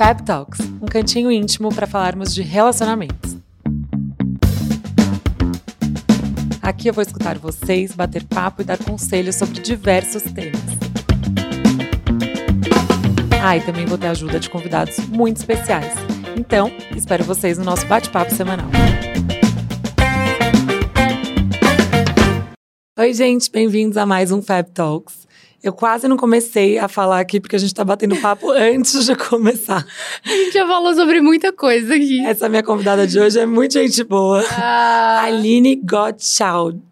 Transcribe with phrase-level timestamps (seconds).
[0.00, 3.36] Fab Talks, um cantinho íntimo para falarmos de relacionamentos.
[6.62, 10.58] Aqui eu vou escutar vocês, bater papo e dar conselhos sobre diversos temas.
[13.42, 15.92] Ah, e também vou ter ajuda de convidados muito especiais.
[16.34, 18.70] Então, espero vocês no nosso bate-papo semanal.
[22.98, 25.28] Oi, gente, bem-vindos a mais um Fab Talks.
[25.62, 29.14] Eu quase não comecei a falar aqui porque a gente tá batendo papo antes de
[29.14, 29.86] começar.
[30.24, 32.24] A gente já falou sobre muita coisa aqui.
[32.24, 34.42] Essa minha convidada de hoje é muito gente boa.
[34.50, 36.89] Ah, Aline Gottschalk.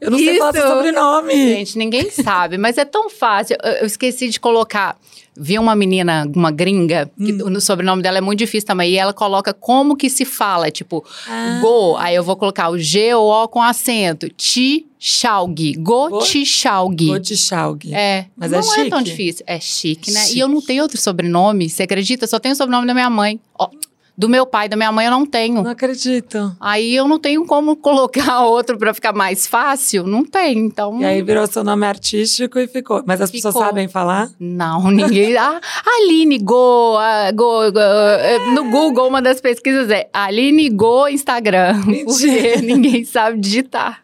[0.00, 0.38] Eu não sei Isso.
[0.38, 1.32] falar seu sobrenome.
[1.34, 3.56] gente, ninguém sabe, mas é tão fácil.
[3.62, 4.96] Eu, eu esqueci de colocar.
[5.40, 7.56] Vi uma menina, uma gringa, que Hum.
[7.56, 11.04] o sobrenome dela é muito difícil também, e ela coloca como que se fala, tipo,
[11.28, 11.60] Ah.
[11.62, 14.28] Go, aí eu vou colocar o G ou O com acento.
[14.30, 15.74] Ti Shaug.
[15.78, 17.06] Go Go- Ti Shaug.
[17.06, 17.94] Gottschalk.
[17.94, 19.10] É, Mas não é é, tão chique.
[19.10, 19.44] difícil.
[19.46, 20.20] É chique, né?
[20.24, 20.36] Chique.
[20.36, 22.26] E eu não tenho outro sobrenome, você acredita?
[22.26, 23.38] Só tenho o sobrenome da minha mãe.
[23.56, 23.68] Ó,
[24.18, 25.62] do meu pai, da minha mãe eu não tenho.
[25.62, 26.52] Não acredito.
[26.58, 30.04] Aí eu não tenho como colocar outro pra ficar mais fácil.
[30.08, 31.00] Não tem, então.
[31.00, 33.00] E aí virou seu nome artístico e ficou.
[33.06, 33.64] Mas as pessoas Ficou.
[33.64, 34.28] sabem falar?
[34.40, 35.36] Não, ninguém.
[35.36, 41.06] Ah, Aline Go, ah, Go, Go, eh, No Google, uma das pesquisas é Aline Go
[41.06, 41.80] Instagram.
[42.04, 44.02] Porque ninguém sabe digitar.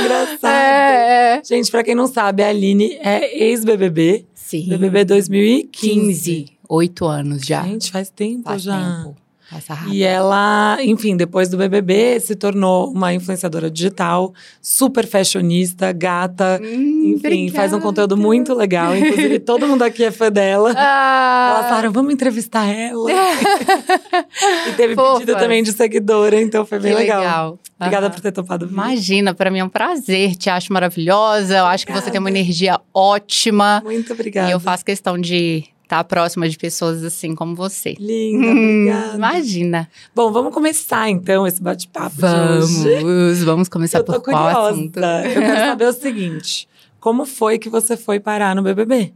[0.00, 0.46] Engraçado.
[0.52, 1.42] É, é.
[1.44, 4.26] Gente, pra quem não sabe, a Aline é ex-BBB.
[4.34, 4.68] Sim.
[4.68, 5.70] BBB 2015.
[5.70, 6.46] 15.
[6.68, 7.62] Oito anos já.
[7.62, 8.76] Gente, faz tempo Faz já.
[8.76, 9.21] tempo.
[9.52, 9.94] Passa rápido.
[9.94, 16.58] E ela, enfim, depois do BBB, se tornou uma influenciadora digital, super fashionista, gata.
[16.62, 17.80] Hum, enfim, faz um obrigada.
[17.82, 18.96] conteúdo muito legal.
[18.96, 20.72] Inclusive, todo mundo aqui é fã dela.
[20.94, 23.10] Ah, Elas falaram, vamos entrevistar ela.
[24.68, 25.20] e teve Fofas.
[25.20, 27.20] pedido também de seguidora, então foi que bem legal.
[27.20, 27.58] legal.
[27.78, 28.14] Obrigada Aham.
[28.14, 28.72] por ter topado vir.
[28.72, 30.34] Imagina, para mim é um prazer.
[30.36, 31.58] Te acho maravilhosa.
[31.58, 33.82] Eu acho que você tem uma energia ótima.
[33.84, 34.48] Muito obrigada.
[34.48, 37.94] E eu faço questão de estar próxima de pessoas assim como você.
[37.98, 39.16] Linda, Hum, obrigada.
[39.16, 39.88] imagina.
[40.14, 42.16] Bom, vamos começar então esse bate-papo.
[42.18, 44.70] Vamos, vamos começar Eu tô por qual curiosa.
[44.70, 44.96] assunto?
[44.98, 49.12] Eu quero saber o seguinte: como foi que você foi parar no BBB?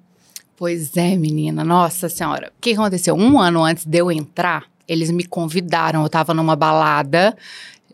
[0.57, 1.65] Pois é, menina.
[1.65, 2.53] Nossa senhora.
[2.57, 3.15] O que aconteceu?
[3.15, 6.03] Um ano antes de eu entrar, eles me convidaram.
[6.03, 7.37] Eu tava numa balada.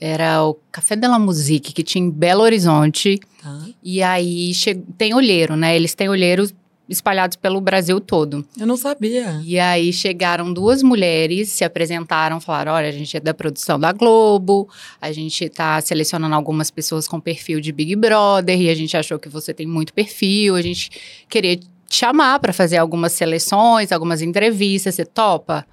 [0.01, 3.21] Era o Café de la Musique, que tinha em Belo Horizonte.
[3.41, 3.61] Tá.
[3.83, 4.51] E aí
[4.99, 5.77] tem olheiro, né?
[5.77, 6.53] Eles têm olheiros
[6.93, 8.45] espalhados pelo Brasil todo.
[8.59, 9.41] Eu não sabia.
[9.45, 13.93] E aí chegaram duas mulheres, se apresentaram, falaram: olha, a gente é da produção da
[13.93, 14.69] Globo,
[15.01, 19.19] a gente tá selecionando algumas pessoas com perfil de Big Brother, e a gente achou
[19.19, 20.91] que você tem muito perfil, a gente
[21.29, 25.67] queria te chamar para fazer algumas seleções, algumas entrevistas, você topa?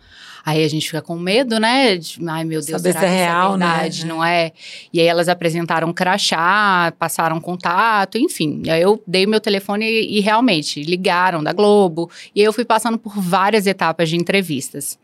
[0.50, 1.96] Aí a gente fica com medo, né?
[1.96, 3.68] De, Ai, meu Deus, Saber será se é isso real, é né?
[3.68, 4.52] verdade, não é?
[4.92, 8.64] E aí elas apresentaram crachá, passaram contato, enfim.
[8.68, 12.10] Aí eu dei meu telefone e, e realmente ligaram da Globo.
[12.34, 14.98] E aí eu fui passando por várias etapas de entrevistas.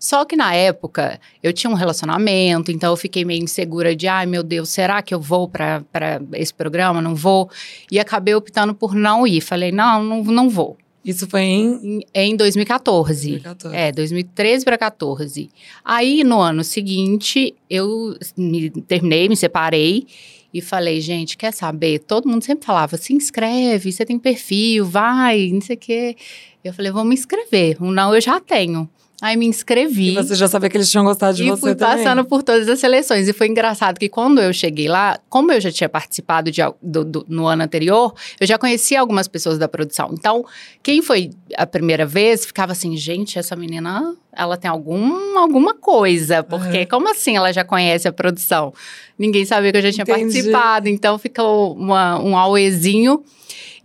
[0.00, 4.24] Só que na época eu tinha um relacionamento, então eu fiquei meio insegura de, ai
[4.24, 5.82] meu Deus, será que eu vou para
[6.32, 7.02] esse programa?
[7.02, 7.50] Não vou.
[7.90, 9.42] E acabei optando por não ir.
[9.42, 10.78] Falei, não, não, não vou.
[11.06, 13.28] Isso foi em Em, em 2014.
[13.30, 13.76] 2014.
[13.76, 15.48] É, 2013 para 14.
[15.84, 20.04] Aí, no ano seguinte, eu me- terminei, me separei
[20.52, 22.00] e falei, gente, quer saber?
[22.00, 26.16] Todo mundo sempre falava, se inscreve, você tem perfil, vai, não sei o quê.
[26.64, 27.76] Eu falei, vou me inscrever.
[27.80, 28.88] Um não eu já tenho.
[29.22, 30.10] Aí me inscrevi.
[30.10, 31.96] E você já sabia que eles tinham gostado de E você fui também.
[32.04, 33.26] passando por todas as seleções.
[33.26, 37.02] E foi engraçado que quando eu cheguei lá, como eu já tinha participado de, do-
[37.04, 40.10] do- no ano anterior, eu já conhecia algumas pessoas da produção.
[40.12, 40.44] Então,
[40.82, 46.42] quem foi a primeira vez ficava assim, gente, essa menina, ela tem algum, alguma coisa.
[46.42, 46.86] Porque Aham.
[46.90, 48.74] como assim ela já conhece a produção?
[49.18, 50.24] Ninguém sabia que eu já tinha Entendi.
[50.24, 50.88] participado.
[50.90, 53.24] Então, ficou uma- um auezinho.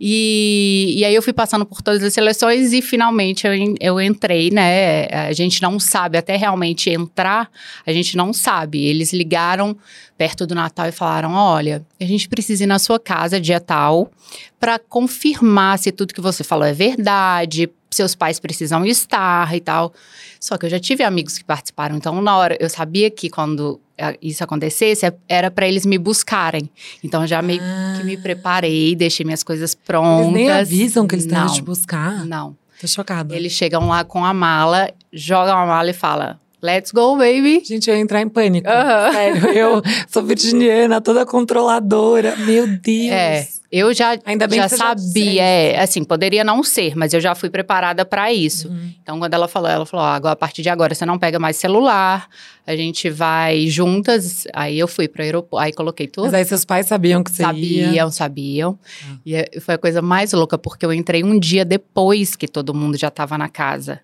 [0.04, 4.50] E, e aí eu fui passando por todas as seleções e finalmente eu, eu entrei,
[4.50, 5.04] né?
[5.28, 7.50] A gente não sabe, até realmente entrar,
[7.86, 8.84] a gente não sabe.
[8.84, 9.76] Eles ligaram
[10.16, 14.10] perto do Natal e falaram: olha, a gente precisa ir na sua casa dia tal
[14.58, 19.92] para confirmar se tudo que você falou é verdade, seus pais precisam estar e tal.
[20.40, 23.80] Só que eu já tive amigos que participaram, então na hora eu sabia que quando
[23.98, 26.68] eh, isso acontecesse era para eles me buscarem.
[27.02, 27.60] Então já meio
[27.96, 30.26] que me preparei, deixei minhas coisas prontas.
[30.26, 30.30] Ah.
[30.30, 32.24] Eles nem avisam que eles estão te buscar.
[32.24, 32.56] Não.
[32.82, 33.36] Tô chocada.
[33.36, 37.62] Eles chegam lá com a mala, jogam a mala e falam: Let's go, baby.
[37.64, 38.68] Gente, eu ia entrar em pânico.
[38.68, 39.12] Aham.
[39.12, 42.34] Sério, eu sou virginiana, toda controladora.
[42.38, 43.12] Meu Deus.
[43.12, 43.46] É.
[43.74, 45.38] Eu já, Ainda bem já já sabia, disse.
[45.38, 48.68] é, assim, poderia não ser, mas eu já fui preparada para isso.
[48.68, 48.92] Uhum.
[49.02, 51.56] Então, quando ela falou, ela falou: agora, a partir de agora você não pega mais
[51.56, 52.28] celular,
[52.66, 54.46] a gente vai juntas.
[54.52, 56.24] Aí eu fui para o aeroporto, aí coloquei tudo.
[56.24, 58.10] Mas aí seus pais sabiam que você Sabiam, ia.
[58.10, 58.78] sabiam.
[59.10, 59.16] Ah.
[59.24, 62.74] E é- foi a coisa mais louca, porque eu entrei um dia depois que todo
[62.74, 64.00] mundo já estava na casa.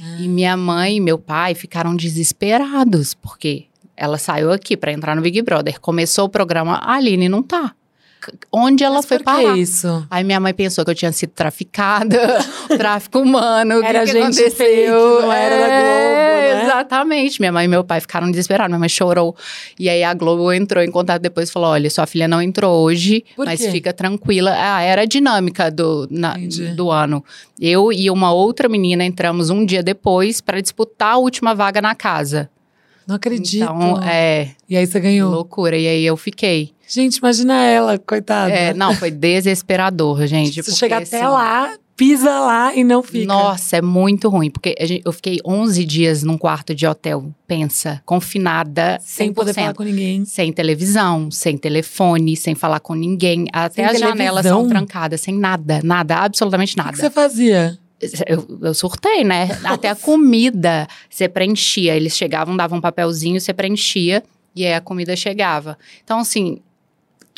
[0.00, 0.16] Ah.
[0.20, 3.64] E minha mãe e meu pai ficaram desesperados, porque
[3.96, 5.80] ela saiu aqui para entrar no Big Brother.
[5.80, 7.74] Começou o programa, a Aline não tá.
[8.52, 9.54] Onde ela Mas foi por parar?
[9.54, 10.06] que isso?
[10.10, 12.18] Aí minha mãe pensou que eu tinha sido traficada,
[12.76, 14.50] tráfico humano, Era que gente aconteceu?
[14.50, 14.88] fake,
[15.22, 16.62] não era da Globo, né?
[16.64, 17.40] Exatamente.
[17.40, 19.36] Minha mãe e meu pai ficaram desesperados, minha mãe chorou.
[19.78, 22.82] E aí a Globo entrou em contato depois e falou, olha, sua filha não entrou
[22.82, 23.70] hoje, Por mas quê?
[23.70, 24.54] fica tranquila.
[24.56, 26.36] Ah, era a dinâmica do, na-
[26.74, 27.24] do ano.
[27.60, 31.94] Eu e uma outra menina entramos um dia depois para disputar a última vaga na
[31.94, 32.50] casa.
[33.06, 33.62] Não acredito.
[33.64, 35.30] Então, é, E aí você ganhou.
[35.30, 35.76] loucura.
[35.76, 36.72] E aí eu fiquei.
[36.88, 38.50] Gente, imagina ela, coitada.
[38.52, 40.62] É, não, foi desesperador, gente.
[40.62, 43.26] Você chega até assim, lá, pisa lá e não fica.
[43.26, 48.00] Nossa, é muito ruim, porque gente- eu fiquei 11 dias num quarto de hotel, pensa,
[48.06, 49.02] confinada, 100%.
[49.04, 50.24] Sem poder falar com ninguém.
[50.24, 53.46] Sem televisão, sem telefone, sem falar com ninguém.
[53.52, 54.60] Até Sem as janelas televisão?
[54.60, 56.92] são trancadas, sem nada, nada, absolutamente O que nada.
[56.92, 57.78] que você fazia?
[58.28, 59.48] Eu, eu surtei, né?
[59.64, 61.96] Até a comida você preenchia.
[61.96, 64.22] Eles chegavam, davam um papelzinho, você preenchia
[64.54, 65.76] e aí a comida chegava.
[66.04, 66.60] Então, assim,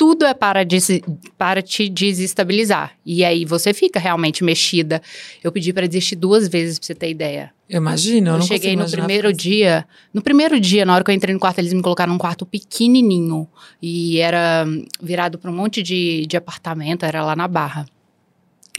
[0.01, 1.03] tudo é para, desi-
[1.37, 2.93] para te desestabilizar.
[3.05, 4.99] E aí você fica realmente mexida.
[5.43, 7.51] Eu pedi para desistir duas vezes, pra você ter ideia.
[7.69, 9.85] Eu imagino, eu, Eu, não cheguei no primeiro dia.
[10.11, 12.47] No primeiro dia, na hora que eu entrei no quarto, eles me colocaram num quarto
[12.47, 13.47] pequenininho.
[13.79, 14.65] E era
[14.99, 17.85] virado para um monte de, de apartamento, era lá na Barra.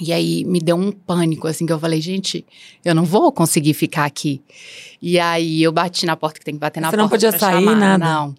[0.00, 2.44] E aí me deu um pânico, assim, que eu falei, gente,
[2.84, 4.42] eu não vou conseguir ficar aqui.
[5.00, 7.02] E aí eu bati na porta que tem que bater na Você porta.
[7.02, 7.76] não podia sair, chamar.
[7.76, 8.04] nada?
[8.04, 8.34] Não.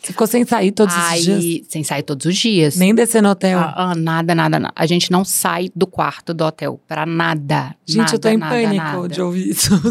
[0.00, 1.66] Você ficou sem sair todos aí, esses dias?
[1.68, 2.76] sem sair todos os dias.
[2.76, 3.58] Nem descer no hotel.
[3.58, 4.72] Ah, ah, nada, nada, nada.
[4.76, 7.74] A gente não sai do quarto do hotel pra nada.
[7.84, 9.08] Gente, eu tô nada, em nada, pânico nada.
[9.08, 9.70] de ouvir isso.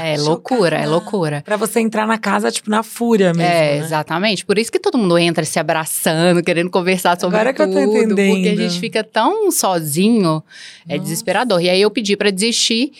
[0.00, 0.22] É Chocada.
[0.22, 1.42] loucura, é loucura.
[1.44, 3.42] Pra você entrar na casa, tipo, na fúria mesmo.
[3.42, 3.84] é, né?
[3.84, 4.44] exatamente.
[4.44, 7.74] Por isso que todo mundo entra se abraçando, querendo conversar sobre Agora que eu tudo.
[7.76, 8.60] tô Porque a entendendo.
[8.70, 10.42] gente fica tão sozinho,
[10.88, 11.02] é Nossa.
[11.08, 11.60] desesperador.
[11.62, 12.92] E aí eu pedi pra desistir.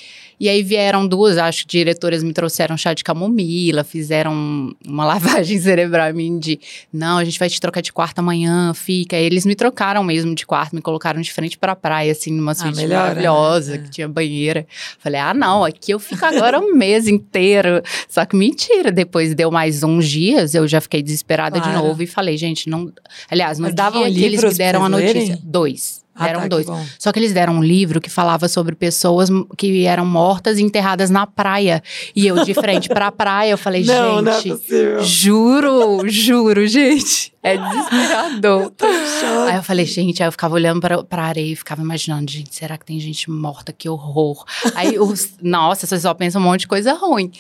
[0.42, 5.56] E aí vieram duas, acho que diretoras me trouxeram chá de camomila, fizeram uma lavagem
[5.60, 6.58] cerebral em mim de
[6.92, 9.14] não, a gente vai te trocar de quarto amanhã, fica.
[9.14, 12.54] Aí eles me trocaram mesmo de quarto, me colocaram de frente pra praia, assim, numa
[12.56, 13.02] suíte melhor, né?
[13.02, 13.78] maravilhosa, É.
[13.78, 14.66] que tinha banheira.
[14.98, 17.80] Falei, ah, não, aqui eu fico agora um mês inteiro.
[18.08, 21.86] Só que mentira, depois deu mais uns dias, eu já fiquei desesperada de Claro.
[21.86, 22.92] novo e falei, gente, não.
[23.30, 25.12] Aliás, no Mas dia davam que eles me deram a notícia.
[25.20, 25.38] lerem?
[25.44, 26.02] Dois.
[26.14, 26.66] Ah, Deram tá, que dois.
[26.66, 26.84] bom.
[26.98, 31.08] Só que eles deram um livro que falava sobre pessoas que eram mortas e enterradas
[31.10, 31.82] na praia.
[32.14, 34.62] E eu de frente pra praia, eu falei, Não, não é gente.
[35.02, 37.31] Juro, juro, gente.
[37.44, 38.70] É desesperador.
[38.70, 39.50] Tô choque.
[39.50, 42.54] Aí eu falei, gente, aí eu ficava olhando pra, pra areia e ficava imaginando, gente,
[42.54, 43.72] será que tem gente morta?
[43.72, 44.44] Que horror.
[44.76, 47.32] Aí, os, nossa, você só pensa um monte de coisa ruim.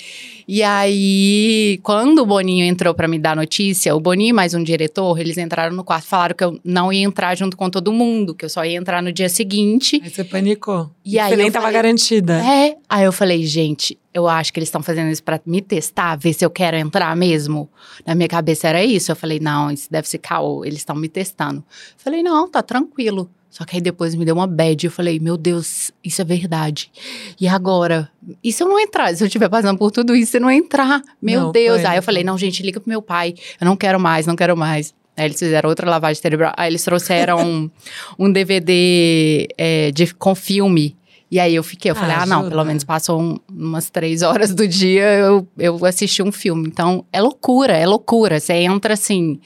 [0.48, 4.62] E aí, quando o Boninho entrou pra me dar notícia, o Boninho e mais um
[4.64, 8.34] diretor, eles entraram no quarto, falaram que eu não ia entrar junto com todo mundo,
[8.34, 10.00] que eu só ia entrar no dia seguinte.
[10.02, 10.90] Aí você panicou.
[11.04, 12.38] E aí você nem eu tava falei- garantida.
[12.44, 12.76] É.
[12.88, 16.32] Aí eu falei, gente, eu acho que eles estão fazendo isso pra me testar, ver
[16.32, 17.68] se eu quero entrar mesmo.
[18.06, 19.10] Na minha cabeça era isso.
[19.10, 21.64] Eu falei, não, isso deve ser caô, eles estão me testando.
[21.96, 23.30] Falei, não, tá tranquilo.
[23.48, 24.86] Só que aí depois me deu uma bad.
[24.86, 26.90] Eu falei, meu Deus, isso é verdade.
[27.38, 28.10] E agora?
[28.42, 29.14] E se eu não entrar?
[29.14, 31.02] Se eu estiver passando por tudo isso, e não entrar?
[31.20, 31.78] Meu Não, Deus.
[31.78, 32.04] Aí eu pânico.
[32.04, 33.34] falei, não, gente, liga pro meu pai.
[33.60, 34.94] Eu não quero mais, não quero mais.
[35.14, 36.54] Aí eles fizeram outra lavagem cerebral.
[36.56, 37.70] Aí eles trouxeram um,
[38.18, 40.96] um DVD é, de, com filme.
[41.32, 42.50] E aí eu fiquei, eu falei, Ah, ah, não, ajuda.
[42.50, 46.68] pelo menos passou um- umas três horas do dia, eu, eu assisti um filme.
[46.68, 48.38] Então, é loucura, é loucura.
[48.38, 49.40] Você entra assim,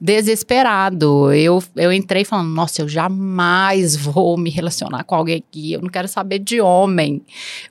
[0.00, 1.32] desesperado.
[1.32, 5.88] Eu, eu entrei falando, nossa, eu jamais vou me relacionar com alguém aqui, eu não
[5.88, 7.22] quero saber de homem.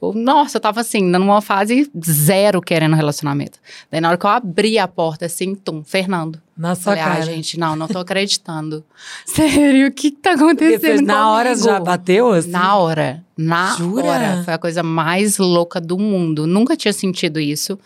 [0.01, 3.59] Eu, nossa, eu tava assim, numa fase zero querendo relacionamento.
[3.91, 6.41] Daí na hora que eu abri a porta, assim, tum, Fernando.
[6.57, 7.19] Na sua Falei, cara.
[7.19, 8.83] ah, gente, não, não tô acreditando.
[9.25, 11.65] Sério, o que que tá acontecendo você, na hora comigo?
[11.65, 12.49] já bateu assim?
[12.49, 13.26] Na hora.
[13.37, 14.05] Na Jura?
[14.05, 14.43] hora.
[14.43, 16.47] Foi a coisa mais louca do mundo.
[16.47, 17.77] Nunca tinha sentido isso.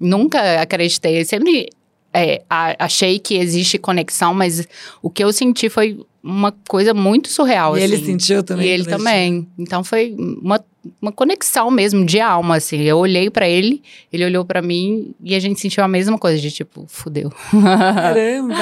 [0.00, 1.24] Nunca acreditei.
[1.24, 1.68] Sempre
[2.12, 4.66] é, achei que existe conexão, mas
[5.02, 7.76] o que eu senti foi uma coisa muito surreal.
[7.76, 8.04] E ele assim.
[8.06, 8.66] sentiu também?
[8.66, 9.46] E ele também.
[9.58, 10.58] Então foi uma,
[11.02, 12.80] uma conexão mesmo de alma, assim.
[12.80, 16.40] Eu olhei pra ele, ele olhou pra mim e a gente sentiu a mesma coisa,
[16.40, 17.30] de tipo, fudeu.
[17.50, 18.54] Caramba!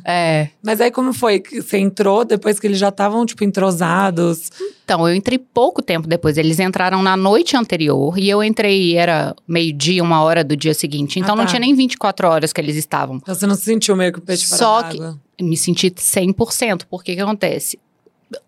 [0.04, 0.48] é.
[0.62, 1.40] Mas aí como foi?
[1.40, 4.50] Que Você entrou depois que eles já estavam, tipo, entrosados?
[4.84, 6.36] Então, eu entrei pouco tempo depois.
[6.38, 11.18] Eles entraram na noite anterior e eu entrei, era meio-dia, uma hora do dia seguinte.
[11.18, 11.50] Então, Ah, não tá.
[11.50, 13.16] tinha nem 24 horas que eles estavam.
[13.16, 15.18] Então você não se sentiu meio que o peixe Só que- d'água?
[15.40, 16.82] Me senti 100%.
[16.88, 17.78] Porque que acontece?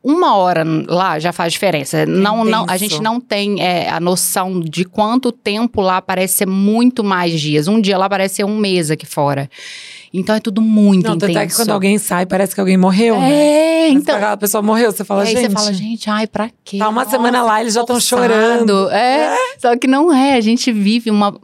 [0.03, 2.05] Uma hora lá já faz diferença.
[2.05, 6.47] Não, não, a gente não tem é, a noção de quanto tempo lá parece ser
[6.47, 7.69] muito mais dias.
[7.69, 9.49] Um dia lá parece ser um mês aqui fora.
[10.13, 11.33] Então é tudo muito não, intenso.
[11.33, 13.89] Tanto é que quando alguém sai, parece que alguém morreu, é, né?
[13.91, 14.17] então.
[14.25, 15.43] A pessoa morreu, você fala, aí gente.
[15.43, 16.79] você fala, gente, ai, pra quê?
[16.79, 18.89] Tá uma Nossa, semana lá, eles já estão chorando.
[18.91, 20.35] É, é, só que não é.
[20.35, 21.39] A gente vive uma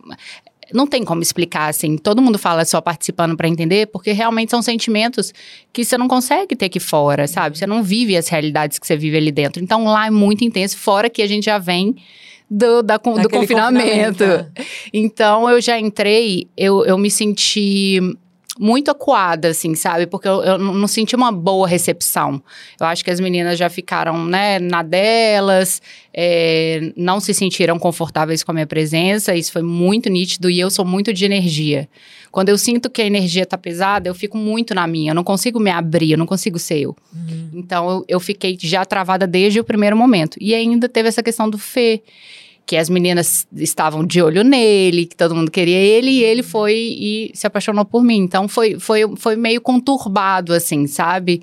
[0.73, 1.97] não tem como explicar assim.
[1.97, 5.33] Todo mundo fala só participando para entender, porque realmente são sentimentos
[5.73, 7.59] que você não consegue ter aqui fora, sabe?
[7.59, 9.63] Você não vive as realidades que você vive ali dentro.
[9.63, 11.97] Então lá é muito intenso, fora que a gente já vem
[12.51, 13.31] do, da, do confinamento.
[13.31, 14.25] confinamento.
[14.25, 14.49] É.
[14.93, 18.01] Então eu já entrei, eu, eu me senti
[18.59, 20.07] muito acuada, assim, sabe?
[20.07, 22.43] Porque eu, eu, não senti uma boa recepção.
[22.79, 25.83] Eu acho que as meninas já ficaram, né, na delas,
[26.13, 30.71] é, não se sentiram confortáveis com a minha presença, isso foi muito nítido e eu
[30.71, 31.89] sou muito de energia.
[32.31, 35.25] Quando eu sinto que a energia tá pesada, eu fico muito na minha, eu não
[35.25, 36.97] consigo me abrir, eu não consigo ser eu.
[37.13, 37.51] Uhum.
[37.55, 40.37] Então eu, eu fiquei já travada desde o primeiro momento.
[40.41, 42.03] E ainda teve essa questão do Fê
[42.67, 46.75] que as meninas estavam de olho nele, que todo mundo queria ele, e ele foi
[46.75, 48.19] e se apaixonou por mim.
[48.19, 51.43] Então foi, foi, foi meio conturbado, assim, sabe?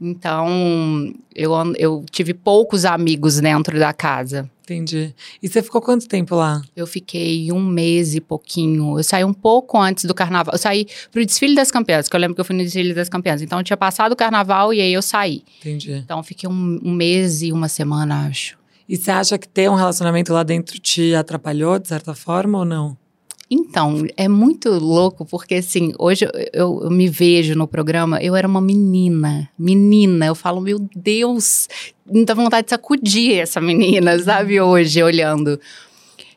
[0.00, 4.50] Então eu, eu tive poucos amigos dentro da casa.
[4.62, 5.14] Entendi.
[5.42, 6.62] E você ficou quanto tempo lá?
[6.74, 8.98] Eu fiquei um mês e pouquinho.
[8.98, 10.54] Eu saí um pouco antes do carnaval.
[10.54, 13.08] Eu saí pro desfile das campeãs, que eu lembro que eu fui no desfile das
[13.08, 13.42] campeãs.
[13.42, 15.42] Então eu tinha passado o carnaval e aí eu saí.
[15.60, 15.92] Entendi.
[15.92, 18.61] Então eu fiquei um, um mês e uma semana, acho.
[18.92, 22.64] E você acha que ter um relacionamento lá dentro te atrapalhou, de certa forma, ou
[22.66, 22.94] não?
[23.50, 28.46] Então, é muito louco, porque assim, hoje eu, eu, me vejo no programa, eu era
[28.46, 31.70] uma menina, menina, eu falo, meu Deus,
[32.04, 35.58] não dá vontade de sacudir essa menina, sabe, hoje, olhando.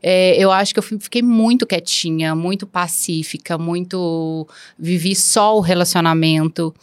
[0.02, 4.48] É, eu acho que eu fiquei muito quietinha, muito pacífica, muito.
[4.80, 6.74] Vivi só o relacionamento.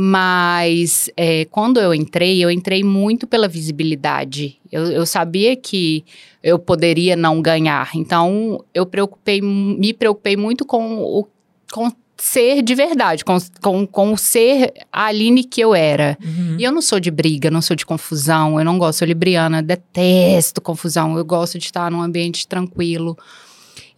[0.00, 4.56] Mas é, quando eu entrei, eu entrei muito pela visibilidade.
[4.70, 6.04] Eu, eu, sabia que
[6.40, 7.90] eu poderia não ganhar.
[7.96, 11.26] Então, eu preocupei, me preocupei muito com o
[11.72, 16.16] com ser de verdade, com, com, com ser a Aline que eu era.
[16.24, 16.56] Uhum.
[16.60, 19.60] E eu não sou de briga, não sou de confusão, eu não gosto, sou libriana,
[19.60, 23.18] detesto confusão, eu gosto de estar num ambiente tranquilo.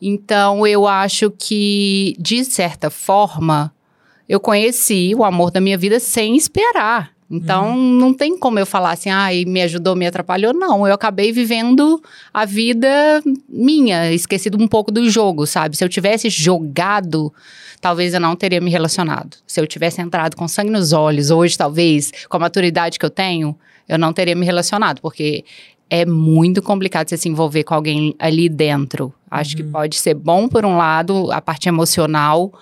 [0.01, 3.71] Então, eu acho que, de certa forma,
[4.31, 7.11] eu conheci o amor da minha vida sem esperar.
[7.29, 7.95] Então, uhum.
[7.95, 10.55] não tem como eu falar assim, ah, me ajudou, me atrapalhou.
[10.55, 12.01] Não, eu acabei vivendo
[12.33, 12.89] a vida
[13.49, 15.77] minha, esquecido um pouco do jogo, sabe?
[15.77, 17.35] Se eu tivesse jogado,
[17.81, 19.37] talvez eu não teria me relacionado.
[19.45, 23.11] Se eu tivesse entrado com sangue nos olhos, hoje, talvez, com a maturidade que eu
[23.11, 23.59] tenho,
[23.89, 25.45] eu não teria me relacionado, porque
[25.89, 29.13] é muito complicado você se envolver com alguém ali dentro.
[29.29, 29.57] Acho uhum.
[29.57, 32.53] que pode ser bom, por um lado, a parte emocional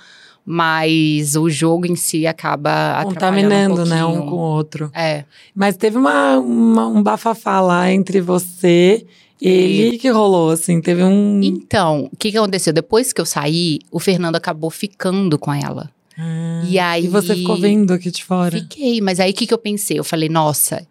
[0.50, 4.90] mas o jogo em si acaba contaminando, um né, um com o outro.
[4.94, 5.24] É.
[5.54, 9.04] Mas teve uma, uma um bafafá lá entre você
[9.38, 11.42] e ele que rolou, assim, teve um.
[11.42, 12.72] Então, o que, que aconteceu?
[12.72, 15.90] Depois que eu saí, o Fernando acabou ficando com ela.
[16.18, 17.04] Ah, e aí.
[17.04, 18.58] E você ficou vendo aqui de fora?
[18.58, 19.98] Fiquei, mas aí o que, que eu pensei?
[19.98, 20.82] Eu falei, nossa,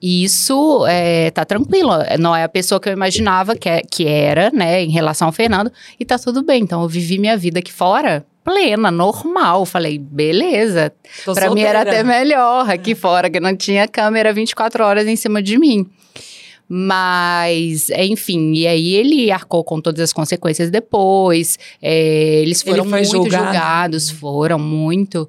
[0.00, 1.92] isso é, tá tranquilo.
[2.20, 5.32] Não é a pessoa que eu imaginava que, é, que era, né, em relação ao
[5.32, 5.72] Fernando.
[5.98, 6.62] E tá tudo bem.
[6.62, 9.66] Então, eu vivi minha vida aqui fora plena, normal.
[9.66, 10.92] Falei, beleza.
[11.24, 11.52] Solteira.
[11.52, 15.58] mim era até melhor aqui fora, que não tinha câmera 24 horas em cima de
[15.58, 15.84] mim.
[16.68, 21.58] Mas, enfim, e aí ele arcou com todas as consequências depois.
[21.82, 23.44] É, eles foram muito julgado.
[23.44, 25.28] julgados, foram muito.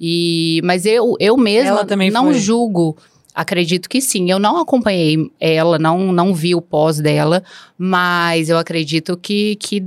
[0.00, 2.96] E, mas eu, eu mesma não julgo.
[3.36, 4.30] Acredito que sim.
[4.30, 7.42] Eu não acompanhei ela, não, não vi o pós dela,
[7.76, 9.84] mas eu acredito que, que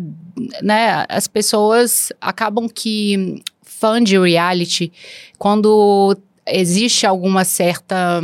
[0.62, 4.91] né, as pessoas acabam que fã de reality,
[5.39, 6.15] quando
[6.46, 8.22] existe alguma certa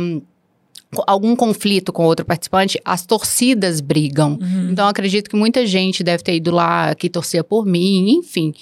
[1.06, 4.38] algum conflito com outro participante, as torcidas brigam.
[4.40, 4.70] Uhum.
[4.70, 8.54] Então, acredito que muita gente deve ter ido lá que torcia por mim, enfim.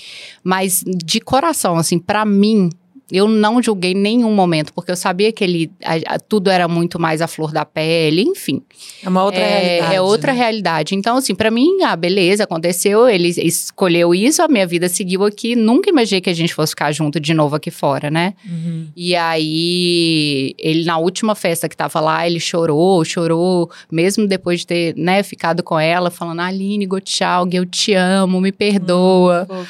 [0.42, 2.70] Mas de coração, assim, para mim,
[3.12, 6.98] eu não julguei nenhum momento, porque eu sabia que ele a, a, tudo era muito
[6.98, 8.62] mais a flor da pele, enfim.
[9.02, 9.94] É uma outra é, realidade.
[9.94, 10.38] É outra né?
[10.38, 10.94] realidade.
[10.94, 15.54] Então, assim, para mim, ah, beleza, aconteceu, ele escolheu isso, a minha vida seguiu aqui.
[15.54, 18.32] Nunca imaginei que a gente fosse ficar junto de novo aqui fora, né?
[18.48, 18.88] Uhum.
[18.96, 24.66] E aí, ele na última festa que tava lá, ele chorou, chorou, mesmo depois de
[24.66, 29.46] ter, né, ficado com ela, falando: Aline Gottschalk, eu te amo, me perdoa.
[29.50, 29.64] Uhum.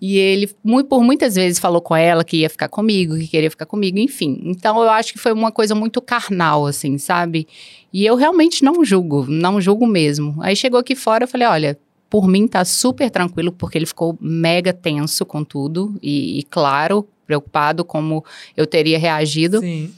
[0.00, 3.50] E ele, muito, por muitas vezes, falou com ela que ia ficar comigo, que queria
[3.50, 4.40] ficar comigo, enfim.
[4.44, 7.48] Então, eu acho que foi uma coisa muito carnal, assim, sabe?
[7.92, 10.36] E eu realmente não julgo, não julgo mesmo.
[10.40, 11.78] Aí chegou aqui fora, eu falei: olha,
[12.08, 17.06] por mim tá super tranquilo, porque ele ficou mega tenso com tudo e, e claro,
[17.26, 18.24] preocupado como
[18.56, 19.60] eu teria reagido.
[19.60, 19.92] Sim.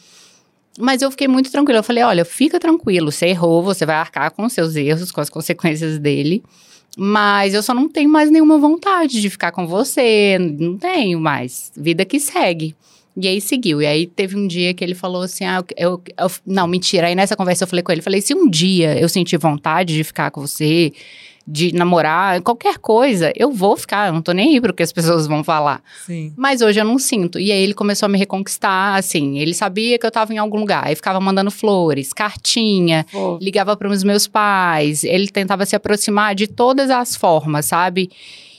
[0.79, 1.81] Mas eu fiquei muito tranquila.
[1.81, 5.21] Eu falei: olha, fica tranquilo, você errou, você vai arcar com os seus erros, com
[5.21, 6.43] as consequências dele.
[6.97, 11.73] Mas eu só não tenho mais nenhuma vontade de ficar com você, não tenho mais.
[11.77, 12.75] Vida que segue.
[13.17, 13.83] E aí seguiu.
[13.83, 17.07] E aí teve um dia que ele falou assim: ah, eu, eu, não, mentira.
[17.07, 20.05] Aí nessa conversa eu falei com ele: falei, se um dia eu sentir vontade de
[20.05, 20.93] ficar com você,
[21.47, 24.93] de namorar, qualquer coisa, eu vou ficar, eu não tô nem aí pro que as
[24.93, 25.83] pessoas vão falar.
[26.07, 26.33] Sim.
[26.37, 27.39] Mas hoje eu não sinto.
[27.39, 30.61] E aí ele começou a me reconquistar, assim, ele sabia que eu tava em algum
[30.61, 35.75] lugar, aí ficava mandando flores, cartinha, Pô, ligava para os meus pais, ele tentava se
[35.75, 38.11] aproximar de todas as formas, sabe?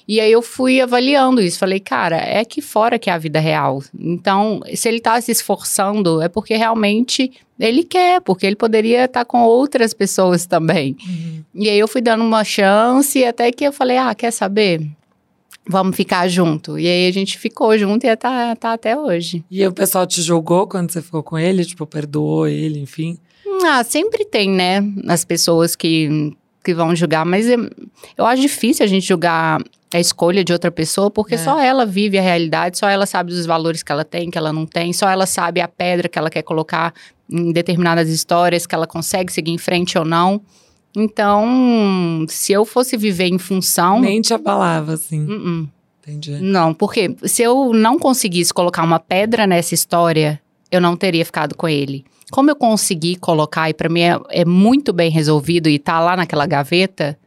[0.07, 3.39] E aí eu fui avaliando isso, falei, cara, é aqui fora que é a vida
[3.39, 3.81] real.
[3.97, 7.31] Então, se ele tá se esforçando, é porque realmente
[7.62, 10.98] ele quer, porque ele poderia estar com outras pessoas também.
[11.08, 11.44] uhum.
[11.53, 14.82] E aí eu fui dando uma chance, até que eu falei, ah, quer saber?
[15.68, 16.80] Vamos ficar junto.
[16.80, 19.44] E aí a gente ficou junto e tá, tá até hoje.
[19.51, 21.63] E o pessoal te julgou quando você ficou com ele?
[21.63, 23.18] Tipo, perdoou ele, enfim?
[23.63, 24.80] Ah, sempre tem, né?
[25.08, 27.70] As pessoas que, que vão julgar, mas eu,
[28.18, 29.62] eu acho difícil a gente julgar
[29.94, 31.38] a escolha de outra pessoa, porque É.
[31.38, 34.51] só ela vive a realidade, só ela sabe dos valores que ela tem, que ela
[34.53, 36.94] não tem, só ela sabe a pedra que ela quer colocar
[37.31, 40.41] em determinadas histórias, que ela consegue seguir em frente ou não.
[40.95, 44.01] Então, se eu fosse viver em função.
[44.01, 45.25] Nem te abalava, assim.
[45.25, 45.69] Uh-uh.
[46.01, 46.39] Entendi.
[46.41, 51.55] Não, porque se eu não conseguisse colocar uma pedra nessa história, eu não teria ficado
[51.55, 52.03] com ele.
[52.31, 56.15] Como eu consegui colocar, e pra mim é, é muito bem resolvido e tá lá
[56.15, 57.17] naquela gaveta,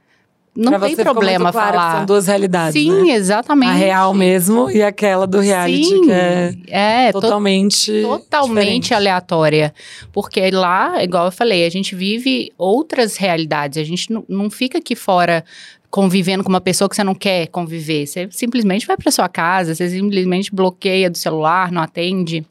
[0.56, 1.96] não pra tem problema claro falar.
[1.98, 3.12] são duas realidades, Sim, né?
[3.14, 3.70] exatamente.
[3.70, 8.94] A real mesmo e aquela do reality, Sim, que é é, to- totalmente totalmente diferente.
[8.94, 9.74] aleatória.
[10.12, 13.78] Porque lá, igual eu falei, a gente vive outras realidades.
[13.78, 15.44] A gente não, não fica aqui fora
[15.90, 18.06] convivendo com uma pessoa que você não quer conviver.
[18.06, 22.44] Você simplesmente vai para sua casa, você simplesmente bloqueia do celular, não atende.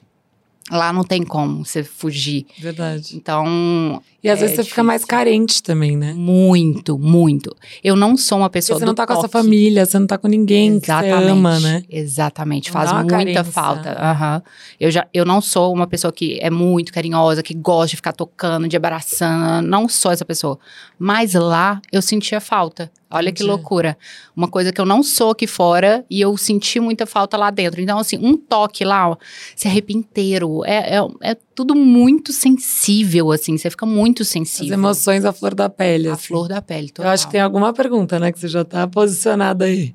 [0.71, 2.45] Lá não tem como você fugir.
[2.57, 3.17] Verdade.
[3.17, 5.17] Então, E às É vezes você fica mais difícil.
[5.17, 6.13] carente também, né?
[6.13, 7.53] muito, muito.
[7.83, 9.33] Eu não sou uma Porque pessoa você não tá com a sua toque.
[9.43, 11.83] família, você não tá com ninguém que você ama, né?
[11.89, 13.43] Exatamente, Não faz muita carência.
[13.43, 13.91] falta.
[13.99, 14.41] Aham.
[14.79, 18.13] Eu, já, eu não sou uma pessoa que é muito carinhosa, que gosta de ficar
[18.13, 19.67] tocando, de abraçando.
[19.67, 20.57] Não sou essa pessoa.
[20.97, 22.89] Mas lá eu sentia falta.
[23.11, 23.49] Olha que Entendi.
[23.49, 23.95] loucura.
[24.35, 27.79] Uma coisa que eu não sou aqui fora e eu senti muita falta lá dentro.
[27.79, 29.17] Então, assim, um toque lá, ó,
[29.55, 30.65] se arrepia inteiro.
[30.65, 33.57] É, é, é tudo muito sensível, assim.
[33.57, 34.73] Você fica muito As sensível.
[34.73, 36.07] emoções à flor da pele.
[36.09, 36.27] A assim.
[36.27, 36.91] flor da pele.
[36.97, 38.31] Eu acho que tem alguma pergunta, né?
[38.31, 39.93] Que você já tá posicionada aí.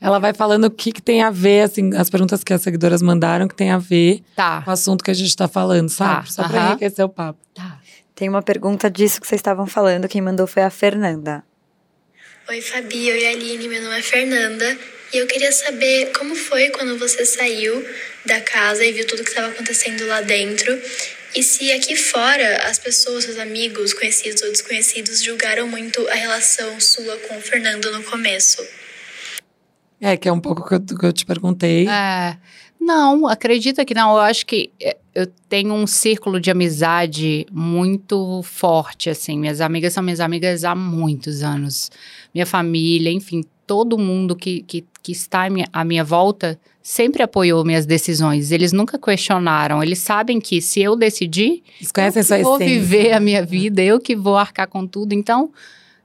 [0.00, 3.00] Ela vai falando o que, que tem a ver, assim, as perguntas que as seguidoras
[3.00, 6.26] mandaram que tem a ver Tá, com o assunto que a gente tá falando, sabe?
[6.26, 6.68] Tá, Só pra aham.
[6.70, 7.38] enriquecer o papo.
[7.54, 7.80] tá.
[8.14, 10.08] Tem uma pergunta disso que vocês estavam falando.
[10.08, 11.44] Quem mandou foi a Fernanda.
[12.48, 13.10] Oi, Fabi.
[13.10, 13.68] Oi, Aline.
[13.68, 14.78] Meu nome é Fernanda.
[15.12, 17.84] E eu queria saber como foi quando você saiu
[18.24, 20.72] da casa e viu tudo que estava acontecendo lá dentro.
[21.34, 26.80] E se aqui fora as pessoas, seus amigos, conhecidos ou desconhecidos, julgaram muito a relação
[26.80, 28.66] sua com o Fernando no começo.
[30.00, 31.88] É, que é um pouco o que eu, que eu te perguntei.
[31.88, 32.36] É,
[32.80, 34.12] não, acredita que não.
[34.12, 39.38] Eu acho que é, eu tenho um círculo de amizade muito forte, assim.
[39.38, 41.90] Minhas amigas são minhas amigas há muitos anos.
[42.34, 47.86] Minha família, enfim, todo mundo que, que, que está à minha, volta sempre apoiou minhas
[47.86, 48.50] decisões.
[48.50, 49.80] Eles nunca questionaram.
[49.82, 52.80] Eles sabem que se eu decidir, Eles eu que vou essência.
[52.80, 55.12] viver a minha vida, eu que vou arcar com tudo.
[55.12, 55.52] Então,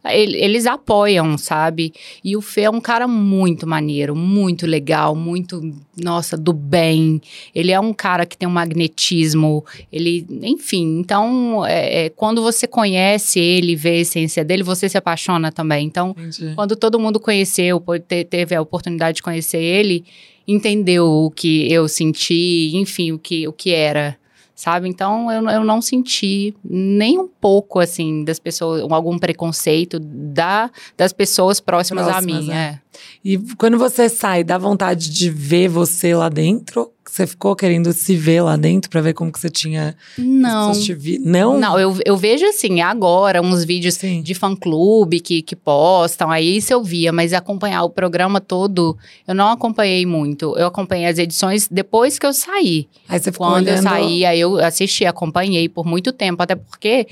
[0.03, 1.93] eles apoiam, sabe?
[2.23, 5.61] E o Fê é um cara muito maneiro, muito legal, muito,
[5.95, 7.21] nossa, do bem.
[7.53, 10.99] Ele é um cara que tem um magnetismo, ele, enfim.
[10.99, 15.85] Então, é, é, quando você conhece ele, vê a essência dele, você se apaixona também.
[15.85, 16.55] Então, Entendi.
[16.55, 17.83] quando todo mundo conheceu,
[18.29, 20.03] teve a oportunidade de conhecer ele,
[20.47, 24.17] entendeu o que eu senti, enfim, o que, o que era,
[24.61, 24.87] sabe?
[24.87, 31.11] Então, eu, eu não senti nem um pouco, assim, das pessoas, algum preconceito da, das
[31.11, 32.55] pessoas próximas, Próximas, a mim, é.
[32.55, 32.79] é.
[33.25, 36.91] E quando você sai, dá vontade de ver você lá dentro?
[37.11, 39.97] Você ficou querendo se ver lá dentro pra ver como que você tinha.
[40.17, 41.59] Não, vi- Não?
[41.59, 44.21] não, eu, eu vejo, assim, agora, uns vídeos Sim.
[44.21, 48.97] de fã-clube que, que postam, aí isso eu via, mas acompanhar o programa todo,
[49.27, 50.57] eu não acompanhei muito.
[50.57, 52.87] Eu acompanhei as edições depois que eu saí.
[53.09, 53.83] Aí você ficou Quando eu olhando.
[53.83, 57.07] saí, aí eu assisti, acompanhei por muito tempo, até porque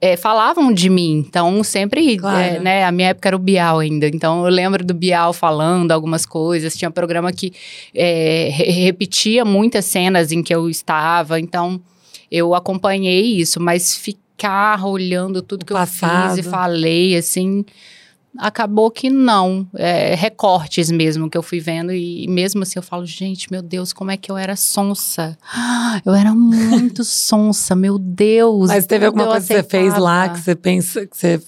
[0.00, 2.38] é, falavam de mim, então sempre, Claro.
[2.38, 5.90] é, né, a minha época era o Bial ainda, então eu lembro do Bial falando
[5.92, 7.52] algumas coisas, tinha programa que
[7.94, 11.80] é, re- repetia muitas cenas em que eu estava, então
[12.30, 16.36] eu acompanhei isso, mas ficar olhando tudo O que eu passado.
[16.36, 17.64] fiz e falei, assim,
[18.38, 19.66] acabou que não.
[19.74, 21.92] É, recortes mesmo que eu fui vendo.
[21.92, 25.36] E mesmo assim eu falo, gente, meu Deus, como é que eu era sonsa?
[26.04, 28.68] Eu era muito sonsa, meu Deus.
[28.68, 30.38] Mas teve alguma coisa que você fez lá aceitava.
[30.38, 31.42] que você pensa, que você,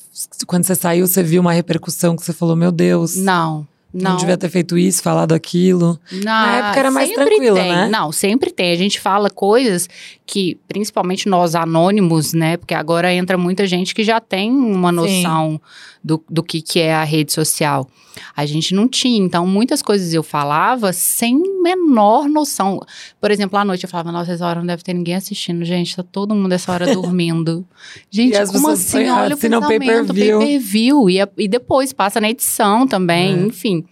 [0.47, 3.67] quando você saiu, você viu uma repercussão que você falou, meu Deus, Não.
[3.93, 5.99] não, Não, devia ter feito isso, falado aquilo.
[6.25, 7.71] Na época era mais sempre tranquilo, tem.
[7.71, 7.89] né?
[7.89, 8.73] Não, sempre tem.
[8.73, 9.89] A gente fala coisas
[10.29, 12.59] que, principalmente nós anônimos, né?
[12.59, 15.59] Porque agora entra muita gente que já tem uma noção
[16.05, 17.89] do, do que, que é a rede social.
[18.37, 19.17] A gente não tinha.
[19.25, 22.81] Então, muitas coisas eu falava sem menor noção.
[23.21, 25.65] Por exemplo, à noite eu falava, nossa, essa hora não deve ter ninguém assistindo.
[25.65, 27.65] Gente, tá todo mundo essa hora dormindo.
[28.11, 29.09] Gente, E como assim?
[29.09, 30.39] Olha o pensamento, pay-per-view.
[30.41, 31.11] pay-per-view.
[31.11, 33.47] E, a- e depois passa na edição também, É.
[33.47, 33.85] enfim.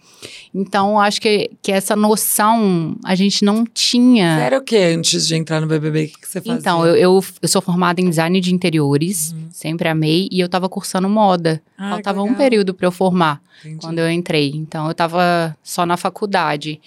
[0.53, 4.35] Então, acho que, que essa noção a gente não tinha.
[4.37, 6.11] Você era o quê antes de entrar no BBB?
[6.15, 6.59] O que, que você fazia?
[6.59, 10.67] Então, eu, eu, eu sou formada em design de interiores, sempre amei, e eu tava
[10.69, 11.61] cursando moda.
[11.79, 11.85] Uhum.
[11.85, 13.79] Ah, Faltava um período para eu formar Entendi.
[13.81, 14.51] quando eu entrei.
[14.55, 16.79] Então, eu tava só na faculdade.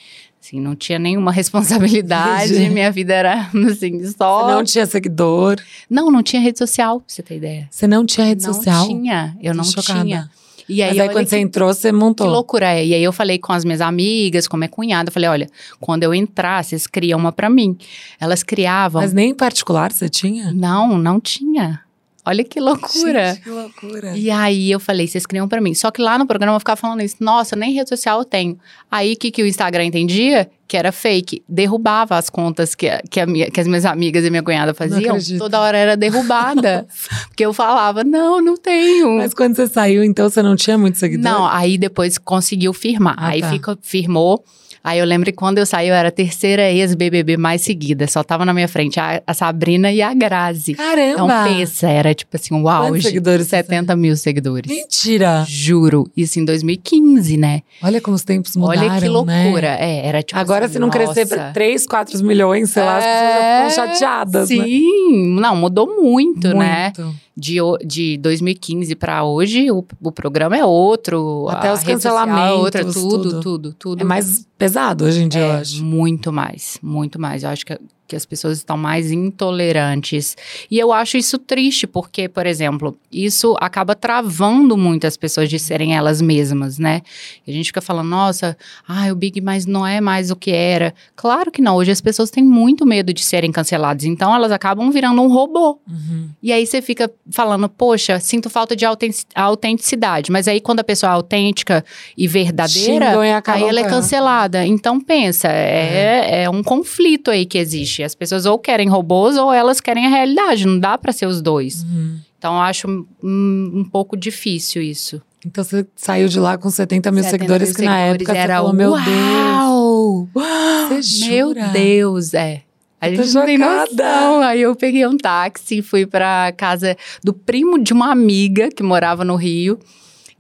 [0.43, 2.71] Assim, não tinha nenhuma responsabilidade, Entendi.
[2.71, 4.47] minha vida era, assim, só...
[4.47, 5.57] Você não tinha seguidor,
[5.89, 7.69] não, não tinha rede social, pra você ter ideia.
[7.71, 8.87] você não tinha rede não social.
[8.87, 10.03] tinha, eu Tô não chocada.
[10.03, 10.31] tinha.
[10.71, 12.29] E aí, Mas aí quando que- você entrou, você Que montou.
[12.29, 12.87] loucura é.
[12.87, 15.51] E aí eu falei com as minhas amigas, com a minha cunhada, eu falei, olha,
[15.81, 17.77] quando eu entrar, vocês criam uma pra mim.
[18.21, 19.03] Elas criavam.
[19.03, 20.53] Mas nem em particular você tinha?
[20.53, 21.81] Não, não tinha.
[22.27, 23.33] Olha que loucura.
[23.35, 24.17] Gente, que loucura.
[24.17, 25.75] E aí eu falei, vocês criam pra mim.
[25.75, 27.17] Só que lá no programa eu ficava falando isso.
[27.21, 28.59] Nossa, nem rede social eu tenho.
[28.91, 30.51] Aí o que, que o Instagram entendia?
[30.69, 31.43] Que era fake.
[31.49, 34.73] Derrubava as contas que, a- que, a minha- que as minhas amigas e minha cunhada
[34.75, 35.01] faziam.
[35.39, 36.87] Toda hora era derrubada.
[37.29, 39.17] Porque eu falava, não, não tenho.
[39.17, 41.25] Mas quando você saiu, então você não tinha muito seguidor?
[41.33, 43.15] Não, aí depois conseguiu firmar.
[43.19, 43.51] Ah, aí tá.
[43.51, 44.45] fica, firmou.
[44.83, 48.07] Aí eu lembro que quando eu saí, eu era a terceira ex-BBB mais seguida.
[48.07, 50.75] Só tava na minha frente a, a Sabrina e a Grazi.
[50.75, 51.13] Caramba!
[51.13, 53.03] Então pensa, era tipo assim, Quantos auge.
[53.03, 54.71] seguidores você 70 mil seguidores.
[54.71, 55.45] Mentira!
[55.47, 56.11] Juro.
[56.17, 57.61] Isso em 2015, né?
[57.83, 59.61] Olha como os tempos mudaram, Olha que loucura.
[59.61, 59.79] né?
[59.81, 63.05] É, era tipo Agora, assim, se não crescer pra 3, 4 milhões, sei lá, as
[63.05, 64.65] pessoas já ficam chateadas, né?
[64.65, 66.93] Sim, não, mudou muito, né?
[66.97, 67.15] Muito.
[67.37, 71.47] De, de 2015 pra hoje, o, o programa é outro.
[71.49, 73.41] Até os social é cancelamentos, outra, tudo, tudo.
[73.41, 74.01] tudo, tudo.
[74.01, 75.83] É mais pesado hoje em dia, eu É, acho.
[75.83, 77.43] muito mais, muito mais.
[77.43, 77.79] Eu acho que,
[78.11, 80.37] que as pessoas estão mais intolerantes.
[80.69, 85.95] E eu acho isso triste, porque, por exemplo, isso acaba travando muitas pessoas de serem
[85.95, 87.03] elas mesmas, né?
[87.47, 90.51] E a gente fica falando, nossa, ah, o Big mas não é mais o que
[90.51, 90.93] era.
[91.15, 94.91] Claro que não, hoje as pessoas têm muito medo de serem canceladas, então elas acabam
[94.91, 95.79] virando um robô.
[95.89, 96.31] Uhum.
[96.43, 100.33] E aí você fica falando, poxa, sinto falta de autentic- autenticidade.
[100.33, 101.85] Mas aí quando a pessoa é autêntica
[102.17, 104.67] e verdadeira, aí ela é cancelada.
[104.67, 108.00] Então pensa, é, é um conflito aí que existe.
[108.03, 110.67] As pessoas ou querem robôs ou elas querem a realidade.
[110.67, 111.83] Não dá pra ser os dois.
[111.83, 112.19] Uhum.
[112.39, 112.89] Então eu acho
[113.23, 115.21] um, um pouco difícil isso.
[115.45, 118.39] Então você saiu de lá com 70 mil 70 seguidores, mil que na seguidores época
[118.39, 119.05] era você falou, meu uau!
[119.05, 120.51] Deus.
[120.91, 121.69] Você Meu jura?
[121.69, 122.63] Deus, é.
[123.01, 124.43] A gente não tem noção.
[124.43, 128.83] Aí eu peguei um táxi e fui pra casa do primo de uma amiga que
[128.83, 129.79] morava no Rio.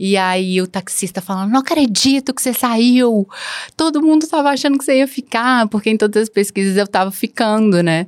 [0.03, 3.29] E aí o taxista falando, não acredito que você saiu.
[3.77, 7.11] Todo mundo tava achando que você ia ficar, porque em todas as pesquisas eu tava
[7.11, 8.07] ficando, né?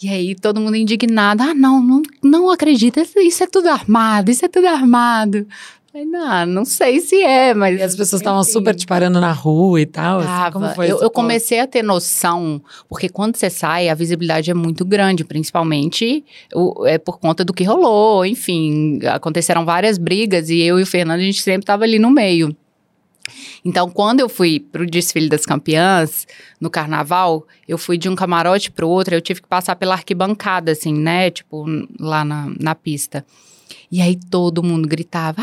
[0.00, 4.44] E aí todo mundo indignado, ah, não, não, não acredito, isso é tudo armado, isso
[4.44, 5.44] é tudo armado.
[5.94, 7.78] Não, não sei se é, mas...
[7.78, 10.18] E as pessoas estavam super te parando na rua e tal.
[10.18, 10.50] assim, Tava.
[10.52, 14.54] como foi eu, eu comecei a ter noção, porque quando você sai, a visibilidade é
[14.54, 20.60] muito grande, principalmente o- é por conta do que rolou, enfim, aconteceram várias brigas e
[20.60, 22.54] eu e o Fernando, a gente sempre tava ali no meio.
[23.64, 26.26] Então, quando eu fui pro desfile das campeãs,
[26.60, 30.72] no carnaval, eu fui de um camarote pro outro, eu tive que passar pela arquibancada,
[30.72, 31.30] assim, né?
[31.30, 31.64] Tipo,
[31.98, 33.24] lá na, na pista.
[33.90, 35.40] E aí todo mundo gritava,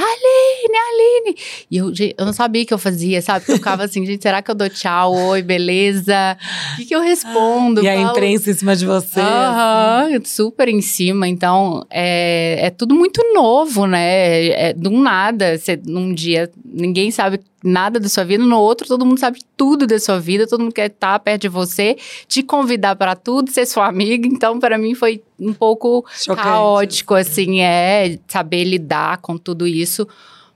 [0.78, 1.38] Aline, Aline!
[1.70, 3.46] E eu, eu não sabia o que eu fazia, sabe?
[3.48, 5.14] Eu ficava assim, gente, será que eu dou tchau?
[5.14, 6.38] Oi, beleza?
[6.74, 7.84] O que, que eu respondo?
[7.84, 9.20] E a imprensa em cima de você.
[9.20, 9.30] assim.
[9.30, 11.28] Aham, super em cima.
[11.28, 14.48] Então, é, é tudo muito novo, né?
[14.50, 19.06] É, do nada, você, num dia, ninguém sabe nada da sua vida, no outro, todo
[19.06, 21.96] mundo sabe tudo da sua vida, todo mundo quer estar perto de você,
[22.28, 24.28] te convidar para tudo, ser sua amiga.
[24.28, 30.08] Então, para mim, foi um pouco Chocante, caótico, assim, é saber lidar com tudo isso.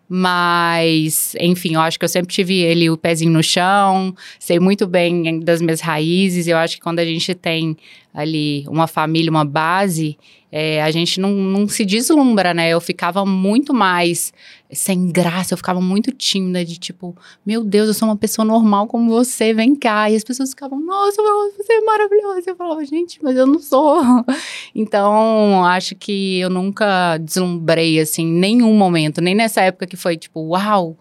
[0.08, 4.86] Mas, enfim, eu acho que eu sempre tive ele o pezinho no chão, sei muito
[4.86, 6.48] bem das minhas raízes.
[6.48, 7.76] Eu acho que quando a gente tem
[8.14, 10.18] ali uma família, uma base,
[10.52, 12.70] é, a gente não, não se deslumbra, né?
[12.70, 14.32] Eu ficava muito mais
[14.76, 18.88] sem graça, eu ficava muito tímida, de tipo, meu Deus, eu sou uma pessoa normal
[18.88, 20.10] como você, vem cá.
[20.10, 21.22] E as pessoas ficavam, nossa,
[21.58, 22.44] você é maravilhosa.
[22.46, 24.02] Eu falava, gente, mas eu não sou.
[24.78, 30.42] Então, acho que eu nunca deslumbrei, assim, nenhum momento, nem nessa época que foi tipo,
[30.42, 30.98] uau.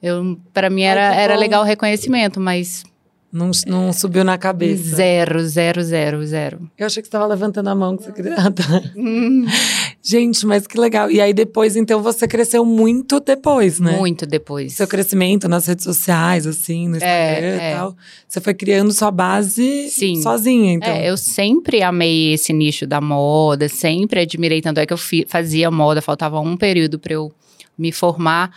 [0.00, 2.84] Eu, para mim era, era legal o reconhecimento, mas
[3.32, 4.96] não, não subiu na cabeça.
[4.96, 6.70] Zero, zero, zero, zero.
[6.76, 8.34] Eu achei que você estava levantando a mão que você queria.
[10.02, 11.10] Gente, mas que legal.
[11.10, 13.98] E aí depois, então, você cresceu muito depois, né?
[13.98, 14.72] Muito depois.
[14.72, 17.74] Seu crescimento nas redes sociais, assim, no Instagram É, e é.
[17.76, 17.96] tal.
[18.26, 20.22] Você foi criando sua base Sim.
[20.22, 20.88] sozinha, então.
[20.88, 25.70] É, eu sempre amei esse nicho da moda, sempre admirei, tanto é que eu fazia
[25.70, 27.30] moda, faltava um período para eu
[27.76, 28.50] me formar.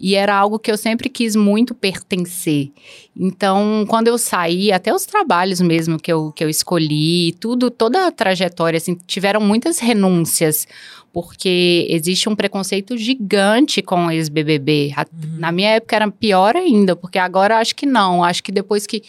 [0.00, 2.70] E era algo que eu sempre quis muito pertencer.
[3.16, 8.06] Então, quando eu saí, até os trabalhos mesmo que eu, que eu escolhi, tudo, toda
[8.06, 10.66] a trajetória, assim, tiveram muitas renúncias,
[11.12, 14.92] porque existe um preconceito gigante com o ex-BBB.
[14.96, 15.06] A-
[15.38, 18.22] Na minha época era pior ainda, porque agora acho que não.
[18.22, 19.02] Acho que depois que,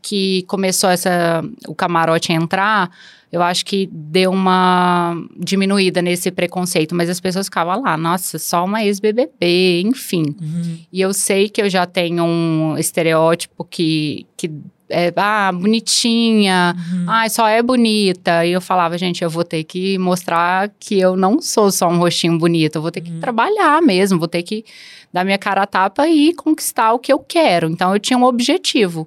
[0.00, 2.90] que começou essa, o camarote a entrar,
[3.36, 8.64] eu acho que deu uma diminuída nesse preconceito, mas as pessoas ficavam lá, nossa, só
[8.64, 10.34] uma ex-BBB, enfim.
[10.40, 10.78] Uhum.
[10.90, 14.50] E eu sei que eu já tenho um estereótipo que, que
[14.88, 17.04] é, ah, bonitinha, Uhum.
[17.08, 18.46] ah, só é bonita.
[18.46, 21.98] E eu falava, gente, eu vou ter que mostrar que eu não sou só um
[21.98, 24.64] rostinho bonito, eu vou ter que trabalhar mesmo, vou ter que
[25.12, 27.68] dar minha cara a tapa e conquistar o que eu quero.
[27.68, 29.06] Então eu tinha um objetivo.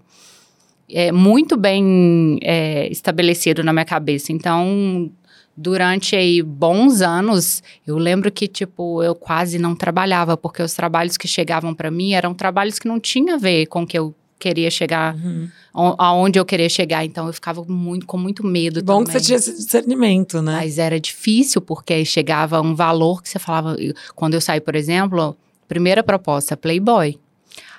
[0.91, 4.32] É, muito bem é, estabelecido na minha cabeça.
[4.32, 5.12] Então,
[5.56, 11.17] durante aí bons anos, eu lembro que, tipo, eu quase não trabalhava, porque os trabalhos
[11.17, 14.15] que chegavam para mim eram trabalhos que não tinham a ver com o que eu
[14.39, 15.49] queria chegar, Uhum.
[15.97, 17.04] aonde eu queria chegar.
[17.04, 19.19] Então, eu ficava muito, com muito medo Que bom que também.
[19.19, 20.54] você tinha esse discernimento, né?
[20.54, 23.75] Mas era difícil, porque chegava um valor que você falava.
[24.15, 25.36] Quando eu saí, por exemplo,
[25.67, 27.19] primeira proposta, Playboy.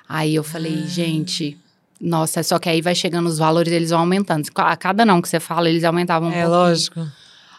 [0.07, 0.87] Aí eu falei, Ah.
[0.87, 1.57] gente,
[2.01, 4.47] nossa, só que aí vai chegando os valores, eles vão aumentando.
[4.55, 6.59] A cada não que você fala, eles aumentavam um é, pouquinho.
[6.59, 7.07] lógico.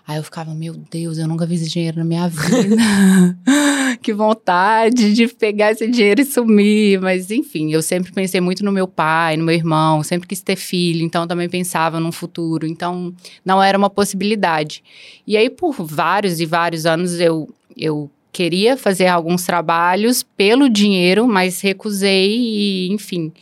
[0.07, 2.77] Aí eu ficava, meu Deus, eu nunca vi esse dinheiro na minha vida.
[4.03, 7.01] que vontade de pegar esse dinheiro e sumir.
[7.01, 10.57] Mas, enfim, eu sempre pensei muito no meu pai, no meu irmão, sempre quis ter
[10.57, 12.67] filho, então eu também pensava num futuro.
[12.67, 14.83] Então, não era uma possibilidade.
[15.25, 21.29] E aí, por vários e vários anos, eu, eu queria fazer alguns trabalhos pelo dinheiro,
[21.29, 23.33] mas recusei e, enfim.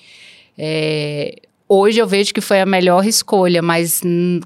[0.63, 1.35] É,
[1.73, 4.01] Hoje eu vejo que foi a melhor escolha, mas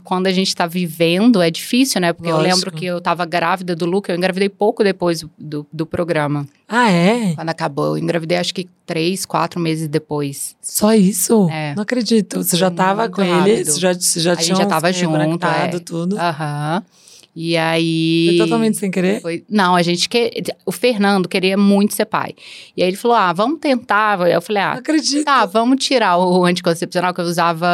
[0.05, 2.13] quando a gente está vivendo é difícil, né?
[2.13, 2.55] Porque eu Lógico.
[2.55, 6.47] lembro que eu estava grávida do Luca, eu engravidei pouco depois do, do programa.
[6.69, 7.35] Ah, é?
[7.35, 10.55] Quando acabou, eu engravidei acho que três, quatro meses depois.
[10.61, 11.49] Só isso?
[11.51, 11.75] É.
[11.75, 12.43] Não acredito.
[12.43, 13.33] Você já Foi tava muito com ele?
[13.33, 13.71] rápido.
[13.73, 15.79] Você já, você já A gente já tava junto, é.
[15.79, 16.19] tudo?
[16.19, 16.83] Aham.
[17.37, 18.27] E aí.
[18.29, 19.21] Foi totalmente sem querer?
[19.21, 20.31] Foi- não, a gente que
[20.65, 22.33] o Fernando queria muito ser pai.
[22.77, 24.21] E aí ele falou: "Ah, vamos tentar".
[24.31, 25.25] Eu falei: Não "Ah, acredito.
[25.25, 27.67] tá, vamos tirar o anticoncepcional que eu usava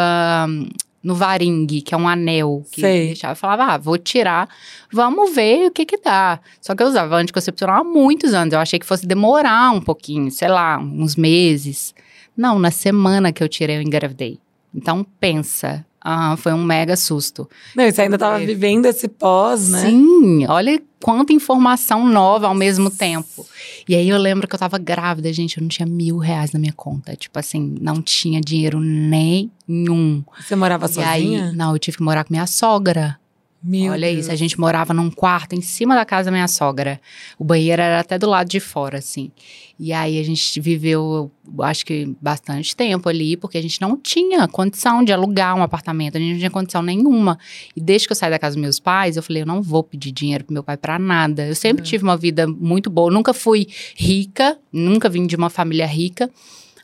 [0.49, 0.67] hum,
[1.03, 3.07] no varingue, que é um anel que Sei.
[3.09, 3.33] deixava.
[3.33, 4.49] Eu falava: "Ah, vou tirar.
[4.91, 6.41] Vamos ver o que que dá".
[6.63, 8.55] Só que eu usava anticoncepcional há muitos anos.
[8.55, 11.95] Eu achei que fosse demorar um pouquinho, sei lá, uns meses.
[12.35, 14.39] Não, na semana que eu tirei eu engravidei.
[14.75, 17.49] Então pensa, ah, foi um mega susto.
[17.77, 18.47] Não, e você ainda tava É.
[18.47, 19.91] vivendo esse pós, né?
[19.91, 23.47] Sim, olha quanta informação nova ao mesmo tempo.
[23.89, 26.59] E aí eu lembro que eu tava grávida, gente, eu não tinha mil reais na
[26.59, 27.15] minha conta.
[27.17, 30.23] Tipo assim, não tinha dinheiro nenhum.
[30.41, 31.11] Você morava E sozinha?
[31.49, 33.19] aí, não, eu tive que morar com minha sogra.
[33.63, 34.21] Meu olha Deus.
[34.21, 36.99] isso, a gente morava num quarto em cima da casa da minha sogra.
[37.39, 39.31] O banheiro era até do lado de fora, assim.
[39.79, 44.49] E aí a gente viveu, acho que bastante tempo ali, porque a gente não tinha
[44.49, 47.39] condição de alugar um apartamento, a gente não tinha condição nenhuma.
[47.77, 49.83] E desde que eu saí da casa dos meus pais, eu falei, eu não vou
[49.83, 51.47] pedir dinheiro pro meu pai pra nada.
[51.47, 55.51] Eu sempre tive uma vida muito boa, eu nunca fui rica, nunca vim de uma
[55.51, 56.31] família rica.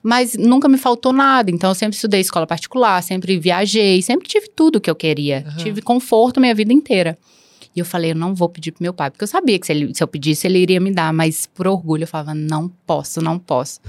[0.07, 1.51] Mas nunca me faltou nada.
[1.51, 5.45] Então, eu sempre estudei escola particular, sempre viajei, sempre tive tudo que eu queria.
[5.47, 5.57] Aham.
[5.57, 7.19] Tive conforto minha vida inteira.
[7.75, 9.73] E eu falei, eu não vou pedir pro meu pai, porque eu sabia que se,
[9.73, 13.21] ele- se eu pedisse, ele iria me dar, mas por orgulho eu falava, não posso,
[13.21, 13.81] não posso.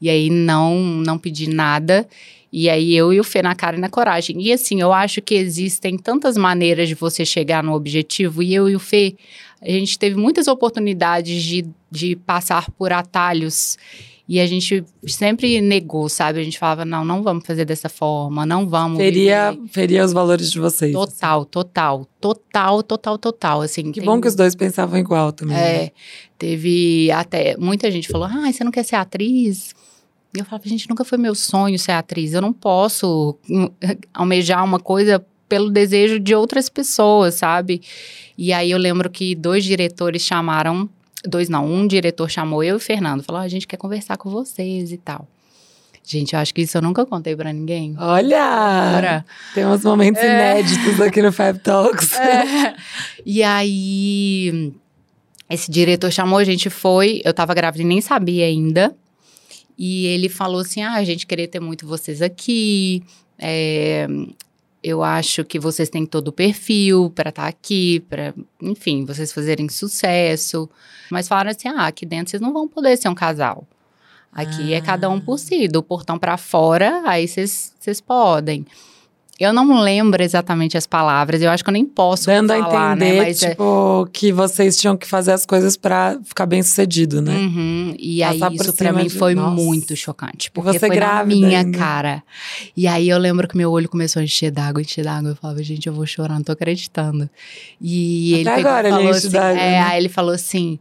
[0.00, 2.08] E aí não, não pedi nada.
[2.52, 4.40] E aí eu e o Fê na cara e na coragem.
[4.42, 8.68] E assim, eu acho que existem tantas maneiras de você chegar no objetivo, e eu
[8.68, 9.14] e o Fê,
[9.60, 13.76] a gente teve muitas oportunidades de, de passar por atalhos.
[14.28, 16.40] E a gente sempre negou, sabe?
[16.40, 18.98] A gente falava, não, não vamos fazer dessa forma, não vamos.
[18.98, 19.68] Feria, viver.
[19.68, 20.92] feria os valores de vocês.
[20.92, 23.60] Total, total, total, total, total.
[23.62, 25.56] Assim, Que tem- bom que os dois pensavam igual também.
[25.56, 25.76] né?
[25.84, 25.92] É,
[26.36, 27.56] teve até.
[27.56, 29.74] Muita gente falou, ah, você não quer ser atriz?
[30.34, 32.32] E eu falava, gente, nunca foi meu sonho ser atriz.
[32.32, 33.68] Eu não posso hum,
[34.12, 37.80] almejar uma coisa pelo desejo de outras pessoas, sabe?
[38.36, 40.90] E aí eu lembro que dois diretores chamaram,
[41.26, 44.16] dois não, um diretor chamou eu e o Fernando, falou: "Ah, a gente quer conversar
[44.16, 45.26] com vocês e tal.
[46.08, 47.96] Gente, eu acho que isso eu nunca contei pra ninguém.
[47.98, 48.40] Olha!
[48.40, 50.26] Agora, Tem uns momentos É.
[50.26, 52.12] inéditos aqui no Fab Talks.
[52.16, 52.76] É.
[53.24, 54.72] E aí,
[55.50, 57.20] esse diretor chamou, a gente foi.
[57.24, 58.94] Eu tava grávida e nem sabia ainda.
[59.76, 63.02] E ele falou assim: ah, a gente queria ter muito vocês aqui.
[63.38, 64.06] é,
[64.86, 69.68] eu acho que vocês têm todo o perfil para estar aqui, para, enfim, vocês fazerem
[69.68, 70.70] sucesso.
[71.10, 73.66] Mas falaram assim: ah, aqui dentro vocês não vão poder ser um casal.
[74.30, 78.64] Aqui é cada um por si, do portão para fora, aí vocês vocês podem.
[79.38, 82.96] Eu não lembro exatamente as palavras, eu acho que eu nem posso Dando a falar,
[82.96, 83.18] entender, né?
[83.26, 87.34] Mas é- tipo, que vocês tinham que fazer as coisas pra ficar bem sucedido, né?
[87.36, 89.50] Uhum, E aí, Passar por isso pra mim de- foi Nossa.
[89.54, 90.50] muito chocante.
[90.50, 91.76] Porque você foi grávida minha ainda.
[91.78, 92.22] cara.
[92.74, 95.30] E aí eu lembro que meu olho começou a encher d'água, encher d'água.
[95.32, 97.28] Eu falava, gente, eu vou chorar, não tô acreditando.
[97.80, 99.82] E Até ele pegou agora ele falou enche assim, é, né?
[99.82, 100.78] aí ele falou assim.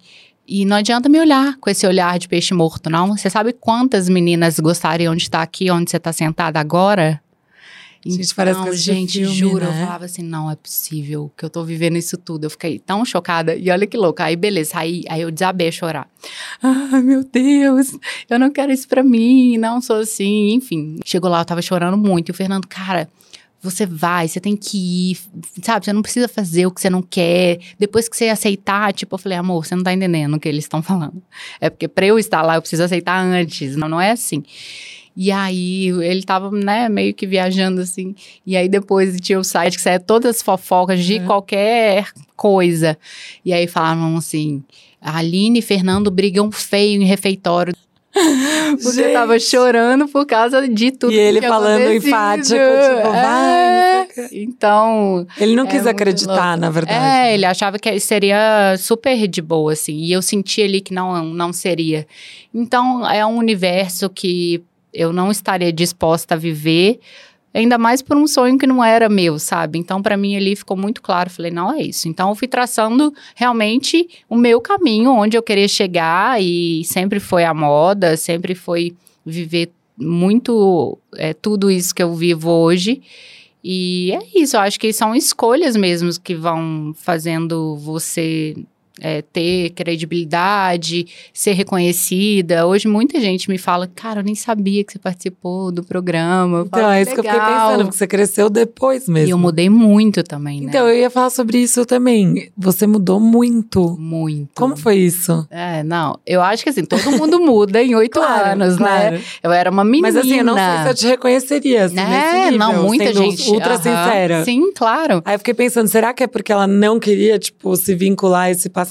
[0.48, 3.18] E não adianta me olhar com esse olhar de peixe morto, não.
[3.18, 7.20] Você sabe quantas meninas gostariam de estar aqui onde você tá sentada agora?
[8.06, 9.82] Gente, parece coisa de gente, filme, juro, né?
[9.82, 12.44] eu falava assim, não é possível que eu tô vivendo isso tudo.
[12.44, 13.56] Eu fiquei tão chocada.
[13.56, 14.26] E olha que louca.
[14.26, 16.08] Aí, beleza, aí, aí eu desabei a chorar.
[16.62, 17.98] Ai, meu Deus,
[18.30, 20.54] eu não quero isso pra mim, não sou assim.
[20.54, 22.30] Enfim, chegou lá, eu tava chorando muito.
[22.30, 23.10] E o Fernando, cara,
[23.66, 24.78] você vai, você tem que
[25.12, 25.18] ir,
[25.64, 25.86] sabe?
[25.86, 27.60] Você não precisa fazer o que você não quer.
[27.80, 30.66] Depois que você aceitar, tipo, eu falei, amor, você não tá entendendo o que eles
[30.66, 31.22] estão falando.
[31.60, 33.76] É porque pra eu estar lá, eu preciso aceitar antes.
[33.76, 34.44] Não, não é assim.
[35.18, 38.14] E aí, ele tava, né, meio que viajando assim.
[38.46, 41.20] E aí, depois tinha o site que saia todas as fofocas de É.
[41.20, 42.98] qualquer coisa.
[43.46, 44.62] E aí falavam assim:
[45.02, 47.74] a Aline e Fernando brigam feio em refeitório.
[48.82, 49.50] Porque eu tava Gente.
[49.50, 51.12] chorando por causa de tudo.
[51.12, 56.62] E ele falando enfático, tipo, vai, É, o Então, Ele não É quis acreditar, louco.
[56.62, 56.98] na verdade.
[57.28, 59.98] é, ele achava que seria super de boa, assim.
[59.98, 62.08] E eu senti ali que não, não seria.
[62.54, 64.64] Então, é um universo que
[64.96, 67.00] eu não estaria disposta a viver,
[67.54, 69.78] ainda mais por um sonho que não era meu, sabe?
[69.78, 71.30] Então, pra mim, ali ficou muito claro.
[71.30, 72.08] Falei, não é isso.
[72.08, 77.44] Então, eu fui traçando realmente o meu caminho, onde eu queria chegar, e sempre foi
[77.44, 83.02] a moda, sempre foi viver muito é, tudo isso que eu vivo hoje.
[83.64, 88.56] E é isso, eu acho que são escolhas mesmo que vão fazendo você
[89.02, 92.66] é, ter credibilidade, ser reconhecida.
[92.66, 96.60] Hoje muita gente me fala, cara, eu nem sabia que você participou do programa.
[96.60, 99.28] Eu Então, falo, é isso que eu fiquei "Legal." pensando, porque você cresceu depois mesmo.
[99.28, 100.68] E eu mudei muito também, né?
[100.70, 102.50] Então, eu ia falar sobre isso também.
[102.58, 103.96] Você mudou muito.
[104.00, 104.50] Muito.
[104.56, 105.46] Como foi isso?
[105.50, 106.18] É, não.
[106.26, 108.86] Eu acho que assim, todo mundo muda em oito anos, né?
[109.10, 109.20] claro.
[109.44, 110.08] Eu era uma menina.
[110.08, 111.86] Mas assim, eu não sei se eu te reconheceria.
[111.86, 113.50] Assim, É, nível, não, muita gente.
[113.50, 113.78] Ultra aham.
[113.78, 114.44] sincera.
[114.46, 115.22] Sim, claro.
[115.26, 118.52] Aí eu fiquei pensando, será que é porque ela não queria, tipo, se vincular a
[118.52, 118.85] esse passado?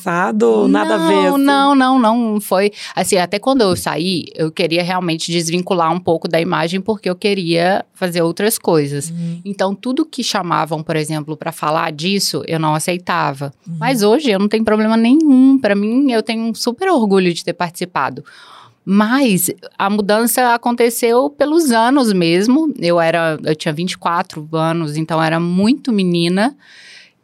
[0.46, 1.14] Ou nada a ver?
[1.14, 1.44] Não, assim?
[1.44, 2.72] não, não, não foi.
[2.94, 7.16] Assim, até quando eu saí, eu queria realmente desvincular um pouco da imagem, porque eu
[7.16, 9.10] queria fazer outras coisas.
[9.10, 9.40] Uhum.
[9.44, 13.52] Então, tudo que chamavam, por exemplo, pra falar disso, eu não aceitava.
[13.66, 13.76] Uhum.
[13.78, 15.58] Mas hoje eu não tenho problema nenhum.
[15.58, 18.24] Pra mim, eu tenho um super orgulho de ter participado.
[18.84, 22.72] Mas a mudança aconteceu pelos anos mesmo.
[22.78, 26.54] Eu era, eu tinha 24 anos, então era muito menina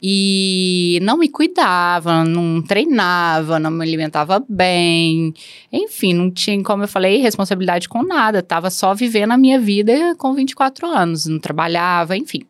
[0.02, 5.34] e não me cuidava, não treinava, não me alimentava bem.
[5.72, 8.42] Enfim, não tinha, como eu falei, responsabilidade com nada.
[8.42, 12.42] Tava só vivendo a minha vida com 24 anos, não trabalhava, enfim.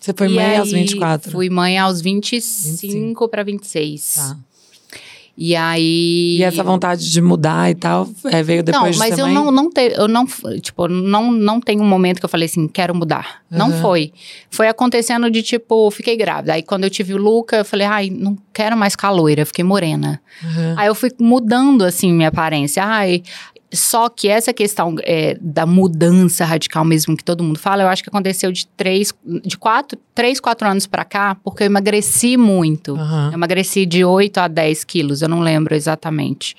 [0.00, 1.30] Você foi E mãe aos aí, 24?
[1.30, 4.14] Fui mãe aos 25 para 26.
[4.16, 4.36] Tá.
[5.36, 6.36] E aí.
[6.38, 9.28] E essa vontade de mudar e tal, é, veio depois não, de mas ser eu
[9.28, 10.26] não, não te, eu não,
[10.60, 13.42] tipo, não, não tem um momento que eu falei assim, quero mudar.
[13.50, 13.80] Não Uhum.
[13.80, 14.12] foi.
[14.50, 16.52] Foi acontecendo de tipo, fiquei grávida.
[16.54, 19.64] Aí quando eu tive o Luca, eu falei, ai, não quero mais ficar loira, fiquei
[19.64, 20.20] morena.
[20.42, 20.74] Uhum.
[20.76, 22.84] Aí eu fui mudando assim minha aparência.
[22.84, 23.22] Ai,
[23.72, 28.02] só que essa questão é, da mudança radical mesmo que todo mundo fala, eu acho
[28.02, 32.94] que aconteceu de três, de quatro, três, quatro anos pra cá, porque eu emagreci muito.
[32.94, 33.28] Aham.
[33.28, 36.54] Eu emagreci de 8 a 10 quilos, eu não lembro exatamente.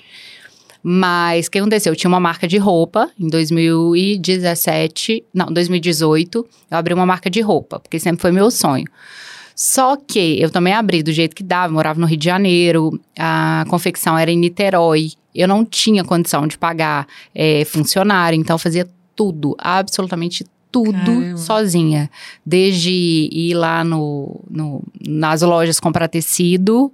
[0.82, 1.92] Mas o que aconteceu?
[1.92, 6.46] Eu tinha uma marca de roupa em 2017, não, 2018.
[6.70, 8.84] Eu abri uma marca de roupa, porque sempre foi meu sonho.
[9.56, 13.00] Só que eu também abri do jeito que dava, eu morava no Rio de Janeiro,
[13.18, 15.12] a confecção era em Niterói.
[15.34, 21.36] Eu não tinha condição de pagar eh, funcionário, então eu fazia tudo, absolutamente tudo Caramba.
[21.36, 22.10] sozinha.
[22.44, 22.90] Desde
[23.32, 26.92] ir lá no, no- nas lojas comprar tecido,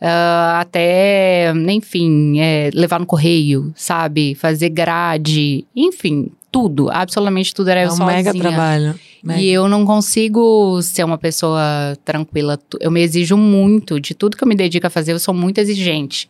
[0.00, 4.34] ah, até, enfim, eh, levar no correio, sabe?
[4.34, 8.16] Fazer grade, enfim, tudo, absolutamente tudo era É eu um sozinha.
[8.16, 8.94] mega trabalho.
[9.22, 9.40] Meg.
[9.42, 12.58] E eu não consigo ser uma pessoa tranquila.
[12.80, 15.58] Eu me exijo muito de tudo que eu me dedico a fazer, eu sou muito
[15.58, 16.28] exigente.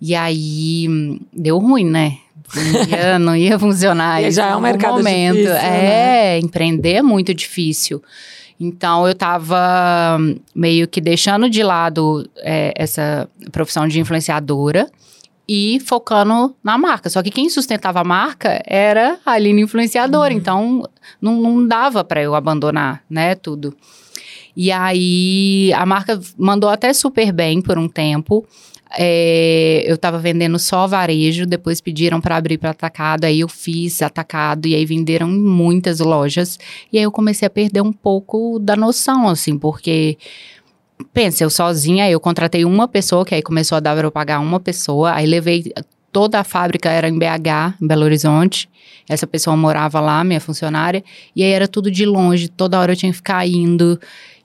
[0.00, 0.86] E aí
[1.32, 2.18] deu ruim, né?
[2.54, 4.22] Não ia, não ia funcionar.
[4.22, 5.36] E já é um mercado momento.
[5.36, 6.36] difícil, né?
[6.36, 8.02] É, empreender é muito difícil.
[8.60, 14.90] Então eu tava hum, meio que deixando de lado é, essa profissão de influenciadora
[15.48, 17.08] e focando na marca.
[17.08, 20.32] Só que quem sustentava a marca era a Aline influenciadora.
[20.34, 20.88] Então
[21.20, 23.74] não, não dava para eu abandonar, né, tudo.
[24.60, 28.44] E aí a marca mandou até super bem por um tempo.
[28.98, 34.02] É, eu tava vendendo só varejo, depois pediram para abrir para atacado, aí eu fiz
[34.02, 36.58] atacado e aí venderam em muitas lojas.
[36.92, 40.18] E aí eu comecei a perder um pouco da noção, assim, porque
[41.14, 44.40] pensa, eu sozinha, eu contratei uma pessoa, que aí começou a dar para eu pagar
[44.40, 45.72] uma pessoa, aí levei
[46.10, 48.68] toda a fábrica era em BH, em Belo Horizonte.
[49.08, 51.04] Essa pessoa morava lá, minha funcionária,
[51.36, 53.98] e aí era tudo de longe, toda hora eu tinha que ficar indo.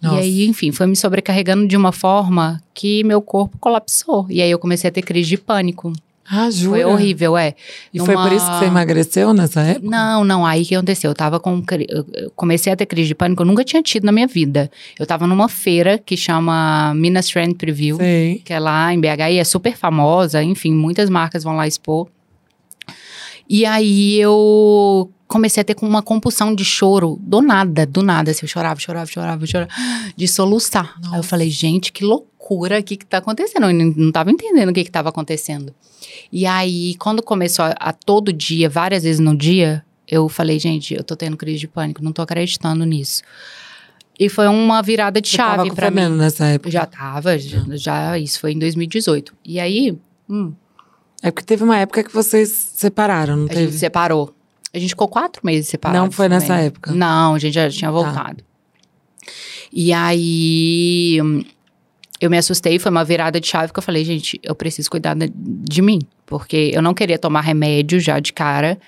[0.04, 0.16] Nossa.
[0.18, 4.28] E aí, enfim, foi me sobrecarregando de uma forma que meu corpo colapsou.
[4.30, 5.94] E aí eu comecei a ter crise de pânico.
[6.30, 6.82] Ah, jura?
[6.82, 7.54] Foi horrível, é.
[7.94, 9.90] E foi por Numa- isso que você emagreceu nessa época?
[9.90, 11.12] Não, não, aí o que aconteceu?
[11.12, 11.62] Eu tava com.
[11.90, 14.72] eu- eu comecei a ter crise de pânico, eu nunca tinha tido na minha vida.
[14.98, 18.42] Eu tava numa feira que chama Minas Trend Preview Sei.
[18.44, 22.08] que é lá em BH e é super famosa, enfim, muitas marcas vão lá expor.
[23.50, 28.30] E aí eu comecei a ter com uma compulsão de choro, do nada, do nada,
[28.32, 29.72] assim, eu chorava, chorava, chorava, chorava,
[30.16, 30.96] de soluçar.
[31.12, 33.70] Aí eu falei, gente, que loucura, o que que tá acontecendo?
[33.70, 35.74] Eu não, tava entendendo o que que tava acontecendo.
[36.32, 40.94] E aí, quando começou a, a todo dia, várias vezes no dia, eu falei, gente,
[40.94, 43.24] eu tô tendo crise de pânico, não tô acreditando nisso.
[44.20, 46.10] E foi uma virada de Você chave pra mim.
[46.10, 46.70] Nessa época?
[46.70, 49.34] Já tava, já, já- isso foi em 2018.
[49.44, 49.98] E aí,
[50.30, 50.54] hum,
[51.22, 53.66] É porque teve uma época que vocês separaram, não a teve?
[53.72, 54.36] gente separou.
[54.74, 56.04] A gente ficou quatro meses separados.
[56.04, 56.66] Não foi nessa também.
[56.66, 56.92] época?
[56.92, 56.96] Tá.
[56.96, 58.44] Não, a gente já tinha voltado.
[59.72, 61.44] E aí, hum,
[62.20, 65.14] eu me assustei, foi uma virada de chave que eu falei, gente, eu preciso cuidar
[65.14, 66.00] de, de mim.
[66.26, 68.80] Porque eu não queria tomar remédio já de cara.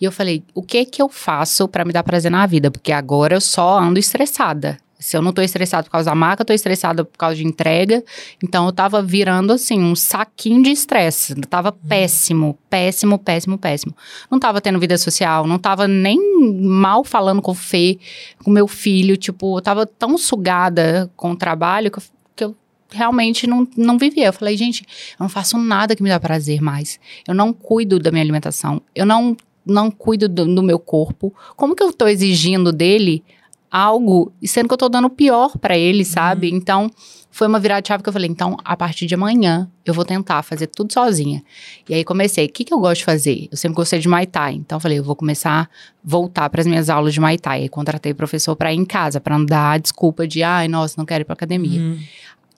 [0.00, 2.70] E eu falei, o que que eu faço pra me dar prazer na vida?
[2.70, 4.78] Porque agora eu só ando estressada.
[5.02, 7.44] Se eu não tô estressada por causa da marca, eu tô estressada por causa de
[7.44, 8.04] entrega.
[8.42, 11.34] Então eu tava virando assim um saquinho de estresse.
[11.42, 13.96] Tava péssimo, péssimo, péssimo, péssimo.
[14.30, 16.18] Não tava tendo vida social, não tava nem
[16.60, 17.98] mal falando com o Fê,
[18.44, 19.16] com meu filho.
[19.16, 22.02] Tipo, eu tava tão sugada com o trabalho que eu,
[22.36, 22.56] que eu
[22.88, 24.26] realmente não, não vivia.
[24.26, 24.82] Eu falei, gente,
[25.18, 27.00] eu não faço nada que me dá prazer mais.
[27.26, 28.80] Eu não cuido da minha alimentação.
[28.94, 29.36] Eu não,
[29.66, 31.34] não cuido do, do meu corpo.
[31.56, 33.24] Como que eu tô exigindo dele
[33.72, 36.52] algo, e sendo que eu tô dando o pior pra ele, sabe?
[36.52, 36.90] Então,
[37.30, 40.04] foi uma virada de chave que eu falei, então, a partir de amanhã, eu vou
[40.04, 41.42] tentar fazer tudo sozinha.
[41.88, 43.48] E aí comecei, o que, que eu gosto de fazer?
[43.50, 45.68] Eu sempre gostei de Muay Thai, então eu falei, eu vou começar a
[46.04, 47.62] voltar para as minhas aulas de Muay Thai.
[47.62, 50.94] Aí contratei professor para ir em casa, para não dar a desculpa de, ai, nossa,
[50.98, 51.80] não quero ir pra academia.
[51.80, 51.98] Hum.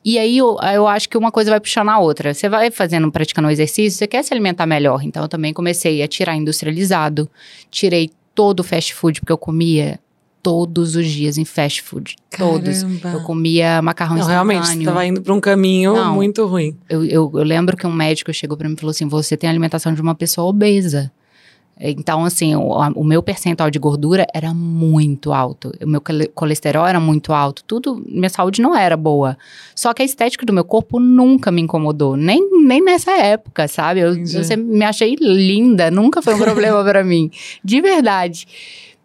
[0.05, 2.35] E aí eu, eu acho que uma coisa vai puxando a outra.
[2.35, 5.03] Você vai fazendo, praticando o exercício, você quer se alimentar melhor.
[5.05, 7.31] Então eu também comecei a tirar industrializado,
[7.71, 10.01] tirei todo o fast food, porque eu comia
[10.45, 12.15] todos os dias em fast food.
[12.37, 12.83] Todos.
[12.85, 13.09] Caramba.
[13.19, 16.15] Eu comia macarrão Não, realmente, você estava indo para um caminho Não.
[16.15, 16.77] muito ruim.
[16.89, 19.49] Eu, eu, eu lembro que um médico chegou pra mim e falou assim: você tem
[19.49, 21.11] a alimentação de uma pessoa obesa.
[21.81, 25.73] Então, assim, o, o meu percentual de gordura era muito alto.
[25.83, 27.65] O meu cole- colesterol era muito alto.
[27.67, 29.37] Tudo, minha saúde não era boa.
[29.75, 32.17] Só que a estética do meu corpo nunca me incomodou.
[32.17, 33.99] Nem, nem nessa época, sabe?
[33.99, 35.91] Eu, eu sempre me achei linda.
[35.91, 37.29] Nunca foi um problema pra mim.
[37.65, 38.47] De verdade.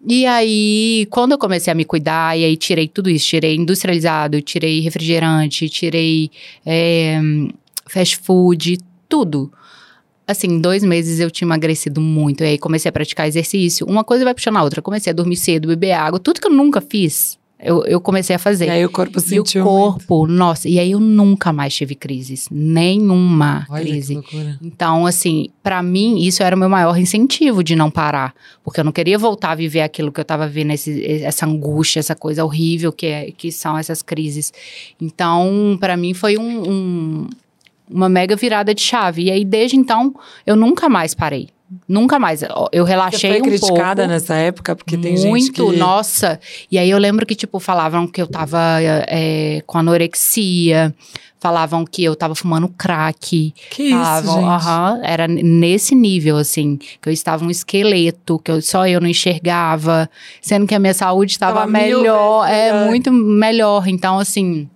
[0.07, 4.41] E aí, quando eu comecei a me cuidar, e aí tirei tudo isso, tirei industrializado,
[4.41, 6.31] tirei refrigerante, tirei
[6.65, 7.19] é,
[7.85, 8.77] fast food,
[9.09, 9.51] tudo.
[10.27, 12.43] Assim, dois meses eu tinha emagrecido muito.
[12.43, 13.85] E aí comecei a praticar exercício.
[13.87, 14.81] Uma coisa vai puxando a outra.
[14.81, 16.19] Comecei a dormir cedo, beber água.
[16.19, 18.67] Tudo que eu nunca fiz, eu, eu comecei a fazer.
[18.67, 19.75] E aí o corpo E o sentiu muito.
[20.07, 20.67] corpo, nossa.
[20.69, 22.47] E aí eu nunca mais tive crises.
[22.49, 24.13] Nenhuma Olha que crise.
[24.15, 24.57] loucura.
[24.61, 28.33] Então, assim, pra mim, isso era o meu maior incentivo de não parar.
[28.63, 31.99] Porque eu não queria voltar a viver aquilo que eu tava vivendo, esse- essa angústia,
[31.99, 34.53] essa coisa horrível que, é, que são essas crises.
[34.99, 37.29] Então, pra mim, foi um- um-
[37.89, 39.23] uma mega virada de chave.
[39.23, 40.13] E aí, desde então,
[40.45, 41.49] eu nunca mais parei.
[41.87, 42.41] Nunca mais.
[42.41, 44.11] Eu Você relaxei foi um criticada pouco.
[44.11, 44.75] nessa época?
[44.75, 45.77] Porque tem Muito, gente que...
[45.77, 46.39] nossa.
[46.71, 50.93] E aí eu lembro que, tipo, falavam que eu tava é, com anorexia,
[51.39, 53.53] falavam que eu tava fumando crack.
[53.69, 54.45] Que isso, falavam, gente?
[54.45, 58.99] aham, era n- nesse nível, assim, que eu estava um esqueleto, que eu, só eu
[58.99, 60.09] não enxergava,
[60.41, 62.87] sendo que a minha saúde estava mil melhor, é melhor.
[62.87, 63.87] muito melhor.
[63.87, 64.67] Então, assim,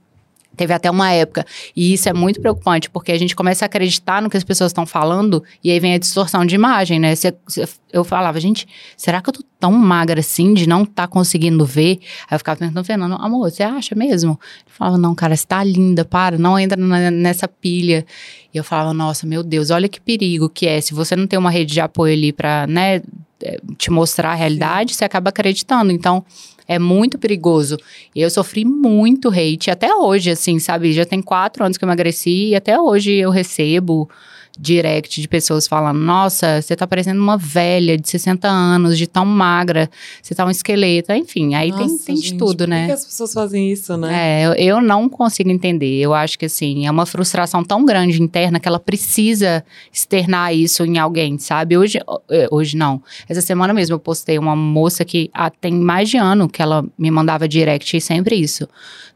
[0.56, 1.45] Teve até uma época.
[1.76, 4.70] E isso é muito preocupante, porque a gente começa a acreditar no que as pessoas
[4.70, 7.16] estão falando, e aí vem a distorção de imagem, né?
[7.16, 11.08] Cê, cê, eu falava, gente, será que eu tô tão magra assim de não tá
[11.08, 11.99] conseguindo ver?
[12.30, 14.39] Aí eu ficava perguntando, Fernando, amor, você acha mesmo?
[14.66, 18.06] Ele falava, não, cara, você tá linda, para, não entra na, nessa pilha.
[18.54, 20.80] E eu falava, nossa, meu Deus, olha que perigo que é.
[20.82, 23.01] Se você não tem uma rede de apoio ali pra, né,
[23.43, 24.99] eh, te mostrar a realidade, Sim.
[24.99, 25.91] você acaba acreditando.
[25.91, 26.24] Então,
[26.68, 27.78] é muito perigoso.
[28.16, 30.93] Eu sofri muito hate, até hoje, assim, sabe?
[30.93, 34.09] Já tem quatro anos que eu emagreci e até hoje eu recebo
[34.58, 39.26] direct de pessoas falando: Nossa, você tá parecendo uma velha de 60 anos, de tão
[39.26, 39.89] magra,
[40.22, 41.12] você tá um esqueleto.
[41.12, 42.82] Enfim, aí Nossa, tem, tem gente, de tudo, né?
[42.82, 44.41] Por que as pessoas fazem isso, né?
[44.41, 45.99] É, eu, eu, não consigo entender.
[45.99, 50.84] Eu acho que, assim, é uma frustração tão grande interna que ela precisa externar isso
[50.86, 51.78] em alguém, sabe?
[51.78, 51.99] Hoje,
[52.30, 53.01] é, hoje não.
[53.28, 56.86] Essa semana mesmo eu postei uma moça que ah, tem mais de ano que ela
[56.97, 58.68] me mandava direct e sempre isso.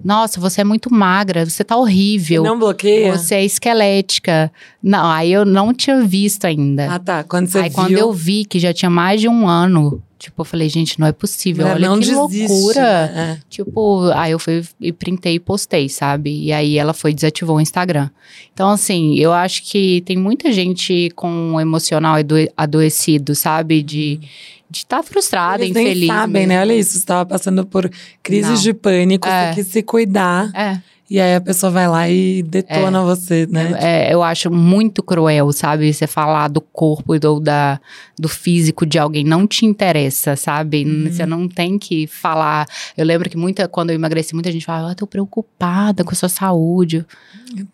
[0.03, 2.43] Nossa, você é muito magra, você tá horrível.
[2.43, 3.15] Não bloqueia?
[3.15, 4.51] Você é esquelética.
[4.81, 6.87] Não, aí Aí eu não tinha visto ainda.
[6.89, 7.23] Ah, tá.
[7.23, 7.73] Quando você Aí viu...
[7.73, 11.05] quando eu vi que já tinha mais de um ano, tipo, eu falei, gente, não
[11.05, 11.65] é possível.
[11.65, 13.07] Não, Olha não que desiste, loucura.
[13.07, 13.39] né?
[13.49, 16.45] Tipo, aí eu fui e printei e postei, sabe?
[16.45, 18.09] E aí ela foi e desativou o Instagram.
[18.53, 22.15] Então, assim, eu acho que tem muita gente com um emocional
[22.55, 23.83] adoecido, sabe?
[23.83, 24.21] De
[24.69, 25.99] de estar tá frustrada, Eles infeliz.
[25.99, 26.59] Nem sabem, né?
[26.59, 27.89] Olha isso, você estava passando por
[28.21, 28.61] crises Não.
[28.61, 29.53] de pânico, É.
[29.53, 30.51] você quis se cuidar.
[30.53, 30.81] É.
[31.09, 33.77] E aí a pessoa vai lá e detona você, né?
[33.79, 35.93] É, eu acho muito cruel, sabe?
[35.93, 37.79] Você falar do corpo do, da,
[38.19, 40.83] do físico de alguém não te interessa, sabe?
[40.85, 41.09] Uhum.
[41.09, 42.67] Você não tem que falar.
[42.97, 46.15] Eu lembro que muita, quando eu emagreci, muita gente falava, eu tô preocupada com a
[46.15, 47.05] sua saúde.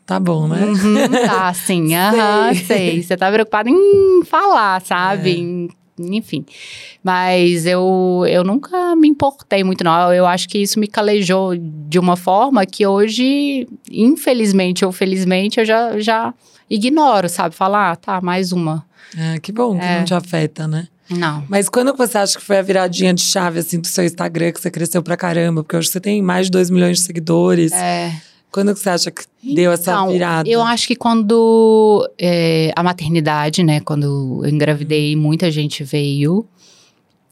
[0.06, 0.66] Tá bom, né?
[0.66, 2.66] Uhum, tá, sim, aham, Sei.
[2.66, 3.04] sei.
[3.04, 5.32] Você tá preocupada em falar, sabe?
[5.32, 5.38] É.
[5.38, 5.70] Em-
[6.00, 6.46] enfim.
[7.04, 10.14] Mas eu, eu nunca me importei muito, não.
[10.14, 15.66] Eu acho que isso me calejou de uma forma que hoje, infelizmente ou felizmente, eu
[15.66, 16.34] já, já
[16.70, 17.56] ignoro, sabe?
[17.56, 18.86] Falar, ah, tá, mais uma.
[19.18, 19.98] É, que bom que É.
[19.98, 20.88] não te afeta, né?
[21.10, 21.44] Não.
[21.50, 24.60] Mas quando você acha que foi a viradinha de chave, assim, do seu Instagram, que
[24.62, 25.62] você cresceu pra caramba?
[25.64, 27.72] Porque hoje você tem mais de 2 milhões de seguidores.
[27.74, 28.12] É.
[28.54, 29.24] Quando que você acha que
[29.56, 30.48] deu essa Então, virada?
[30.48, 33.80] Eu acho que quando é, a maternidade, né?
[33.80, 36.46] Quando eu engravidei, muita gente veio.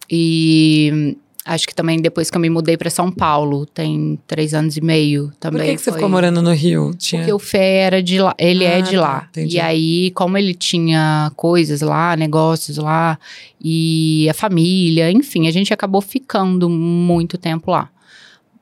[0.10, 1.16] E
[1.46, 4.82] acho que também depois que eu me mudei para São Paulo, tem três anos e
[4.82, 5.62] meio também.
[5.62, 6.92] Por que, que você ficou morando no Rio?
[6.98, 7.22] Tinha...
[7.22, 9.28] Porque o Fé era de lá, ele é Ah, de tá, lá.
[9.30, 9.58] entendi.
[9.58, 13.18] e aí, como ele tinha coisas lá, negócios lá,
[13.64, 17.90] e a família, enfim, a gente acabou ficando muito tempo lá.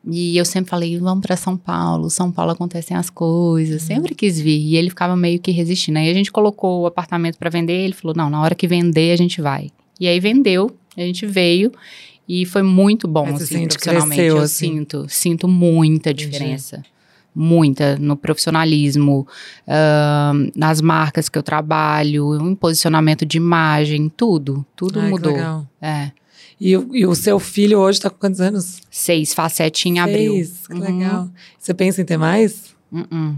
[0.07, 3.13] E eu sempre falei, vamos para São Paulo, São Paulo acontecem as Uhum.
[3.13, 4.57] coisas, sempre quis vir.
[4.59, 5.97] E ele ficava meio que resistindo.
[5.97, 9.11] Aí a gente colocou o apartamento para vender, ele falou, não, na hora que vender
[9.11, 9.69] a gente vai.
[9.99, 11.71] E aí vendeu, a gente veio.
[12.27, 14.15] E foi muito bom, Mas assim, que profissionalmente.
[14.21, 14.67] cresceu, eu assim?
[14.75, 16.27] sinto, sinto muita Entendi.
[16.29, 16.83] diferença.
[17.35, 19.27] Muita no profissionalismo,
[19.67, 24.65] ahn, nas marcas que eu trabalho, em posicionamento de imagem, tudo.
[24.75, 25.33] Tudo Ai, que mudou.
[25.33, 25.67] legal.
[25.81, 26.11] É.
[26.60, 28.82] E, o- e o seu filho hoje tá com quantos anos?
[28.91, 30.34] Seis, faz sete em abril.
[30.34, 30.80] Seis, que Uhum.
[30.82, 31.30] legal.
[31.57, 32.76] Você pensa em ter mais?
[32.91, 33.36] Uh-uh.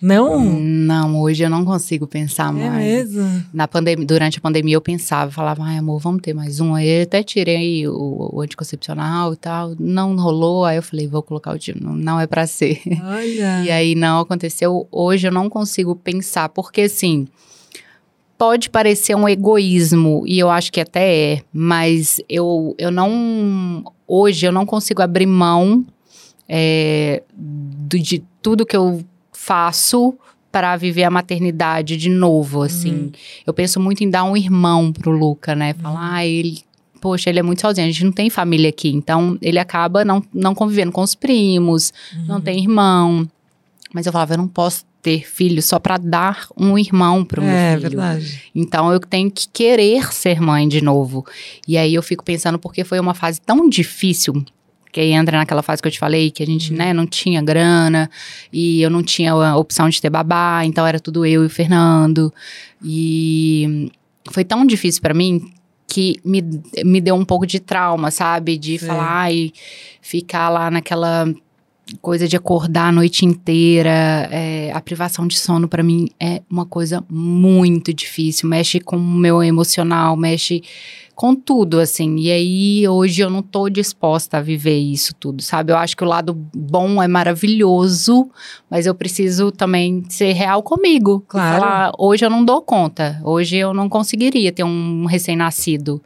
[0.00, 0.40] Não?
[0.60, 2.84] Não, hoje eu não consigo pensar É mais.
[3.14, 3.44] mesmo?
[3.54, 6.74] Na pandemia, durante a pandemia eu pensava, falava, ai amor, vamos ter mais um.
[6.74, 9.76] Aí eu até tirei o, o anticoncepcional e tal.
[9.78, 11.76] Não rolou, aí eu falei, vou colocar o tio.
[11.80, 12.80] Não, é pra ser.
[13.04, 13.62] Olha.
[13.64, 14.88] E aí não aconteceu.
[14.90, 17.28] Hoje eu não consigo pensar, porque assim,
[18.42, 23.84] pode parecer um egoísmo, e eu acho que até é, mas eu, eu não.
[24.04, 25.86] Hoje eu não consigo abrir mão
[26.48, 29.00] é, do- de tudo que eu
[29.32, 30.12] faço
[30.50, 32.92] para viver a maternidade de novo, assim.
[32.92, 33.12] Uhum.
[33.46, 35.72] Eu penso muito em dar um irmão pro Luca, né?
[35.74, 36.62] Falar, ah, ele
[37.00, 40.20] poxa, ele é muito sozinho, a gente não tem família aqui, então ele acaba não,
[40.34, 41.92] não convivendo com os primos,
[42.26, 43.24] não tem irmão.
[43.94, 47.50] Mas eu falava, eu não posso ter filho só para dar um irmão pro meu
[47.50, 47.90] É, filho.
[47.90, 48.42] verdade.
[48.54, 51.26] Então eu tenho que querer ser mãe de novo.
[51.66, 54.44] E aí eu fico pensando, porque foi uma fase tão difícil.
[54.92, 57.42] Que aí entra naquela fase que eu te falei, que a gente né, não tinha
[57.42, 58.10] grana,
[58.52, 61.50] e eu não tinha a opção de ter babá, então era tudo eu e o
[61.50, 62.32] Fernando.
[62.84, 63.90] E
[64.30, 65.50] foi tão difícil para mim
[65.88, 66.42] que me,
[66.84, 68.56] me deu um pouco de trauma, sabe?
[68.58, 68.86] De Sei.
[68.88, 69.52] falar e
[70.00, 71.26] ficar lá naquela
[72.00, 74.28] coisa de acordar a noite inteira.
[74.30, 78.48] é, a privação de sono para mim é uma coisa muito difícil.
[78.48, 80.62] Mexe com o meu emocional, mexe
[81.14, 82.16] com tudo, assim.
[82.16, 85.72] E aí, hoje eu não tô disposta a viver isso tudo, sabe?
[85.72, 88.30] Eu acho que o lado bom é maravilhoso,
[88.68, 91.24] mas eu preciso também ser real comigo.
[91.28, 91.60] Claro.
[91.60, 93.20] falar, hoje eu não dou conta.
[93.24, 96.02] Hoje eu não conseguiria ter um recém-nascido.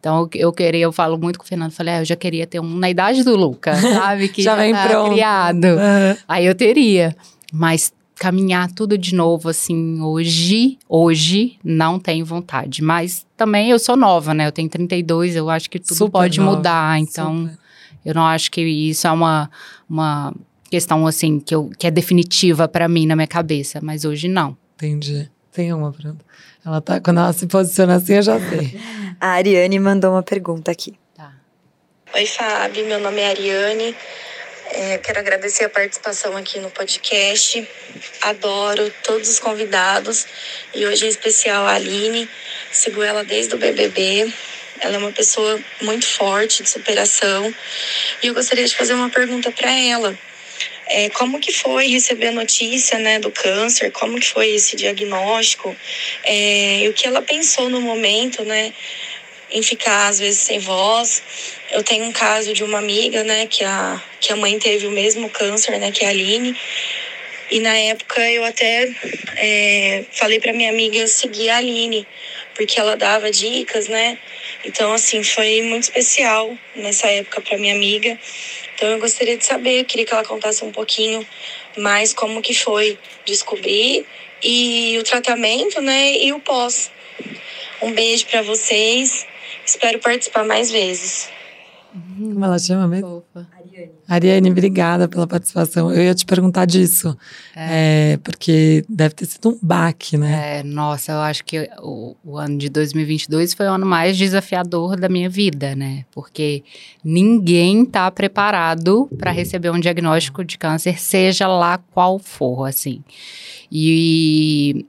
[0.00, 2.46] Então, eu, eu queria, eu falo muito com o Fernando, falei, ah, eu já queria
[2.46, 4.28] ter um na idade do Lucas, sabe?
[4.28, 5.10] Que Já já, vem tá pronto.
[5.12, 5.64] criado.
[5.66, 6.16] Aham.
[6.26, 7.14] Aí eu teria.
[7.52, 12.82] Mas caminhar tudo de novo, assim, hoje, hoje, não tenho vontade.
[12.82, 14.46] Mas também eu sou nova, né?
[14.46, 16.98] Eu tenho 32, eu acho que tudo Super pode nova, mudar.
[16.98, 17.58] Então, Super.
[18.04, 19.50] eu não acho que isso é uma,
[19.88, 20.34] uma
[20.70, 23.80] questão, assim, que, eu, que é definitiva pra mim na minha cabeça.
[23.82, 24.56] Mas hoje não.
[24.76, 25.30] Entendi.
[25.52, 26.24] Tem uma pergunta.
[26.64, 28.78] Ela tá, quando ela se posiciona assim, eu já sei.
[29.20, 30.94] A Ariane mandou uma pergunta aqui.
[31.16, 31.32] Tá.
[32.14, 32.86] Oi, Fábio.
[32.86, 33.96] Meu nome é Ariane.
[34.72, 37.66] É, quero agradecer a participação aqui no podcast.
[38.22, 40.26] Adoro todos os convidados
[40.74, 42.28] e hoje em especial a Aline.
[42.70, 44.32] Sigo ela desde o BBB.
[44.80, 47.54] Ela é uma pessoa muito forte, de superação.
[48.22, 50.16] E eu gostaria de fazer uma pergunta para ela.
[50.92, 53.92] É, como que foi receber a notícia né, do câncer?
[53.92, 55.74] Como que foi esse diagnóstico?
[56.24, 58.72] É, e o que ela pensou no momento, né?
[59.52, 61.22] Em ficar, às vezes, sem voz.
[61.70, 63.46] Eu tenho um caso de uma amiga, né?
[63.46, 65.92] Que a, que a mãe teve o mesmo câncer, né?
[65.92, 66.56] Que é a Aline.
[67.52, 68.88] E na época eu até
[69.36, 72.06] é, falei para minha amiga seguir a Aline,
[72.54, 74.18] porque ela dava dicas, né?
[74.64, 78.18] Então, assim, foi muito especial nessa época para minha amiga.
[78.74, 81.26] Então, eu gostaria de saber, queria que ela contasse um pouquinho
[81.76, 84.04] mais como que foi descobrir
[84.42, 86.12] e o tratamento, né?
[86.12, 86.90] E o pós.
[87.80, 89.26] Um beijo para vocês.
[89.64, 91.28] Espero participar mais vezes.
[91.92, 93.24] Como ela chama mesmo?
[93.34, 93.48] Fofa.
[94.08, 95.92] Ariane, obrigada pela participação.
[95.92, 97.16] Eu ia te perguntar disso.
[97.54, 100.58] É, porque deve ter sido um baque, né?
[100.58, 104.98] É, nossa, eu acho que o, o ano de 2022 foi o ano mais desafiador
[104.98, 106.04] da minha vida, né?
[106.12, 106.64] Porque
[107.04, 113.02] ninguém tá preparado para receber um diagnóstico de câncer, seja lá qual for, assim.
[113.70, 114.86] E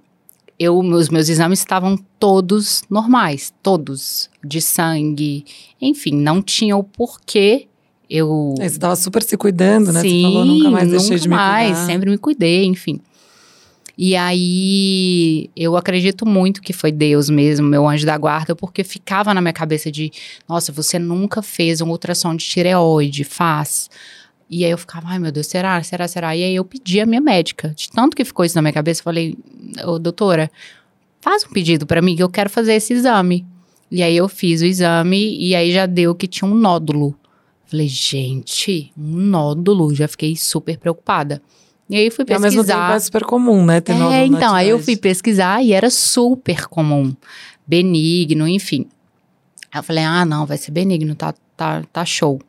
[0.62, 5.44] eu, os meus exames estavam todos normais, todos, de sangue,
[5.82, 7.68] enfim, não tinha o porquê
[8.08, 10.02] eu É, Você estava super se cuidando, né?
[10.02, 11.86] Sim, você falou, nunca mais deixei nunca de me mais, cuidar.
[11.88, 13.00] sempre me cuidei, enfim.
[13.98, 19.34] E aí, eu acredito muito que foi Deus mesmo, meu anjo da guarda, porque ficava
[19.34, 20.12] na minha cabeça de,
[20.48, 23.90] nossa, você nunca fez um ultrassom de tireoide, faz.
[24.52, 26.36] E aí eu ficava, ai meu Deus, será, será, será?
[26.36, 29.00] E aí eu pedi a minha médica, de tanto que ficou isso na minha cabeça,
[29.00, 29.38] eu falei,
[29.86, 30.52] ô doutora,
[31.22, 33.46] faz um pedido pra mim que eu quero fazer esse exame.
[33.90, 37.16] E aí eu fiz o exame e aí já deu que tinha um nódulo.
[37.66, 39.96] Falei, gente, um nódulo.
[39.96, 41.42] Já fiquei super preocupada.
[41.90, 42.96] E aí fui E ao mesmo tempo pesquisar.
[42.96, 43.80] é super comum, né?
[43.80, 47.14] Ter É, então, aí eu fui pesquisar e era super comum.
[47.66, 48.88] Benigno, enfim.
[49.72, 52.42] Aí eu falei, ah, não, vai ser benigno, tá, tá, tá show.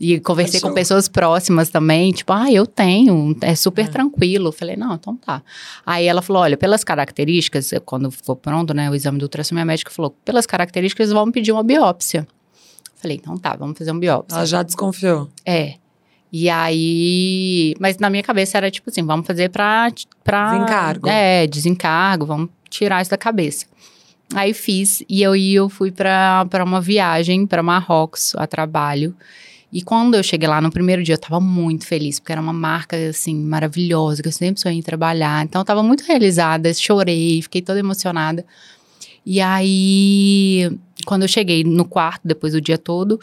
[0.00, 0.70] E conversei show.
[0.70, 3.88] com pessoas próximas também, tipo, ah, eu tenho, é super É.
[3.88, 4.50] tranquilo.
[4.50, 5.42] Falei, não, então tá.
[5.84, 9.64] Aí ela falou, olha, pelas características, quando for pronto, né, o exame do ultrassom, minha
[9.66, 12.26] médica falou, pelas características, vão pedir uma biópsia.
[12.96, 14.36] Falei, então tá, vamos fazer uma biópsia.
[14.38, 15.28] Ela já desconfiou.
[15.44, 15.74] É.
[16.32, 17.74] E aí.
[17.80, 19.90] Mas na minha cabeça era tipo assim: vamos fazer pra.
[20.22, 21.08] pra Desencargo.
[21.08, 23.66] É, desencargo, vamos tirar isso da cabeça.
[24.32, 29.14] Aí fiz, e eu, e eu fui pra uma viagem pra Marrocos a trabalho.
[29.72, 32.52] E quando eu cheguei lá no primeiro dia, eu tava muito feliz, porque era uma
[32.52, 35.44] marca, assim, maravilhosa, que eu sempre sonhei em trabalhar.
[35.44, 38.44] Então, eu tava muito realizada, chorei, fiquei toda emocionada.
[39.24, 40.70] E aí,
[41.06, 43.20] quando eu cheguei no quarto, depois do dia todo,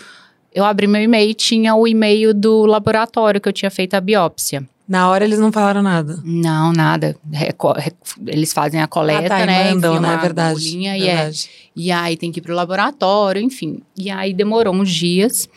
[0.53, 4.01] eu abri meu e-mail e tinha o e-mail do laboratório que eu tinha feito a
[4.01, 4.67] biópsia.
[4.87, 6.17] Na hora eles não falaram nada.
[6.23, 7.13] Não, nada.
[7.29, 7.91] Reco- re-
[8.25, 9.73] eles fazem a coleta, ah, tá, né?
[9.73, 10.07] mandam, né?
[10.07, 10.51] a Verdade.
[10.51, 11.15] agulhinha e é.
[11.15, 11.49] verdade.
[11.75, 13.81] E aí tem que ir pro laboratório, enfim.
[13.97, 15.49] E aí demorou uns dias.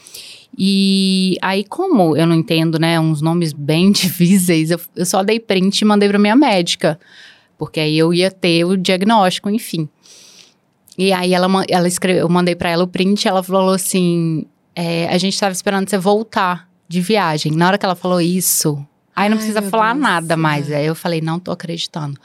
[0.63, 5.41] E aí, como eu não entendo, né, uns nomes bem difíceis, eu, eu só dei
[5.41, 7.01] print e mandei pra minha médica.
[7.57, 9.89] Porque aí eu ia ter o diagnóstico, enfim.
[10.99, 14.45] E aí ela, ela escreveu, eu mandei pra ela o print, ela falou assim:
[14.77, 17.53] é, a gente tava esperando você voltar de viagem.
[17.53, 20.71] Na hora que ela falou isso, aí não Ai, precisa falar Deus, nada mais.
[20.71, 20.77] é.
[20.77, 22.19] Aí eu falei, não tô acreditando.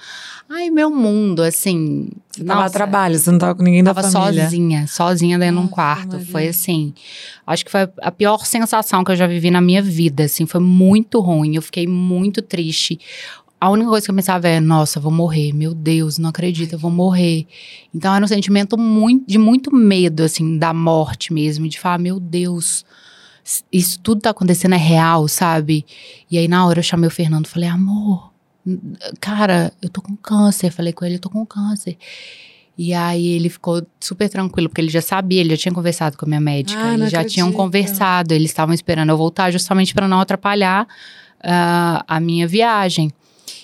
[0.49, 2.09] Ai, meu mundo, assim.
[2.31, 4.43] Você tava a nossa, trabalho, você não tava com ninguém da Tava família.
[4.43, 6.19] sozinha, sozinha dentro de um Nossa, quarto.
[6.27, 6.93] Foi assim.
[7.47, 10.23] Acho que foi a pior sensação que eu já vivi na minha vida.
[10.25, 11.55] Assim, foi muito ruim.
[11.55, 12.99] Eu fiquei muito triste.
[13.59, 15.51] A única coisa que eu pensava é, nossa, vou morrer.
[15.53, 17.47] Meu Deus, não acredito, eu vou morrer.
[17.93, 21.67] Então era um sentimento muito, de muito medo, assim, da morte mesmo.
[21.67, 22.85] De falar, meu Deus,
[23.71, 25.85] isso tudo tá acontecendo é real, sabe?
[26.29, 28.31] E aí na hora eu chamei o Fernando, falei, amor,
[29.19, 30.71] cara, eu tô com câncer.
[30.71, 31.97] Falei com ele, eu tô com câncer.
[32.77, 36.25] E aí ele ficou super tranquilo, porque ele já sabia, ele já tinha conversado com
[36.25, 36.81] a minha médica.
[36.81, 37.63] Ah, eles já tinham acredito.
[37.63, 40.85] conversado, eles estavam esperando eu voltar justamente para não atrapalhar
[41.41, 43.11] ah, a minha viagem.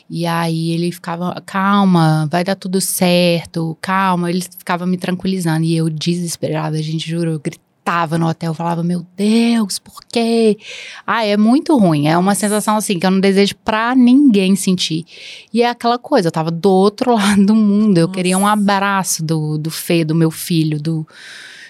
[0.09, 4.29] E aí ele ficava, calma, vai dar tudo certo, calma.
[4.29, 5.65] Ele ficava me tranquilizando.
[5.65, 7.41] E eu desesperada, gente, juro, eu
[7.81, 10.57] gritava no hotel, falava, meu Deus, por quê?
[11.05, 12.07] Ah, é muito ruim.
[12.07, 15.05] É uma sensação assim que eu não desejo pra ninguém sentir.
[15.51, 17.97] E é aquela coisa, eu tava do outro lado do mundo.
[17.97, 18.15] Eu Nossa.
[18.15, 21.05] queria um abraço do, do Fê, do meu filho, do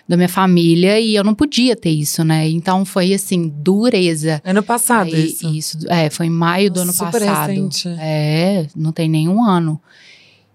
[0.10, 2.50] da minha família e eu não podia ter isso, né?
[2.50, 4.42] Então foi assim, dureza.
[4.44, 5.48] Ano passado, Aí, isso.
[5.56, 7.48] isso, é, foi em maio do ano passado.
[7.48, 7.88] recente.
[7.98, 9.80] É, não tem nenhum ano.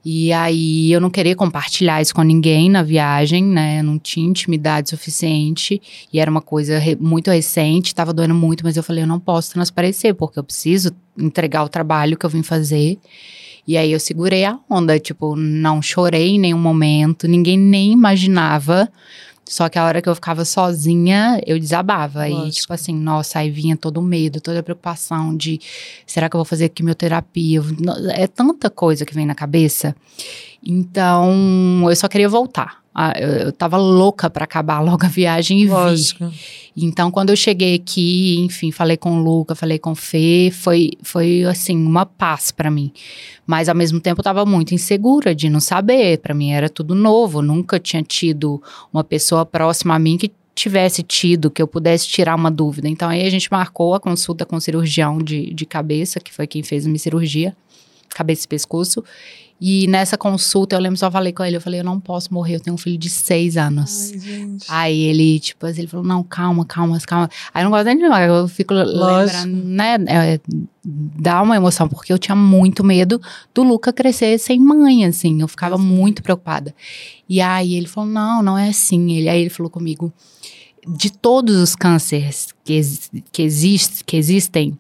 [0.08, 3.80] E aí eu não queria compartilhar isso com ninguém na viagem, né?
[3.80, 5.82] Eu não tinha intimidade suficiente
[6.12, 9.18] e era uma coisa re- muito recente, tava doendo muito, mas eu falei, eu não
[9.18, 13.00] posso transparecer, porque eu preciso entregar o trabalho que eu vim fazer.
[13.66, 18.88] E aí eu segurei a onda, tipo, não chorei em nenhum momento, ninguém nem imaginava.
[19.48, 22.26] Só que a hora que eu ficava sozinha, eu desabava.
[22.26, 22.50] Lógico.
[22.50, 25.60] tipo assim, nossa, aí vinha todo o medo, toda a preocupação de
[26.04, 27.62] será que eu vou fazer quimioterapia?
[28.14, 29.94] É tanta coisa que vem na cabeça.
[30.64, 32.82] Então, eu só queria voltar.
[32.98, 35.68] Ah, Eu, eu tava louca pra acabar logo a viagem e.
[35.68, 36.32] Lógico.
[36.74, 40.92] Então, quando eu cheguei aqui, enfim, falei com o Luca, falei com o Fê, foi,
[41.02, 42.90] foi assim, uma paz pra mim.
[43.46, 46.18] Mas, ao mesmo tempo, eu tava muito insegura de não saber.
[46.18, 47.42] Pra mim era tudo novo.
[47.42, 52.34] Nunca tinha tido uma pessoa próxima a mim que tivesse tido, que eu pudesse tirar
[52.34, 52.88] uma dúvida.
[52.88, 56.46] Então, aí a gente marcou a consulta com o cirurgião de, de cabeça, que foi
[56.46, 57.54] quem fez a minha cirurgia,
[58.08, 59.04] cabeça e pescoço.
[59.58, 62.56] E nessa consulta, eu lembro, só falei com ele, eu falei, eu não posso morrer,
[62.56, 64.12] eu tenho um filho de seis anos.
[64.12, 64.66] Ai, gente.
[64.68, 67.30] Aí ele, tipo, assim, ele falou, não, calma, calma, calma.
[67.54, 69.46] Aí eu não gosto nem de lembrar, eu fico Lógico.
[69.46, 69.96] lembrando, né?
[70.08, 70.40] é,
[70.84, 73.20] dá uma emoção, porque eu tinha muito medo
[73.54, 75.40] do Luca crescer sem mãe, assim.
[75.40, 76.74] Eu ficava muito preocupada.
[77.26, 79.12] E aí ele falou, não, não é assim.
[79.12, 80.12] Ele, aí ele falou comigo,
[80.86, 82.80] de todos os cânceres que,
[83.32, 84.78] que, existe, que existem,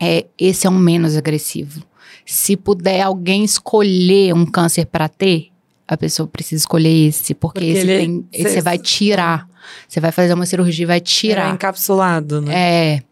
[0.00, 1.82] é, esse é o menos agressivo.
[2.24, 5.48] Se puder alguém escolher um câncer para ter,
[5.86, 9.46] a pessoa precisa escolher esse, porque, Porque esse ele- tem, esse cê- você vai tirar.
[9.88, 11.52] Você vai fazer uma cirurgia e vai tirar.
[11.54, 12.54] encapsulado, né?
[12.54, 13.02] É.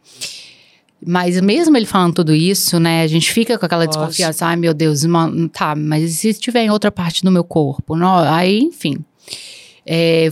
[1.05, 4.73] Mas mesmo ele falando tudo isso, né, a gente fica com aquela desconfiança, ai meu
[4.73, 7.97] Deus, ma- tá, mas e se estiver em outra parte do meu corpo?
[7.97, 9.05] Não, aí, enfim.
[9.85, 10.31] É,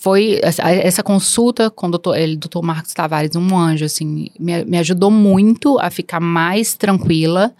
[0.00, 4.64] foi essa, essa consulta com o doutor, ele, doutor Marcos Tavares, um anjo, assim, me,
[4.64, 7.52] me ajudou muito a ficar mais tranquila,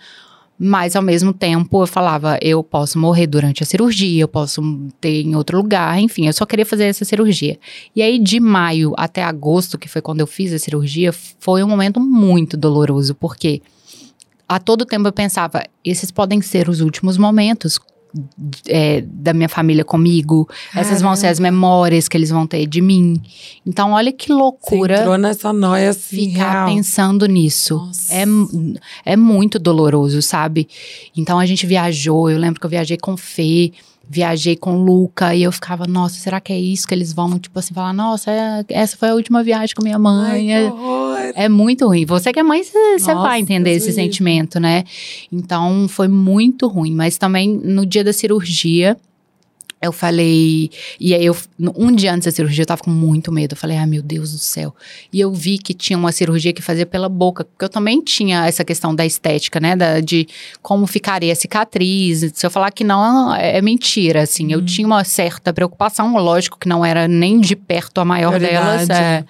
[0.59, 4.63] mas ao mesmo tempo eu falava, eu posso morrer durante a cirurgia, eu posso
[5.01, 7.59] ter em outro lugar, enfim, eu só queria fazer essa cirurgia.
[7.97, 11.69] E aí, de maio até agosto, que foi quando eu fiz a cirurgia, foi um
[11.69, 13.61] momento muito doloroso, porque
[14.49, 17.79] a todo tempo eu pensava, esses podem ser os últimos momentos
[18.69, 22.81] é, da minha família comigo, essas vão ser as memórias que eles vão ter de
[22.81, 23.21] mim.
[23.67, 26.67] Então, olha que Você loucura entrou nessa noia assim, ficar real.
[26.67, 27.77] pensando nisso.
[27.77, 28.15] Nossa.
[28.15, 28.25] É,
[29.05, 30.69] é muito doloroso, sabe?
[31.17, 33.73] Então a gente viajou, eu lembro que eu viajei com Fê,
[34.13, 37.39] viajei com o Luca, e eu ficava, nossa, será que é isso que eles vão,
[37.39, 40.47] tipo assim, falar, nossa, é- essa foi a última viagem com minha Ai, mãe.
[40.47, 42.05] que é, é muito ruim.
[42.05, 44.85] Você que é mãe, você vai entender esse sentimento, né?
[45.33, 46.93] Então foi muito ruim.
[46.95, 48.99] Mas também no dia da cirurgia,
[49.83, 50.71] eu falei.
[50.99, 51.37] E aí, eu,
[51.77, 53.55] um dia antes da cirurgia, eu tava com muito medo.
[53.55, 54.75] Eu falei, ai meu Deus do céu.
[55.13, 58.47] E eu vi que tinha uma cirurgia que fazia pela boca, porque eu também tinha
[58.47, 59.75] essa questão da estética, né?
[59.75, 60.29] Da, de
[60.63, 62.31] como ficaria a cicatriz.
[62.33, 64.47] Se eu falar que não, é mentira, assim.
[64.47, 64.53] Uhum.
[64.53, 68.89] Eu tinha uma certa preocupação, lógico que não era nem de perto a maior delas.
[68.89, 69.25] É,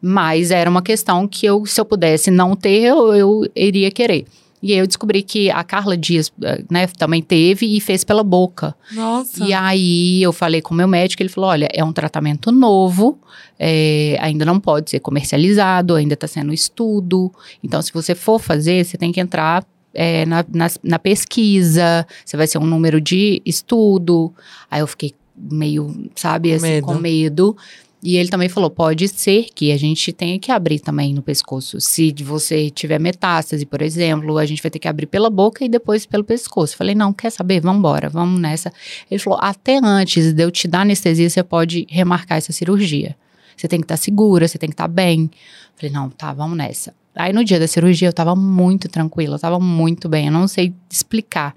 [0.00, 4.26] mas era uma questão que eu, se eu pudesse não ter, eu, eu iria querer.
[4.62, 8.22] E aí eu descobri que a Carla Dias, eh, né, também teve e fez pela
[8.22, 8.74] boca.
[8.92, 9.42] Nossa.
[9.44, 13.18] E aí eu falei com o meu médico, ele falou: olha, é um tratamento novo,
[13.58, 17.32] é, ainda não pode ser comercializado, ainda está sendo estudo.
[17.62, 22.36] Então, se você for fazer, você tem que entrar é, na, na, na pesquisa, você
[22.36, 24.32] vai ser um número de estudo.
[24.70, 26.86] Aí eu fiquei meio, sabe, Com assim, medo.
[26.86, 27.56] com medo.
[28.02, 31.80] E ele também falou: pode ser que a gente tenha que abrir também no pescoço.
[31.80, 35.68] Se você tiver metástase, por exemplo, a gente vai ter que abrir pela boca e
[35.68, 36.76] depois pelo pescoço.
[36.76, 37.60] Falei: não, quer saber?
[37.60, 38.72] Vamos embora, vamos nessa.
[39.08, 43.16] Ele falou: até antes de eu te dar anestesia, você pode remarcar essa cirurgia.
[43.56, 45.30] Você tem que estar segura, você tem que estar bem.
[45.76, 46.92] Falei: não, tá, vamos nessa.
[47.14, 50.48] Aí no dia da cirurgia eu tava muito tranquila, eu tava muito bem, eu não
[50.48, 51.54] sei explicar.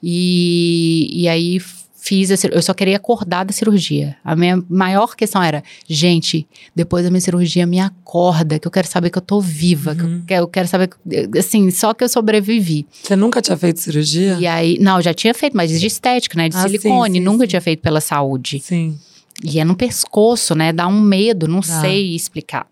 [0.00, 1.58] E, e aí
[2.06, 4.14] fiz a cirurgia, eu só queria acordar da cirurgia.
[4.22, 6.46] A minha maior questão era, gente,
[6.76, 10.02] depois da minha cirurgia me acorda, que eu quero saber que eu tô viva, que
[10.02, 12.86] eu quero, eu quero saber, que- assim, só que eu sobrevivi.
[13.02, 14.36] Você nunca tinha feito cirurgia?
[14.38, 17.24] E aí, não, já tinha feito, mas de estética, né, de Ah, sim, silicone, sim,
[17.24, 17.48] nunca sim.
[17.48, 18.60] tinha feito pela saúde.
[18.62, 18.98] Sim.
[19.42, 21.80] E é no pescoço, né, dá um medo, não Dá.
[21.80, 22.66] sei explicar.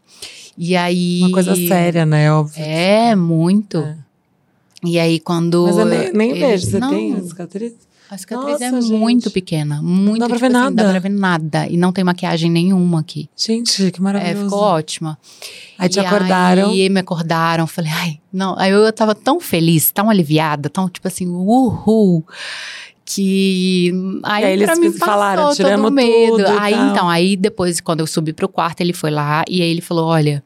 [0.59, 1.21] E aí...
[1.23, 2.31] Uma coisa séria, né?
[2.31, 2.63] Óbvio.
[2.63, 3.79] É, muito.
[3.79, 3.97] É.
[4.85, 5.65] E aí, quando.
[5.65, 6.67] Mas eu nem, nem vejo.
[6.67, 7.73] Você Não, tem a cicatriz?
[8.13, 8.99] A cicatriz é Nossa, gente.
[8.99, 9.81] muito pequena.
[9.81, 11.01] Muito dá pra tipo ver assim, Não dá nada.
[11.01, 11.67] pra ver nada.
[11.67, 13.31] E não tem maquiagem nenhuma aqui.
[13.35, 14.45] Gente, que É, maravilhoso.
[14.45, 15.19] ficou ótima.
[15.79, 16.69] Aí te E acordaram.
[16.69, 18.55] Aí me acordaram, falei, ai, não.
[18.59, 22.23] Aí eu tava tão feliz, tão aliviada, tão tipo assim, uhul.
[23.03, 23.91] Que
[24.25, 26.37] aí, aí eles mim falaram, passou tiramos todo medo.
[26.37, 26.91] tudo Aí tal.
[26.91, 30.05] então, aí depois, quando eu subi pro quarto, ele foi lá e aí ele falou:
[30.07, 30.45] olha,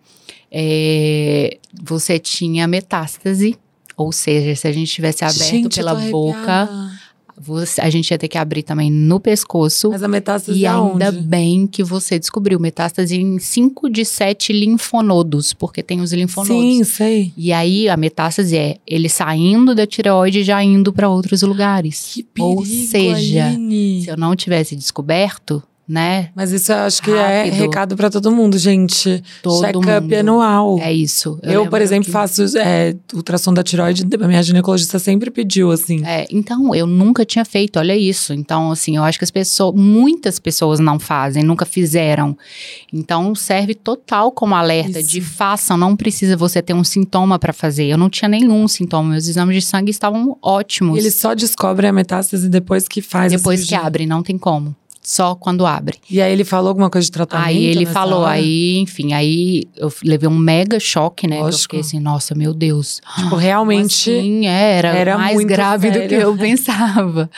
[0.53, 3.59] é, você tinha metástase.
[3.97, 6.99] Ou seja, se a gente tivesse aberto Gente, pela boca, arrepiada.
[7.39, 9.91] Você- a gente ia ter que abrir também no pescoço.
[9.91, 11.21] Mas a metástase E ainda aonde?
[11.21, 16.57] bem que você descobriu metástase em 5 de 7 linfonodos, porque tem os linfonodos.
[16.57, 17.33] Sim, sei.
[17.37, 22.11] E aí a metástase é ele saindo da tireoide e já indo para outros lugares.
[22.15, 24.03] Que perigo, Ou seja, Aline.
[24.03, 26.31] se eu não tivesse descoberto, né?
[26.35, 27.55] Mas isso eu acho que é Rápido.
[27.61, 29.23] recado pra todo mundo, gente.
[29.43, 30.79] Todo Check-up anual.
[30.81, 31.39] É isso.
[31.43, 35.71] eu, lembro por exemplo, que- faço é, ultrassom da tiroide, a minha ginecologista sempre pediu,
[35.71, 36.05] assim.
[36.05, 38.33] É, então, eu nunca tinha feito, olha isso.
[38.33, 42.37] Então, assim, eu acho que as pessoas, muitas pessoas não fazem, nunca fizeram.
[42.93, 45.09] Então, serve total como alerta Isso.
[45.11, 47.85] de façam, não precisa você ter um sintoma para fazer.
[47.87, 50.99] Eu não tinha nenhum sintoma, meus exames de sangue estavam ótimos.
[50.99, 54.75] Eles só descobrem a metástase depois que faz Depois que abre, não tem como.
[55.09, 55.99] Só quando abre.
[56.11, 57.47] E aí ele falou alguma coisa de tratamento?
[57.47, 58.33] Aí ele falou, hora?
[58.33, 61.37] aí, enfim, aí eu levei um mega choque, né?
[61.37, 61.63] que Eu Lógico.
[61.63, 63.01] fiquei assim, nossa, meu Deus.
[63.15, 63.93] Tipo, realmente.
[63.95, 66.21] Sim, era, era mais muito grave do que sério.
[66.23, 67.31] eu pensava.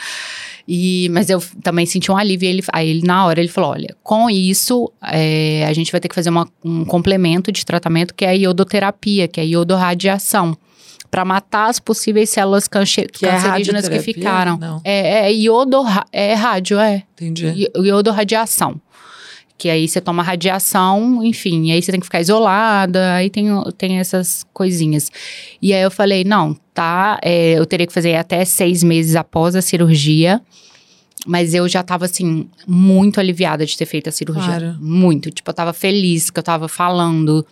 [0.67, 2.49] E, mas eu também senti um alívio.
[2.49, 6.07] Ele, aí ele, na hora, ele falou: olha, com isso, é, a gente vai ter
[6.07, 10.57] que fazer uma- um complemento de tratamento que é a iodoterapia, que é a iodorradiação,
[11.11, 14.13] para matar as possíveis células canche- Que é cancerígenas que radioterapia?
[14.13, 14.57] ficaram.
[14.57, 17.03] Não, É, é, iodorra, é rádio, é.
[17.13, 17.47] entendi.
[17.47, 18.79] I- Iodorradiação.
[19.57, 23.47] Que aí você toma radiação, enfim, aí você tem que ficar isolada, aí tem,
[23.77, 25.11] tem essas coisinhas.
[25.61, 29.55] E aí eu falei, não, tá, é, eu teria que fazer até seis meses após
[29.57, 30.41] a cirurgia.
[31.27, 34.45] Mas eu já tava, assim, muito aliviada de ter feito a cirurgia.
[34.45, 34.77] Claro.
[34.79, 35.29] Muito.
[35.29, 37.45] Tipo, eu tava feliz que eu tava falando.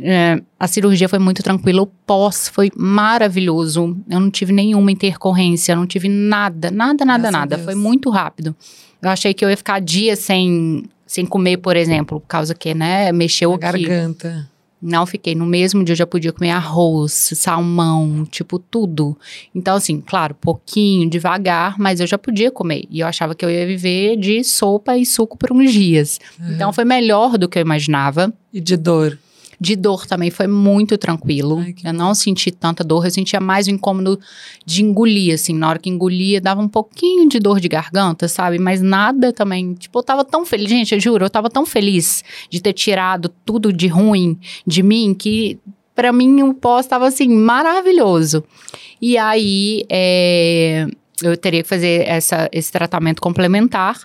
[0.00, 1.82] É, a cirurgia foi muito tranquila.
[1.82, 3.96] O pós foi maravilhoso.
[4.08, 7.58] Eu não tive nenhuma intercorrência, não tive nada, nada, nada, Graças nada.
[7.58, 8.54] Foi muito rápido.
[9.00, 12.74] Eu achei que eu ia ficar dias sem, sem comer, por exemplo, por causa que,
[12.74, 13.84] né, mexeu A aqui.
[13.84, 14.50] garganta.
[14.80, 15.34] Não fiquei.
[15.34, 19.16] No mesmo dia eu já podia comer arroz, salmão, tipo, tudo.
[19.54, 22.84] Então, assim, claro, pouquinho, devagar, mas eu já podia comer.
[22.90, 26.20] E eu achava que eu ia viver de sopa e suco por uns dias.
[26.50, 28.30] Então, foi melhor do que eu imaginava.
[28.52, 29.18] E de dor.
[29.60, 31.58] De dor também foi muito tranquilo.
[31.58, 34.18] Ai, que eu não senti tanta dor, eu sentia mais o incômodo
[34.64, 35.54] de engolir, assim.
[35.54, 38.58] Na hora que engolia, dava um pouquinho de dor de garganta, sabe?
[38.58, 39.74] Mas nada também.
[39.74, 43.28] Tipo, eu tava tão feliz, gente, eu juro, eu tava tão feliz de ter tirado
[43.44, 45.58] tudo de ruim de mim que.
[45.94, 48.42] Pra mim, o pós tava assim, maravilhoso.
[49.00, 50.88] E aí, é,
[51.22, 54.00] eu teria que fazer essa, esse tratamento complementar.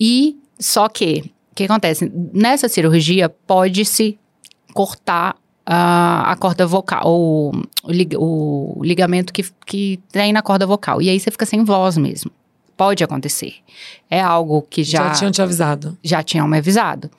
[0.00, 2.10] E só que, o que acontece?
[2.32, 4.18] Nessa cirurgia, pode-se
[4.78, 5.34] cortar
[5.66, 7.50] a, a corda vocal, o,
[7.82, 11.02] o, lig- o ligamento que, que tem na corda vocal.
[11.02, 12.30] E aí você fica sem voz mesmo.
[12.76, 13.54] Pode acontecer.
[14.08, 15.98] É algo que Já, já, tinham te avisado.
[16.00, 17.10] já tinham me avisado.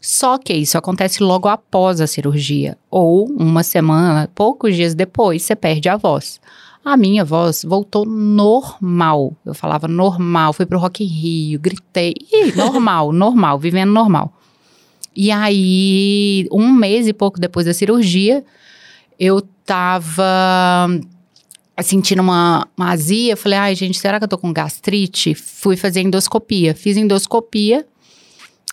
[0.00, 2.76] Só que isso acontece logo após a cirurgia.
[2.90, 6.40] Ou uma semana, poucos dias depois, você perde a voz.
[6.84, 9.32] A minha voz voltou normal.
[9.44, 10.52] Eu falava normal.
[10.52, 12.14] Fui pro Rock in Rio, gritei.
[12.32, 14.32] Ih, normal, normal, vivendo normal.
[15.16, 18.44] E aí, um mês e pouco depois da cirurgia,
[19.18, 20.86] eu tava
[21.82, 23.36] sentindo uma, uma azia.
[23.36, 25.34] Falei, ai, gente, será que eu tô com gastrite?
[25.34, 26.74] Fui fazer endoscopia.
[26.74, 27.86] Fiz endoscopia.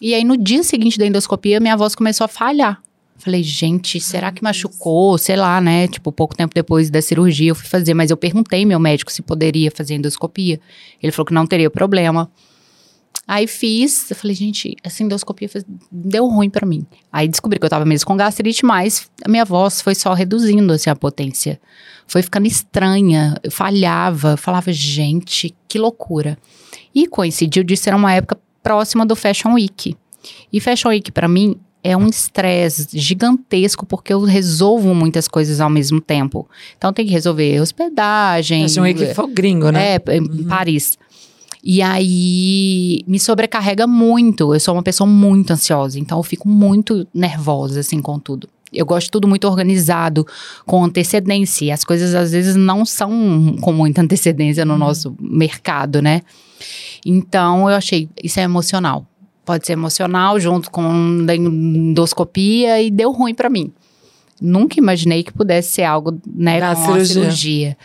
[0.01, 2.81] E aí, no dia seguinte da endoscopia, minha voz começou a falhar.
[3.15, 5.17] Falei, gente, será que machucou?
[5.17, 5.87] Sei lá, né?
[5.87, 9.21] Tipo, pouco tempo depois da cirurgia eu fui fazer, mas eu perguntei meu médico se
[9.21, 10.59] poderia fazer endoscopia.
[11.01, 12.29] Ele falou que não teria problema.
[13.27, 16.85] Aí fiz, eu falei, gente, essa endoscopia fez- deu ruim pra mim.
[17.11, 20.73] Aí descobri que eu tava mesmo com gastrite, mas a minha voz foi só reduzindo
[20.73, 21.59] assim a potência.
[22.05, 26.37] Foi ficando estranha, eu falhava, falava, gente, que loucura.
[26.93, 29.95] E coincidiu de ser uma época próxima do Fashion Week.
[30.51, 35.69] E Fashion Week pra mim é um estresse gigantesco porque eu resolvo muitas coisas ao
[35.69, 36.47] mesmo tempo.
[36.77, 39.95] Então tem que resolver hospedagem, Fashion Week foi gringo, né?
[39.95, 40.97] é, em Paris.
[41.63, 44.53] E aí me sobrecarrega muito.
[44.53, 48.49] Eu sou uma pessoa muito ansiosa, então eu fico muito nervosa assim com tudo.
[48.73, 50.27] Eu gosto de tudo muito organizado,
[50.65, 51.65] com antecedência.
[51.65, 56.21] E as coisas às vezes não são com muita antecedência no nosso mercado, né?
[57.05, 59.05] Então eu achei, isso é emocional.
[59.45, 63.71] Pode ser emocional junto com da endoscopia e deu ruim pra mim.
[64.41, 67.05] Nunca imaginei que pudesse ser algo, né, Da com cirurgia.
[67.13, 67.77] cirurgia.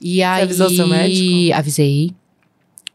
[0.00, 1.54] E aí, avisou seu médico?
[1.54, 2.14] Avisei.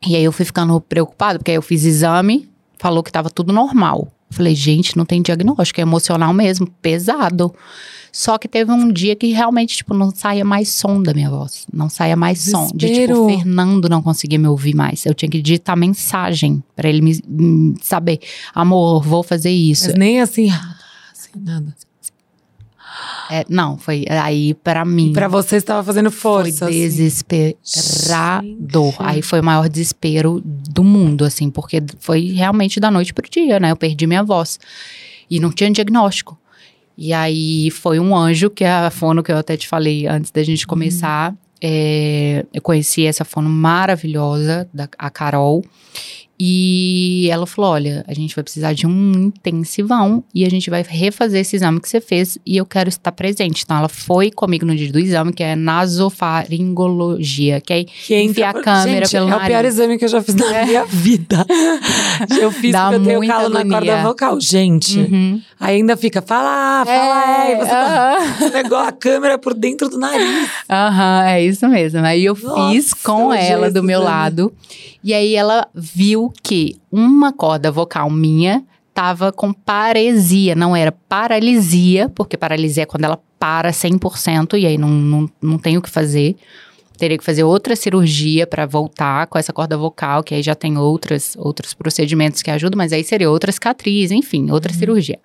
[0.08, 3.52] E aí eu fui ficando preocupada, porque aí eu fiz exame, falou que tava tudo
[3.52, 4.12] normal.
[4.30, 7.54] Falei, gente, não tem diagnóstico, é emocional mesmo, pesado.
[8.12, 11.66] Só que teve um dia que realmente, tipo, não saía mais som da minha voz.
[11.72, 12.68] Não saía mais som.
[12.68, 13.26] De, tipo, Desespero.
[13.26, 15.06] o Fernando não conseguia me ouvir mais.
[15.06, 18.20] Eu tinha que digitar mensagem pra ele me, me saber.
[18.54, 19.88] Amor, vou fazer isso.
[19.88, 20.76] Mas nem assim, ah,
[21.12, 21.76] assim, nada.
[23.30, 25.14] É, não, foi aí pra mim.
[25.14, 26.66] Pra você estava fazendo Foi força.
[26.66, 26.80] assim.
[26.80, 28.92] desesperador.
[28.92, 28.96] Gente.
[29.00, 33.60] Aí foi o maior desespero do mundo, assim, porque foi realmente da noite pro dia,
[33.60, 33.72] né?
[33.72, 34.60] Eu perdi minha voz.
[35.30, 36.38] E não tinha diagnóstico.
[36.98, 40.32] E aí foi um anjo, que é a fono que eu até te falei antes
[40.32, 41.36] da gente começar.
[41.62, 45.64] É, eu conheci essa fono maravilhosa, da, a Carol.
[46.38, 50.84] E ela falou: olha, a gente vai precisar de um intensivão e a gente vai
[50.88, 53.64] refazer esse exame que você fez e eu quero estar presente.
[53.64, 58.32] Então ela foi comigo no dia do exame, que é nasofaringologia, que é Que entra
[58.32, 59.48] enfiar a câmera Gente, pelo é o nariz.
[59.48, 61.46] pior exame que eu já fiz na minha vida.
[62.40, 63.78] Eu fiz Dá porque eu tenho calo na agonia.
[63.94, 64.40] corda vocal.
[64.42, 65.42] Gente, Uhum.
[65.60, 70.50] ainda fica, fala, fala, É, aí você tá negócio a câmera por dentro do nariz.
[70.70, 72.00] Aham, é isso mesmo.
[72.06, 74.10] Aí eu Nossa, fiz com ela do meu Ana.
[74.10, 74.54] lado.
[75.04, 78.64] E aí ela viu que uma corda vocal minha
[78.94, 84.78] tava com paresia, não era paralisia, porque paralisia é quando ela para 100% e aí
[84.78, 86.36] não, não, não tem o que fazer.
[86.98, 90.78] Teria que fazer outra cirurgia para voltar com essa corda vocal, que aí já tem
[90.78, 95.20] outras, outros procedimentos que ajudam, mas aí seria outra cicatriz, enfim, outra cirurgia.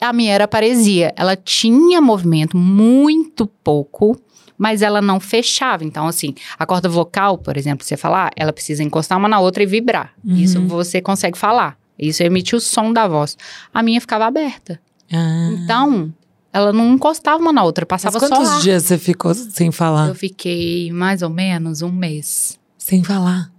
[0.00, 1.12] A minha era paresia.
[1.16, 4.16] Ela tinha movimento muito pouco,
[4.58, 5.84] mas ela não fechava.
[5.84, 9.62] Então, assim, a corda vocal, por exemplo, você falar, ela precisa encostar uma na outra
[9.62, 10.12] e vibrar.
[10.24, 10.34] Uhum.
[10.36, 11.78] Isso você consegue falar.
[11.98, 13.36] Isso emite o som da voz.
[13.72, 14.80] A minha ficava aberta.
[15.12, 15.50] Ah.
[15.52, 16.12] Então,
[16.52, 18.60] ela não encostava uma na outra, passava só quantos lá.
[18.60, 20.08] dias você ficou sem falar?
[20.08, 22.58] Eu fiquei mais ou menos um mês.
[22.76, 23.50] Sem falar.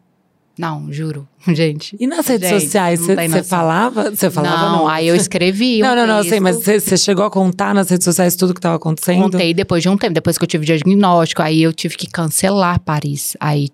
[0.60, 1.96] Não, juro, gente.
[1.98, 4.10] E nas redes Gente, sociais, não você falava?
[4.12, 4.90] Você falava não?
[4.90, 5.80] aí eu escrevi.
[5.80, 8.60] Não, um não, não, sei, mas você chegou a contar nas redes sociais tudo que
[8.60, 9.22] estava acontecendo?
[9.22, 12.78] Contei depois de um tempo, depois que eu tive diagnóstico, aí eu tive que cancelar
[12.82, 13.38] Paris.
[13.40, 13.70] Aí,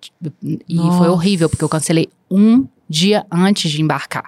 [0.70, 1.00] e Nossa.
[1.00, 4.26] foi horrível, porque eu cancelei um dia antes de embarcar.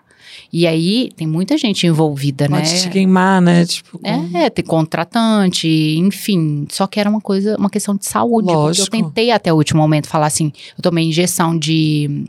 [0.51, 2.79] E aí tem muita gente envolvida, Pode né?
[2.79, 3.65] te queimar, né?
[3.65, 6.65] Tipo, com- É, tem contratante, enfim.
[6.71, 8.47] Só que era uma coisa, uma questão de saúde.
[8.51, 8.85] Lógico.
[8.89, 12.25] Porque eu tentei até o último momento falar assim, eu tomei injeção de.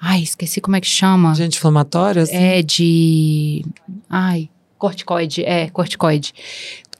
[0.00, 1.34] Ai, esqueci como é que chama.
[1.34, 2.22] gente inflamatória?
[2.22, 2.34] assim?
[2.34, 3.64] É de.
[4.08, 5.42] Ai, corticoide.
[5.44, 6.32] É, corticoide.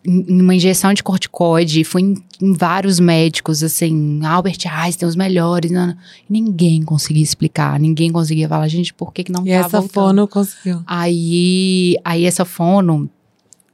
[0.08, 1.82] Uma injeção de corticoide.
[1.82, 4.24] Fui em, em vários médicos, assim.
[4.24, 5.70] Albert Einstein, os melhores.
[5.70, 5.96] não, não.
[6.30, 7.78] Ninguém conseguia explicar.
[7.80, 9.92] Ninguém conseguia falar, gente, por que, que não E tá essa voltando?
[9.92, 10.82] fono conseguiu.
[10.86, 13.10] Aí, aí essa fono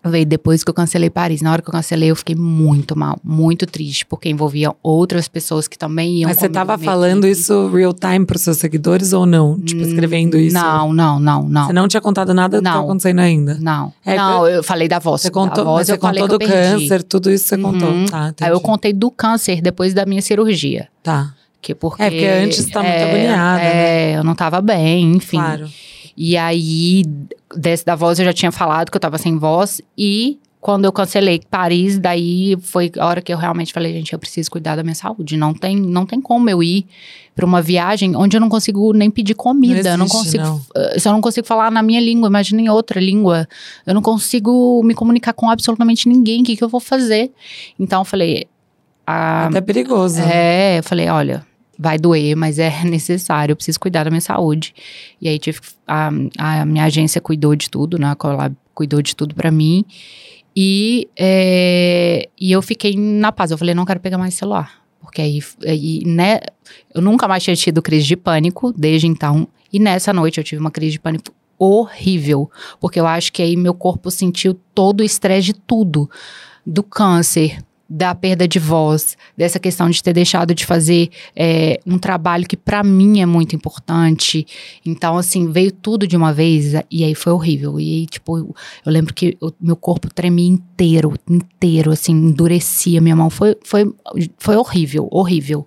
[0.05, 1.41] veio depois que eu cancelei Paris.
[1.43, 5.69] Na hora que eu cancelei, eu fiquei muito mal, muito triste, porque envolvia outras pessoas
[5.69, 8.57] que também iam Mas você comigo tava na minha falando isso real time pros seus
[8.59, 9.59] seguidores ou não?
[9.61, 10.55] Tipo, escrevendo isso?
[10.55, 11.67] Não, não, não, não.
[11.67, 13.57] Você não tinha contado nada do que tá acontecendo ainda?
[13.61, 15.21] Não, É, não, eu falei da voz.
[15.21, 17.63] Você contou, voz mas você contou do câncer, tudo isso você Uhum.
[17.63, 18.05] contou.
[18.11, 20.89] Tá, Aí eu contei do câncer depois da minha cirurgia.
[21.03, 24.13] Tá, Que porque, É, porque antes tá muito agoniada, né?
[24.13, 25.37] É, eu não tava bem, enfim.
[25.37, 25.69] claro.
[26.17, 27.05] E aí,
[27.57, 29.81] desse da voz eu já tinha falado que eu tava sem voz.
[29.97, 34.19] E quando eu cancelei Paris, daí foi a hora que eu realmente falei, gente, eu
[34.19, 35.37] preciso cuidar da minha saúde.
[35.37, 36.87] Não tem, não tem como eu ir
[37.35, 39.89] pra uma viagem onde eu não consigo nem pedir comida.
[39.91, 40.45] eu não existe, consigo.
[40.45, 40.61] não.
[40.77, 43.49] eh, Se eu não consigo falar na minha língua, imagina em outra língua.
[43.87, 46.43] Eu não consigo me comunicar com absolutamente ninguém.
[46.43, 47.33] O que, que eu vou fazer?
[47.79, 48.47] Então eu falei.
[49.07, 50.21] ah, Até perigoso.
[50.21, 51.45] é, eu falei, olha,
[51.83, 54.75] vai doer, mas é necessário, eu preciso cuidar da minha saúde.
[55.21, 58.11] E aí tive a, a minha agência cuidou de tudo, né?
[58.11, 59.85] A Colab cuidou de tudo pra mim.
[60.55, 63.51] E, é, e eu fiquei na paz.
[63.51, 64.83] Eu falei, não quero pegar mais celular.
[65.01, 66.41] Porque aí, aí, né?
[66.95, 69.49] Eu nunca mais tinha tido crise de pânico desde então.
[69.73, 72.51] E nessa noite eu tive uma crise de pânico horrível.
[72.81, 76.09] Porque eu acho que aí meu corpo sentiu todo o estresse de tudo.
[76.65, 77.59] Do câncer,
[77.95, 82.57] da perda de voz, dessa questão de ter deixado de fazer é, um trabalho que
[82.57, 84.47] pra mim é muito importante.
[84.85, 87.79] Então, assim, veio tudo de uma vez e aí foi horrível.
[87.79, 93.15] E aí, tipo, eu, eu lembro que meu corpo tremia inteiro, inteiro, assim, endurecia minha
[93.15, 93.29] mão.
[93.29, 93.93] Foi, foi,
[94.39, 95.67] foi horrível, horrível.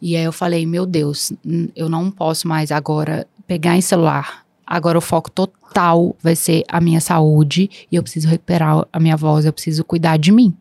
[0.00, 1.32] E aí eu falei, meu Deus,
[1.74, 4.44] eu não posso mais agora pegar em celular.
[4.66, 9.16] Agora o foco total vai ser a minha saúde e eu preciso recuperar a minha
[9.16, 10.54] voz, eu preciso cuidar de mim.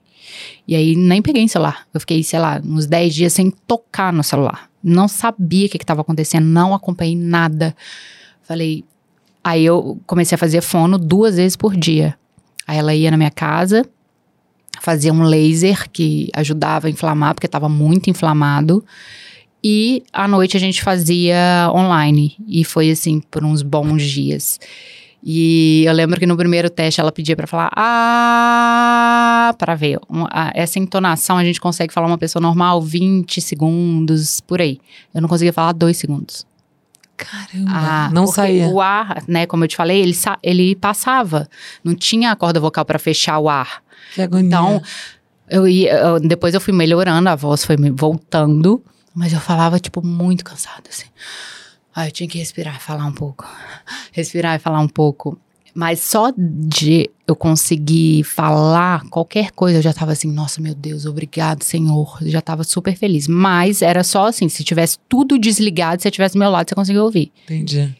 [0.67, 1.87] E aí nem peguei em celular.
[1.93, 4.69] Eu fiquei, sei lá, uns 10 dias sem tocar no celular.
[4.83, 7.75] Não sabia o que estava acontecendo, não acompanhei nada.
[8.43, 8.83] Falei.
[9.43, 12.17] Aí eu comecei a fazer fono duas vezes por dia.
[12.67, 13.85] Aí ela ia na minha casa,
[14.81, 18.83] fazia um laser que ajudava a inflamar, porque estava muito inflamado.
[19.63, 22.35] E à noite a gente fazia online.
[22.47, 24.59] E foi assim por uns bons dias.
[25.27, 29.97] E eu lembro que no primeiro teste ela pedia para falar ah, para ver.
[30.09, 34.79] Um, a, essa entonação a gente consegue falar uma pessoa normal 20 segundos, por aí.
[35.13, 36.45] Eu não conseguia falar dois segundos.
[37.17, 38.67] Caramba, Ah, não porque saía.
[38.67, 41.47] O ar, né, como eu te falei, ele, ele passava.
[41.83, 43.81] Não tinha a corda vocal para fechar o ar.
[44.13, 44.45] Que agonia.
[44.47, 44.81] Então,
[45.49, 49.79] eu ia, eu- depois eu fui melhorando, a voz foi me voltando, mas eu falava,
[49.79, 51.07] tipo, muito cansada, assim.
[51.95, 53.47] Aí eu tinha que respirar e falar um pouco.
[54.11, 55.39] Respirar e falar um pouco.
[55.73, 61.05] Mas só de eu conseguir falar qualquer coisa, eu já tava assim, nossa, meu Deus,
[61.05, 62.17] obrigado, Senhor.
[62.21, 63.27] Eu já tava super feliz.
[63.27, 66.75] Mas era só assim, se tivesse tudo desligado, se você tivesse do meu lado, você
[66.75, 67.93] conseguia ouvir Entendi.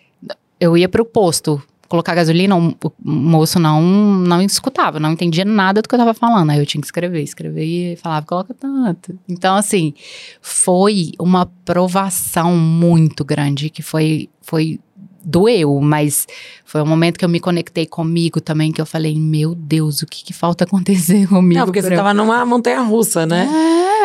[0.60, 1.62] eu ia pro posto
[1.96, 6.50] colocar gasolina, o moço não, não escutava, não entendia nada do que eu tava falando.
[6.50, 9.18] Aí eu tinha que escrever, escrever e falava, coloca tanto.
[9.28, 9.94] Então, assim,
[10.42, 14.80] foi uma provação muito grande, que foi, foi
[15.26, 16.28] doeu, mas
[16.64, 20.06] foi um momento que eu me conectei comigo também, que eu falei, meu Deus, o
[20.06, 21.60] que que falta acontecer comigo?
[21.60, 23.50] Não, porque você eu- tava numa montanha russa, né?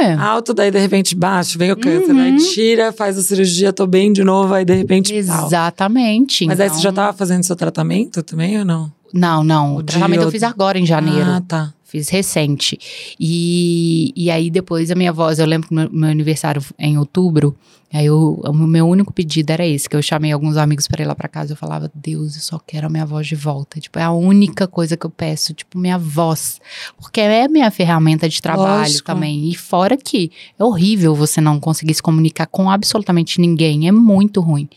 [0.03, 0.15] É.
[0.15, 4.11] Alto, daí de repente baixo, vem o câncer, aí tira, faz a cirurgia, tô bem
[4.13, 5.13] de novo, aí de repente.
[5.25, 5.47] tal.
[5.47, 6.47] Exatamente.
[6.47, 8.91] Mas aí então- você já tava fazendo seu tratamento também ou não?
[9.13, 9.75] Não, não.
[9.75, 11.29] O O tratamento eu fiz agora, em janeiro.
[11.29, 11.75] Ah, tá.
[11.91, 12.79] Fiz recente.
[13.19, 17.57] E, e aí depois a minha voz, eu lembro que meu, meu aniversário em outubro,
[17.93, 21.07] aí eu, o meu único pedido era esse, que eu chamei alguns amigos para ir
[21.07, 23.81] lá para casa, eu falava, Deus, eu só quero a minha voz de volta.
[23.81, 26.61] Tipo, é a única coisa que eu peço, tipo, minha voz.
[26.97, 29.07] Porque é minha ferramenta de trabalho Lógico.
[29.07, 29.51] também.
[29.51, 34.41] E fora que é horrível você não conseguir se comunicar com absolutamente ninguém, é muito
[34.41, 34.69] ruim.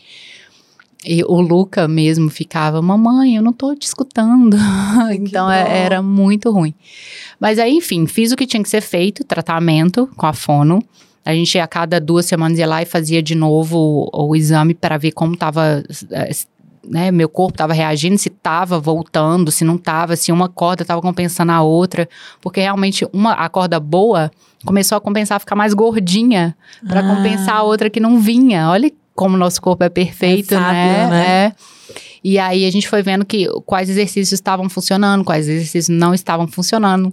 [1.04, 4.56] E o Luca mesmo ficava, mamãe, eu não tô te escutando.
[5.12, 6.72] então é- era muito ruim.
[7.38, 10.82] Mas aí, enfim, fiz o que tinha que ser feito, tratamento com a fono.
[11.24, 14.74] A gente a cada duas semanas ia lá e fazia de novo o, o exame
[14.74, 16.30] para ver como tava, eh,
[16.86, 21.00] né, meu corpo tava reagindo, se tava voltando, se não tava, se uma corda tava
[21.00, 22.06] compensando a outra,
[22.42, 24.30] porque realmente uma a corda boa
[24.66, 26.54] começou a compensar, a ficar mais gordinha
[26.86, 27.16] para Ah.
[27.16, 28.68] compensar a outra que não vinha.
[28.70, 31.10] Olha como nosso corpo é perfeito, É sábio, né?
[31.10, 31.26] né?
[31.26, 31.52] É.
[32.22, 36.46] E aí a gente foi vendo que quais exercícios estavam funcionando, quais exercícios não estavam
[36.46, 37.12] funcionando.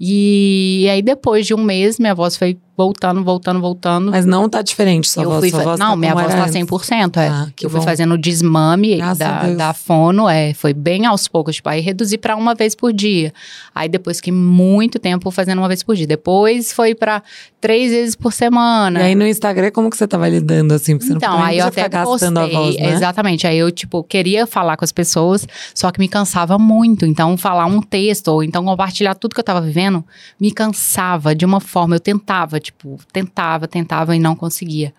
[0.00, 4.12] E, aí depois de um mês, minha voz foi voltando, voltando, voltando.
[4.12, 5.40] Mas não tá diferente sua eu voz.
[5.40, 6.54] fui sua voz não, tá minha voz tá antes.
[6.54, 7.28] 100%, é.
[7.28, 7.84] Ah, que eu fui bom.
[7.84, 12.16] fazendo o desmame Graças da, da fono, é, foi bem aos poucos, tipo, aí reduzi
[12.16, 13.32] pra uma vez por dia.
[13.74, 16.06] Aí depois que muito tempo fazendo uma vez por dia.
[16.06, 17.20] Depois foi pra
[17.60, 19.00] três vezes por semana.
[19.00, 20.96] E aí no Instagram, como que você tava lidando assim?
[20.96, 22.92] Porque você Então, não aí eu até postei, a voz, né?
[22.92, 23.44] exatamente.
[23.44, 27.04] Aí eu, tipo, queria falar com as pessoas, só que me cansava muito.
[27.04, 30.04] Então, falar um texto, ou então compartilhar tudo que eu tava vivendo,
[30.40, 31.96] me cansava de uma forma.
[31.96, 34.94] Eu tentava, tipo, tentava, tentava e não conseguia.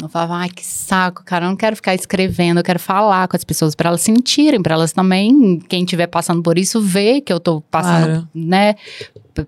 [0.00, 3.36] Eu falava, ai, que saco, cara, eu não quero ficar escrevendo, eu quero falar com
[3.36, 7.30] as pessoas para elas sentirem, para elas também, quem estiver passando por isso, ver que
[7.30, 8.28] eu tô passando, Claro.
[8.34, 8.76] né,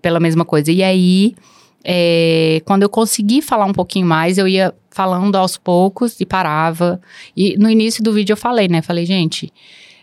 [0.03, 0.71] pela mesma coisa.
[0.71, 1.35] E aí,
[1.83, 7.01] é, quando eu consegui falar um pouquinho mais, eu ia falando aos poucos e parava.
[7.35, 8.83] E no início do vídeo eu falei, né?
[8.83, 9.51] Falei, gente,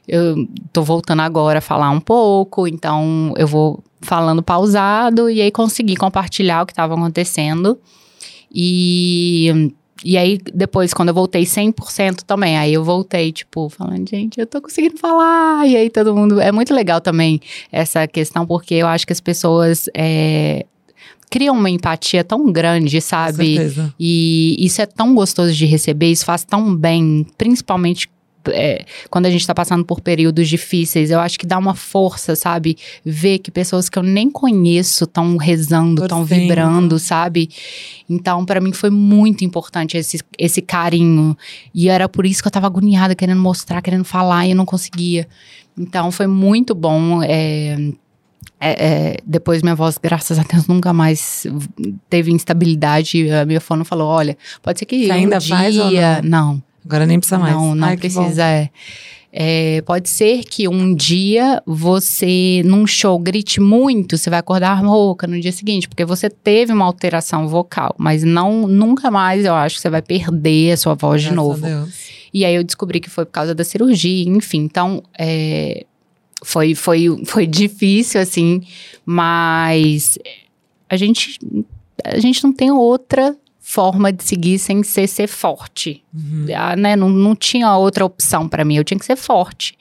[0.10, 5.52] eu tô voltando agora a falar um pouco, então eu vou falando pausado e aí
[5.52, 7.80] consegui compartilhar o que estava acontecendo.
[8.54, 9.72] E.
[10.02, 14.48] E aí, depois, quando eu voltei 100% também, aí eu voltei, tipo, falando, gente, eu
[14.48, 15.68] tô conseguindo falar.
[15.68, 16.40] E aí todo mundo.
[16.40, 20.66] É muito legal também essa questão, porque eu acho que as pessoas é,
[21.30, 23.58] criam uma empatia tão grande, Com sabe?
[23.58, 23.94] certeza.
[24.00, 28.10] E isso é tão gostoso de receber, isso faz tão bem, principalmente
[28.54, 31.12] é, quando a gente tá passando por períodos difíceis.
[31.12, 32.78] Eu acho que dá uma força, sabe?
[33.04, 37.50] Ver que pessoas que eu nem conheço estão rezando, estão vibrando, sabe?
[38.10, 41.38] Então, pra mim foi muito importante esse, esse carinho.
[41.74, 44.66] E era por isso que eu tava agoniada, querendo mostrar, querendo falar, e eu não
[44.66, 45.28] conseguia.
[45.78, 47.24] Então, foi muito bom.
[47.24, 47.78] é,
[48.60, 51.48] é, é, depois minha voz, graças a Deus, nunca mais
[52.10, 53.30] teve instabilidade.
[53.32, 55.56] A minha fono falou: olha, pode ser que Você um ainda dia...
[55.56, 55.92] faz ou
[56.24, 56.62] não?
[56.86, 57.54] Agora nem precisa mais.
[57.54, 58.44] Não, não Ai, precisa.
[58.44, 58.70] É.
[59.32, 65.28] É, pode ser que um dia você, num show, grite muito, você vai acordar rouca
[65.28, 69.76] no dia seguinte, porque você teve uma alteração vocal, mas não nunca mais eu acho
[69.76, 71.92] que você vai perder a sua voz de Graças a novo.
[72.34, 74.62] E aí eu descobri que foi por causa da cirurgia, enfim.
[74.62, 75.86] Então, é,
[76.44, 78.64] foi, foi, foi difícil, assim,
[79.06, 80.18] mas
[80.90, 81.38] a gente,
[82.04, 83.36] a gente não tem outra
[83.70, 86.04] forma de seguir sem ser ser forte.
[86.12, 86.48] Uhum.
[86.56, 86.96] Ah, né?
[86.96, 89.78] não, não tinha outra opção para mim, eu tinha que ser forte.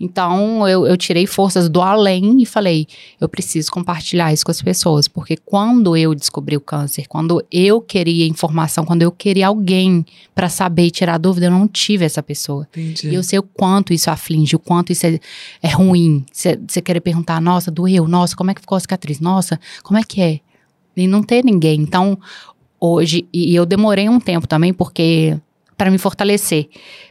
[0.00, 2.88] Então eu, eu tirei forças do além e falei:
[3.20, 7.80] eu preciso compartilhar isso com as pessoas, porque quando eu descobri o câncer, quando eu
[7.80, 10.04] queria informação, quando eu queria alguém
[10.34, 12.66] para saber e tirar dúvida, eu não tive essa pessoa.
[12.72, 13.10] Entendi.
[13.10, 15.20] E eu sei o quanto isso aflige, o quanto isso é,
[15.62, 16.26] é ruim.
[16.32, 19.20] Você querer perguntar, nossa, doeu, nossa, como é que ficou a cicatriz?
[19.20, 20.40] Nossa, como é que é?
[20.96, 21.80] E não ter ninguém.
[21.80, 22.18] Então,
[22.80, 25.36] hoje, e eu demorei um tempo também, porque
[25.76, 26.68] para me fortalecer,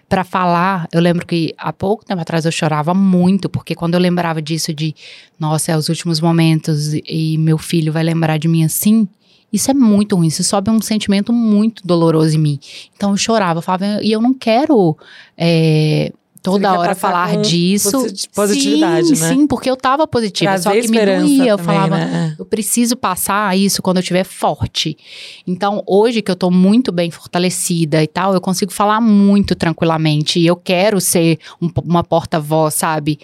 [0.10, 4.00] para falar, eu lembro que há pouco tempo atrás eu chorava muito, porque quando eu
[4.00, 4.94] lembrava disso de,
[5.40, 9.08] nossa, é os últimos momentos e meu filho vai lembrar de mim assim,
[9.52, 12.60] isso é muito ruim, isso sobe um sentimento muito doloroso em mim.
[12.96, 14.98] Então eu chorava, eu falava, e eu não quero
[15.38, 16.12] é,
[16.52, 17.92] toda hora falar disso.
[18.34, 19.30] Positividade, sim, né?
[19.30, 21.52] Sim, porque eu tava positiva, Trazer só que me doía.
[21.52, 22.36] Eu também, falava, né?
[22.38, 24.98] eu preciso passar isso quando eu estiver forte.
[25.46, 30.40] Então, hoje que eu tô muito bem fortalecida e tal, eu consigo falar muito tranquilamente.
[30.40, 33.20] E eu quero ser um- uma porta-voz, sabe?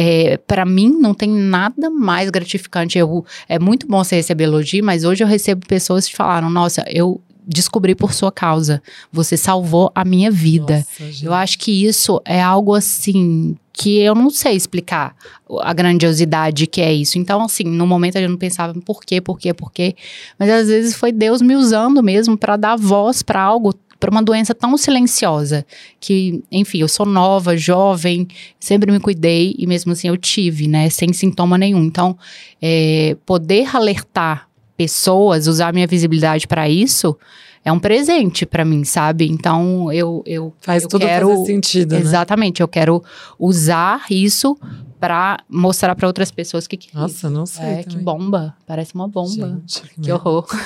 [0.00, 2.96] É, para mim não tem nada mais gratificante.
[2.96, 6.84] Eu, é muito bom você receber elogio, mas hoje eu recebo pessoas que falaram: Nossa,
[6.88, 8.82] eu descobri por sua causa.
[9.10, 10.86] Você salvou a minha vida.
[11.00, 11.24] Nossa.
[11.24, 15.14] Eu acho que isso é algo assim que eu não sei explicar
[15.60, 17.16] a grandiosidade que é isso.
[17.16, 19.94] Então, assim, no momento eu não pensava por quê, por quê, por quê.
[20.38, 24.22] Mas às vezes foi Deus me usando mesmo para dar voz para algo, para uma
[24.22, 25.64] doença tão silenciosa.
[26.00, 28.26] Que, enfim, eu sou nova, jovem,
[28.58, 31.84] sempre me cuidei e mesmo assim eu tive, né, sem sintoma nenhum.
[31.84, 32.18] Então,
[32.60, 34.47] é, poder alertar
[34.78, 37.18] pessoas, usar minha visibilidade para isso.
[37.64, 39.28] É um presente para mim, sabe?
[39.28, 42.00] Então eu, eu Faz eu tudo quero, fazer sentido, né?
[42.00, 43.02] Exatamente, eu quero
[43.38, 44.56] usar isso
[45.00, 48.04] para mostrar para outras pessoas que, que Nossa, não sei é, que também.
[48.04, 49.60] bomba, parece uma bomba.
[49.66, 50.46] Gente, que Que horror.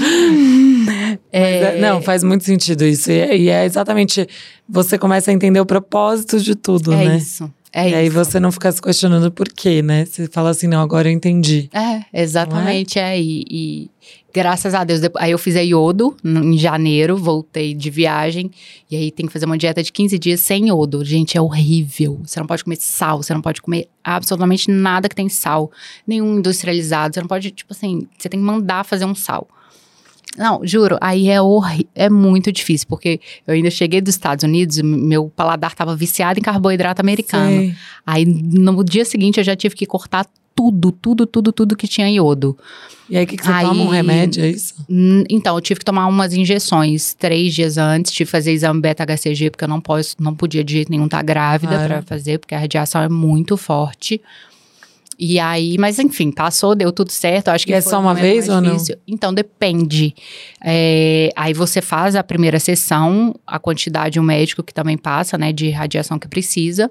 [1.32, 3.10] É, não, faz muito sentido isso.
[3.10, 4.26] E, é- e é exatamente.
[4.68, 7.16] Você começa a entender o propósito de tudo, é né?
[7.16, 7.52] isso.
[7.72, 8.14] É e aí isso.
[8.16, 10.04] você não fica se questionando por quê, né?
[10.04, 11.70] Você fala assim, não, agora eu entendi.
[11.72, 13.20] É, exatamente, é.
[13.20, 13.90] E, e
[14.34, 18.50] graças a Deus, depois- aí eu fiz a iodo em janeiro, voltei de viagem,
[18.90, 21.04] e aí tem que fazer uma dieta de 15 dias sem iodo.
[21.04, 22.20] Gente, é horrível.
[22.24, 25.70] Você não pode comer sal, você não pode comer absolutamente nada que tem sal,
[26.06, 27.14] nenhum industrializado.
[27.14, 29.46] Você não pode, tipo assim, você tem que mandar fazer um sal.
[30.38, 31.38] Não, juro, aí é,
[31.94, 36.42] é muito difícil, porque eu ainda cheguei dos Estados Unidos, meu paladar tava viciado em
[36.42, 37.50] carboidrato americano.
[37.50, 37.74] Sei.
[38.06, 40.24] Aí no dia seguinte eu já tive que cortar
[40.54, 42.56] tudo, tudo, tudo, tudo que tinha iodo.
[43.08, 43.82] E aí, o que, que você Aí- toma?
[43.82, 44.74] Um remédio, é isso?
[45.28, 49.50] Então, eu tive que tomar umas injeções três dias antes, tive que fazer exame beta-HCG,
[49.50, 51.88] porque eu não, posso, não podia de jeito nenhum estar grávida Claro.
[51.88, 54.20] pra fazer, porque a radiação é muito forte.
[55.22, 57.48] E aí, mas enfim, passou, deu tudo certo.
[57.48, 58.72] Acho que E é só uma vez ou não?
[58.72, 58.96] difícil.
[59.06, 60.14] Então, depende.
[60.64, 65.52] É, aí você faz a primeira sessão, a quantidade, o médico que também passa, né,
[65.52, 66.90] de radiação que precisa.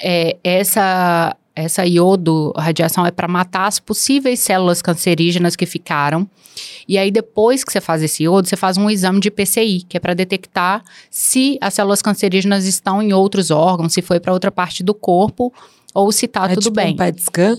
[0.00, 6.28] É, essa, essa iodo radiação é para matar as possíveis células cancerígenas que ficaram.
[6.86, 9.96] E aí, depois que você faz esse iodo, você faz um exame de PCI, que
[9.96, 14.52] é para detectar se as células cancerígenas estão em outros órgãos, se foi para outra
[14.52, 15.52] parte do corpo,
[15.94, 16.92] ou se tá é tudo tipo bem.
[16.92, 17.56] um PET scan?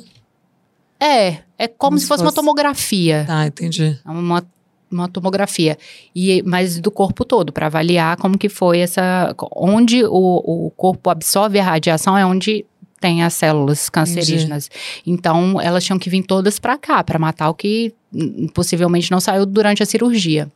[0.99, 3.23] É, é como, Como se se fosse, uma fosse- tomografia.
[3.27, 3.99] Tá, entendi.
[4.05, 4.43] É uma,
[4.91, 5.77] uma tomografia.
[6.15, 9.35] E, mas do corpo todo, para avaliar como que foi essa.
[9.55, 12.65] Onde o, o corpo absorve a radiação é onde
[12.99, 14.69] tem as células cancerígenas.
[15.05, 19.19] Então, elas tinham que vir todas para cá, para matar o que hum, possivelmente não
[19.19, 20.51] saiu durante a cirurgia.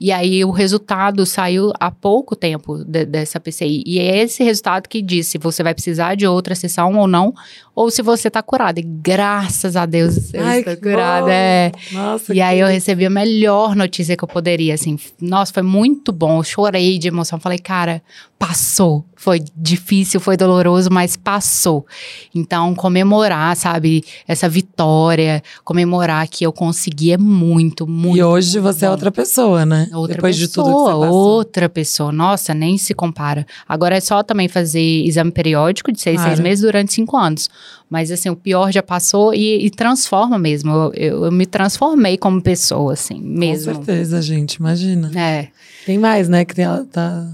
[0.00, 3.82] E aí o resultado saiu há pouco tempo de- dessa PCI.
[3.86, 7.34] E é esse resultado que diz se você vai precisar de outra sessão ou não,
[7.74, 8.80] ou se você tá curada.
[8.80, 11.26] E graças a Deus eu Ai, estou curada.
[11.26, 11.30] bom.
[11.30, 11.72] É.
[11.92, 14.98] Nossa, E aí eu recebi a melhor notícia que eu poderia, assim.
[15.20, 16.38] Nossa, foi muito bom.
[16.38, 17.38] Eu chorei de emoção.
[17.38, 18.02] Falei, cara,
[18.38, 19.04] passou.
[19.16, 21.84] Foi difícil, foi doloroso, mas passou.
[22.32, 28.16] Então, comemorar, sabe, essa vitória, comemorar que eu consegui é muito, muito.
[28.16, 28.92] E hoje você é bom.
[28.92, 29.88] outra pessoa, né?
[29.92, 31.16] Outra Depois pessoa, de tudo que você passou.
[31.18, 32.12] outra pessoa.
[32.12, 33.44] Nossa, nem se compara.
[33.68, 36.42] Agora é só também fazer exame periódico de seis, seis Claro.
[36.42, 37.50] meses durante cinco anos.
[37.90, 40.70] Mas assim, o pior já passou e, e transforma mesmo.
[40.70, 43.74] Eu, eu- eu me transformei como pessoa, assim, mesmo.
[43.74, 45.10] Com certeza, gente, imagina.
[45.18, 45.48] É.
[45.84, 47.26] Tem mais, né, que tem, tá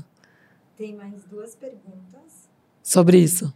[0.85, 2.51] Tem mais duas perguntas.
[2.83, 3.51] sobre isso.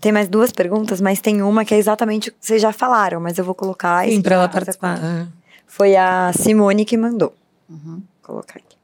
[0.00, 3.20] Tem mais duas perguntas, mas tem uma que é exatamente o que vocês já falaram,
[3.20, 4.08] mas eu vou colocar.
[4.08, 4.98] Sim, pra ela participar.
[4.98, 5.28] É.
[5.66, 7.36] Foi a Simone que mandou.
[7.68, 7.96] Uhum.
[7.96, 8.76] Vou colocar aqui.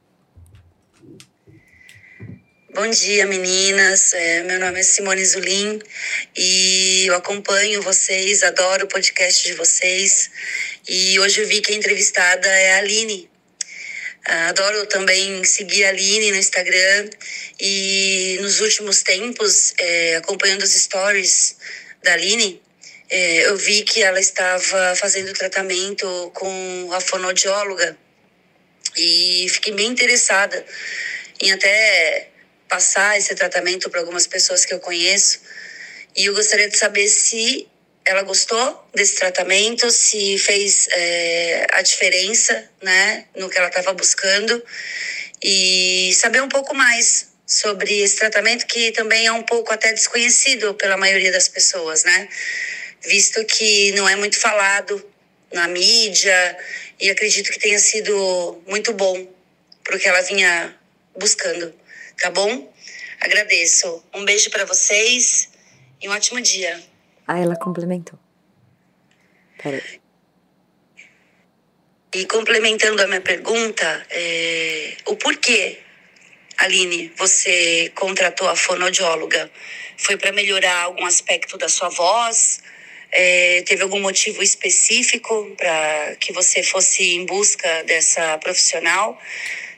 [2.75, 4.13] Bom dia, meninas.
[4.13, 5.79] É, meu nome é Simone Zulin
[6.37, 10.29] e eu acompanho vocês, adoro o podcast de vocês.
[10.87, 13.28] E hoje eu vi que a entrevistada é a Aline.
[14.25, 17.09] Adoro também seguir a Aline no Instagram
[17.59, 21.55] e nos últimos tempos, é, acompanhando os stories
[22.03, 22.61] da Aline,
[23.09, 27.97] é, eu vi que ela estava fazendo tratamento com a fonoaudióloga
[28.95, 30.63] e fiquei bem interessada
[31.41, 32.29] em até
[32.67, 35.39] passar esse tratamento para algumas pessoas que eu conheço.
[36.15, 37.67] E eu gostaria de saber se
[38.09, 44.63] ela gostou desse tratamento, se fez é, a diferença, né, no que ela estava buscando
[45.43, 50.73] e saber um pouco mais sobre esse tratamento que também é um pouco até desconhecido
[50.73, 52.27] pela maioria das pessoas, né?
[53.05, 55.07] Visto que não é muito falado
[55.53, 56.57] na mídia
[56.99, 59.31] e acredito que tenha sido muito bom
[59.83, 60.75] para o que ela vinha
[61.15, 61.73] buscando,
[62.19, 62.73] tá bom?
[63.19, 64.03] Agradeço.
[64.15, 65.49] Um beijo para vocês
[66.01, 66.88] e um ótimo dia.
[67.31, 68.17] Ah, ela complementou.
[69.61, 70.01] Peraí.
[72.11, 75.77] E complementando a minha pergunta, é, o porquê,
[76.57, 79.51] Aline, você contratou a fonoaudióloga?
[79.95, 82.63] Foi para melhorar algum aspecto da sua voz?
[83.11, 89.21] É, teve algum motivo específico para que você fosse em busca dessa profissional?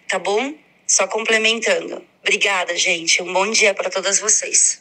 [0.08, 0.56] Tá bom?
[0.88, 2.02] Só complementando.
[2.22, 3.22] Obrigada, gente.
[3.22, 4.81] Um bom dia para todas vocês.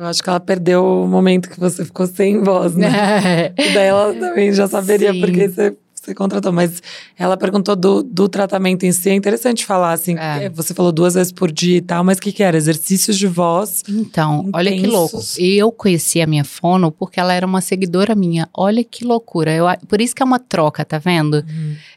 [0.00, 3.52] Eu acho que ela perdeu o momento que você ficou sem voz, né?
[3.52, 5.20] e daí ela também já saberia Sim.
[5.20, 6.50] porque você, você contratou.
[6.50, 6.82] Mas
[7.18, 9.10] ela perguntou do, do tratamento em si.
[9.10, 10.16] É interessante falar, assim.
[10.16, 10.48] É.
[10.48, 12.56] Você falou duas vezes por dia e tal, mas o que, que era?
[12.56, 13.82] Exercícios de voz.
[13.86, 15.16] Então, olha que louco.
[15.16, 15.36] Intensos.
[15.38, 18.48] Eu conheci a minha fono porque ela era uma seguidora minha.
[18.54, 19.52] Olha que loucura.
[19.52, 21.44] Eu, por isso que é uma troca, tá vendo?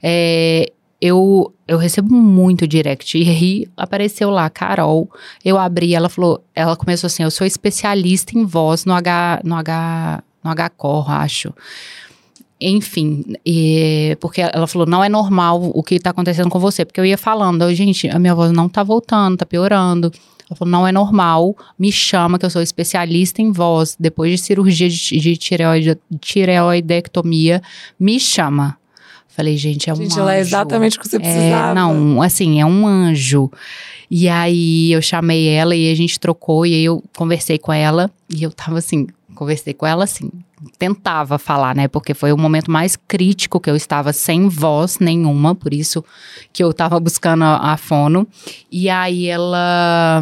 [0.01, 0.69] É,
[1.05, 3.17] eu, eu recebo muito direct.
[3.17, 5.11] E aí apareceu lá, Carol.
[5.43, 9.53] Eu abri, ela falou, ela começou assim: eu sou especialista em voz no H, no
[9.55, 11.53] H, no H-Cor, acho.
[12.61, 16.85] Enfim, e- porque ela falou, não é normal o que tá acontecendo com você.
[16.85, 20.09] Porque eu ia falando, gente, a minha voz não tá voltando, tá piorando.
[20.49, 23.97] Ela falou, não é normal, me chama que eu sou especialista em voz.
[23.99, 27.61] Depois de cirurgia de, de tireoide- tireoidectomia,
[27.99, 28.77] me chama.
[29.35, 30.19] Falei, gente, é um Gente, anjo.
[30.22, 31.73] ela é exatamente o que você É, precisava.
[31.73, 33.49] não, assim, é um anjo.
[34.11, 38.11] E aí eu chamei ela e a gente trocou, e aí eu conversei com ela,
[38.30, 40.30] e eu tava assim, conversei com ela assim,
[40.77, 41.88] tentava falar, né?
[41.88, 46.05] Porque foi o momento mais crítico que eu estava sem voz nenhuma, por isso
[46.53, 48.27] que eu tava buscando a, a fono.
[48.72, 50.22] E aí ela.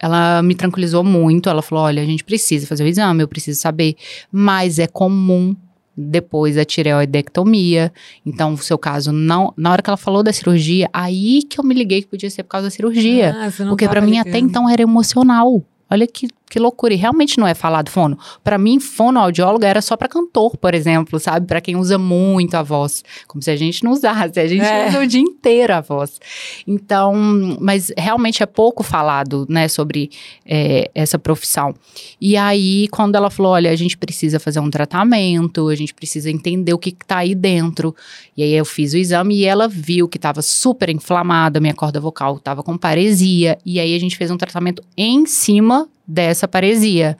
[0.00, 1.48] Ela me tranquilizou muito.
[1.48, 3.94] Ela falou: olha, a gente precisa fazer o exame, eu preciso saber.
[4.32, 5.54] Mas é comum
[5.96, 7.92] depois da tireoidectomia.
[8.24, 9.52] Então, o seu caso não.
[9.56, 12.42] Na hora que ela falou da cirurgia, aí que eu me liguei que podia ser
[12.42, 13.34] por causa da cirurgia.
[13.36, 15.62] Ah, porque pra mim até então era emocional.
[15.92, 16.94] Olha que, que loucura.
[16.94, 18.18] E realmente não é falado fono.
[18.42, 21.46] Pra mim, fonoaudióloga era só pra cantor, por exemplo, sabe?
[21.46, 23.04] Pra quem usa muito a voz.
[23.28, 24.40] Como se a gente não usasse.
[24.40, 24.88] A gente É.
[24.88, 26.18] usa o dia inteiro a voz.
[26.66, 27.14] Então,
[27.60, 30.10] mas realmente é pouco falado, né, sobre
[30.46, 31.74] é, essa profissão.
[32.18, 36.30] E aí, quando ela falou, olha, a gente precisa fazer um tratamento, a gente precisa
[36.30, 37.94] entender o que, que tá aí dentro.
[38.34, 42.00] E aí eu fiz o exame e ela viu que estava super inflamada, minha corda
[42.00, 43.58] vocal estava com paresia.
[43.66, 45.81] E aí a gente fez um tratamento em cima
[46.12, 47.16] dessa paresia.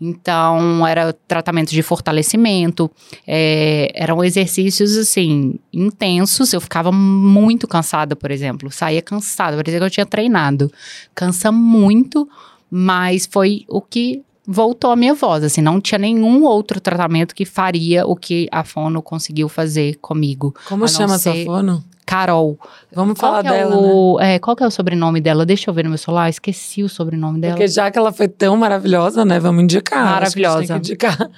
[0.00, 2.90] Então, era tratamento de fortalecimento,
[3.24, 6.52] é, eram exercícios, assim, intensos.
[6.52, 8.68] Eu ficava muito cansada, por exemplo.
[8.68, 10.72] Saía cansada, parecia que eu tinha treinado.
[11.14, 12.28] Cansa muito,
[12.68, 15.44] mas foi o que voltou a minha voz.
[15.44, 20.52] Assim, não tinha nenhum outro tratamento que faria o que a Fono conseguiu fazer comigo.
[20.68, 21.84] Como chama essa ser- fono?
[22.06, 22.58] Carol.
[22.92, 23.82] Vamos Qual falar é dela, né?
[23.82, 25.46] o, é, qual que é o sobrenome dela?
[25.46, 27.54] Deixa eu ver no meu celular, esqueci o sobrenome dela.
[27.54, 29.38] Porque já que ela foi tão maravilhosa, né?
[29.38, 30.04] Vamos indicar.
[30.04, 30.74] Maravilhosa.
[30.74, 31.30] Que indicar.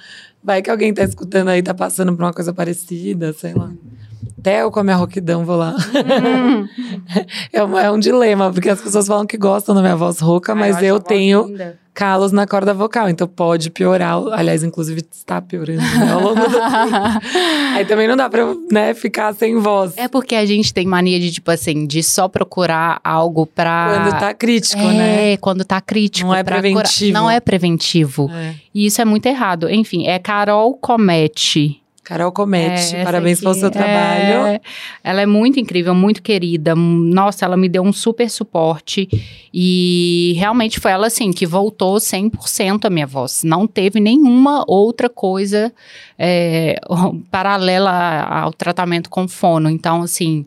[0.42, 3.70] Vai que alguém tá escutando aí, tá passando por uma coisa parecida, sei lá.
[4.38, 5.74] Até eu com a minha roquidão vou lá.
[5.74, 6.68] Hum.
[7.52, 10.54] É um, é um dilema, porque as pessoas falam que gostam da minha voz rouca,
[10.54, 11.46] mas eu, tenho
[11.94, 14.16] calos na corda vocal, então pode piorar.
[14.32, 16.64] Aliás, inclusive está piorando né, ao longo do tempo.
[17.74, 19.96] Aí também não dá pra né, ficar sem voz.
[19.96, 24.02] É porque a gente tem mania de, tipo assim, de só procurar algo pra.
[24.02, 25.36] Quando tá crítico, é, né?
[25.36, 26.28] quando tá crítico.
[26.28, 27.12] Não é preventivo.
[27.12, 28.30] Não é preventivo.
[28.34, 28.54] É.
[28.74, 29.70] E isso é muito errado.
[29.70, 31.80] Enfim, é Carol Comete.
[32.05, 34.47] Carol É, Comete, essa parabéns aqui pelo seu trabalho.
[34.47, 34.60] é-
[35.02, 36.74] ela é muito incrível, muito querida.
[36.76, 39.09] Nossa, ela me deu um super suporte.
[39.52, 43.43] E realmente foi ela, assim, que voltou 100% a minha voz.
[43.44, 45.72] Não teve nenhuma outra coisa
[46.18, 46.78] é,
[47.31, 47.90] paralela
[48.22, 49.70] ao tratamento com fono.
[49.70, 50.44] Então, assim,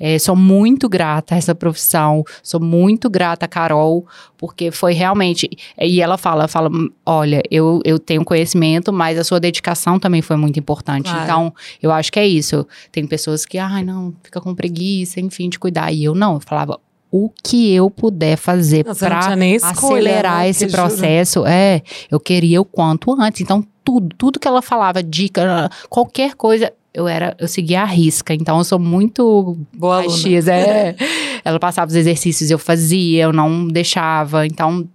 [0.00, 4.06] É, sou muito grata a essa profissão, sou muito grata a Carol,
[4.38, 5.48] porque foi realmente.
[5.78, 6.70] E ela fala, fala,
[7.04, 11.10] olha, eu, eu tenho conhecimento, mas a sua dedicação também foi muito importante.
[11.10, 11.24] Claro.
[11.24, 12.66] Então, eu acho que é isso.
[12.90, 15.92] Tem pessoas que, ai, não, fica com preguiça, enfim, de cuidar.
[15.92, 20.48] E eu não, eu falava, o que eu puder fazer para acelerar né?
[20.48, 21.50] esse processo, juro.
[21.50, 23.40] é, eu queria o quanto antes.
[23.40, 28.34] Então, tudo, tudo que ela falava, dica, qualquer coisa, eu era, eu seguia a risca,
[28.34, 30.96] então eu sou muito boa X, é.
[31.44, 34.88] ela passava os exercícios, eu fazia, eu não deixava, então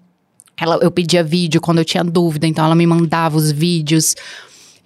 [0.58, 4.16] ela, eu pedia vídeo quando eu tinha dúvida, então ela me mandava os vídeos.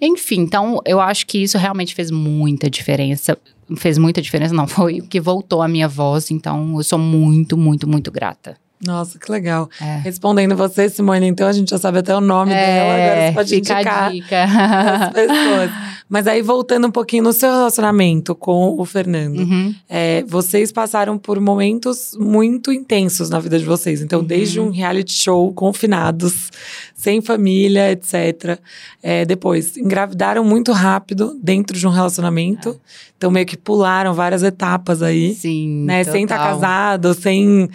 [0.00, 3.36] Enfim, então eu acho que isso realmente fez muita diferença.
[3.76, 7.56] Fez muita diferença, não, foi o que voltou a minha voz, então eu sou muito,
[7.56, 8.56] muito, muito grata.
[8.84, 9.68] Nossa, que legal.
[9.80, 9.98] É.
[9.98, 13.34] Respondendo você, Simone, então a gente já sabe até o nome é, dela, agora você
[13.34, 14.44] pode fica indicar a dica.
[14.44, 15.70] as pessoas.
[16.10, 19.72] Mas aí, voltando um pouquinho no seu relacionamento com o Fernando, uhum.
[19.88, 24.02] é, vocês passaram por momentos muito intensos na vida de vocês.
[24.02, 24.26] Então, uhum.
[24.26, 26.50] desde um reality show, confinados,
[26.96, 28.58] sem família, etc.
[29.00, 32.70] É, depois, engravidaram muito rápido dentro de um relacionamento.
[32.70, 33.10] É.
[33.16, 35.32] Então, meio que pularam várias etapas aí.
[35.34, 35.84] Sim.
[35.84, 36.02] Né?
[36.02, 37.70] Sem estar tá casado, sem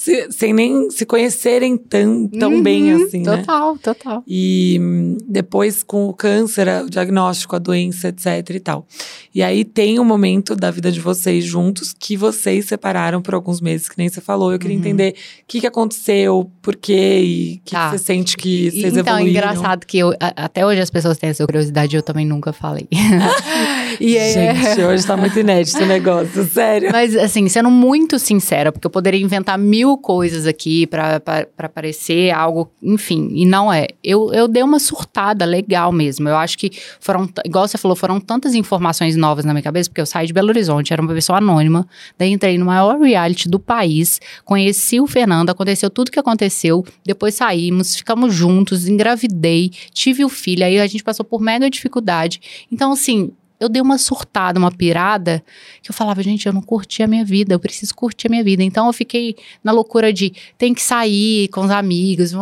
[0.00, 3.80] se, sem nem se conhecerem tão, tão uhum, bem assim, total, né?
[3.82, 4.24] Total.
[4.26, 4.80] E
[5.28, 8.86] depois com o câncer, o diagnóstico, a doença, etc e tal.
[9.34, 13.60] E aí tem um momento da vida de vocês juntos que vocês separaram por alguns
[13.60, 14.50] meses, que nem você falou.
[14.50, 14.82] Eu queria uhum.
[14.82, 17.90] entender o que, que aconteceu, por quê e o que, tá.
[17.90, 19.38] que, você sente que vocês então, evoluíram.
[19.38, 22.88] Então, engraçado que eu, até hoje as pessoas têm essa curiosidade, eu também nunca falei.
[24.00, 24.54] e é...
[24.54, 26.90] Gente, hoje tá muito inédito o negócio, sério.
[26.90, 32.30] Mas assim, sendo muito sincera, porque eu poderia inventar mil mil coisas aqui para parecer
[32.30, 33.88] algo, enfim, e não é.
[34.04, 36.28] Eu, eu dei uma surtada legal mesmo.
[36.28, 36.70] Eu acho que
[37.00, 40.32] foram, igual você falou, foram tantas informações novas na minha cabeça, porque eu saí de
[40.32, 41.86] Belo Horizonte, era uma pessoa anônima,
[42.18, 47.34] daí entrei no maior reality do país, conheci o Fernando, aconteceu tudo que aconteceu, depois
[47.34, 52.66] saímos, ficamos juntos, engravidei, tive o filho, aí a gente passou por mega dificuldade.
[52.70, 55.44] Então, assim, eu dei uma surtada, uma pirada,
[55.82, 58.42] que eu falava, gente, eu não curti a minha vida, eu preciso curtir a minha
[58.42, 58.62] vida.
[58.62, 62.32] Então eu fiquei na loucura de tem que sair com os amigos,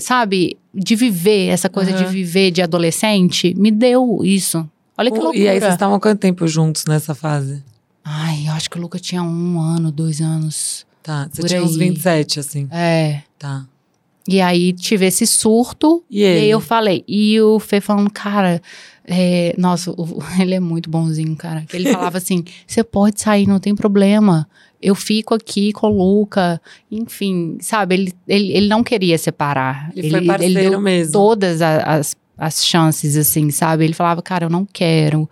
[0.00, 0.56] sabe?
[0.72, 1.96] De viver, essa coisa uhum.
[1.96, 4.68] de viver de adolescente, me deu isso.
[4.96, 5.36] Olha que loucura.
[5.36, 7.62] E aí vocês estavam quanto tempo juntos nessa fase?
[8.04, 10.86] Ai, eu acho que o Luca tinha um ano, dois anos.
[11.02, 11.66] Tá, você tinha aí.
[11.66, 12.68] uns 27, assim.
[12.70, 13.22] É.
[13.38, 13.66] Tá.
[14.28, 16.04] E aí tive esse surto.
[16.10, 17.02] E, e aí eu falei.
[17.08, 18.60] E o Fê falando, cara,
[19.06, 21.64] é, nossa, o, ele é muito bonzinho, cara.
[21.72, 24.46] Ele falava assim: você pode sair, não tem problema.
[24.80, 26.60] Eu fico aqui com o Luca.
[26.92, 27.94] Enfim, sabe?
[27.94, 29.90] Ele, ele, ele não queria separar.
[29.96, 31.12] Ele, ele foi parceiro ele deu mesmo.
[31.12, 33.84] Todas as, as chances, assim, sabe?
[33.84, 35.28] Ele falava, cara, eu não quero.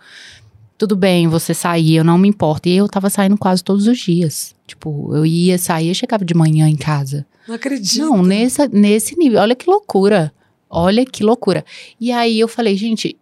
[0.77, 2.69] Tudo bem você sair, eu não me importo.
[2.69, 4.55] E eu tava saindo quase todos os dias.
[4.67, 7.25] Tipo, eu ia sair, eu chegava de manhã em casa.
[7.47, 7.99] Não acredito.
[7.99, 9.39] Não, nesse, nesse nível.
[9.39, 10.31] Olha que loucura.
[10.69, 11.65] Olha que loucura.
[11.99, 13.17] E aí eu falei, gente,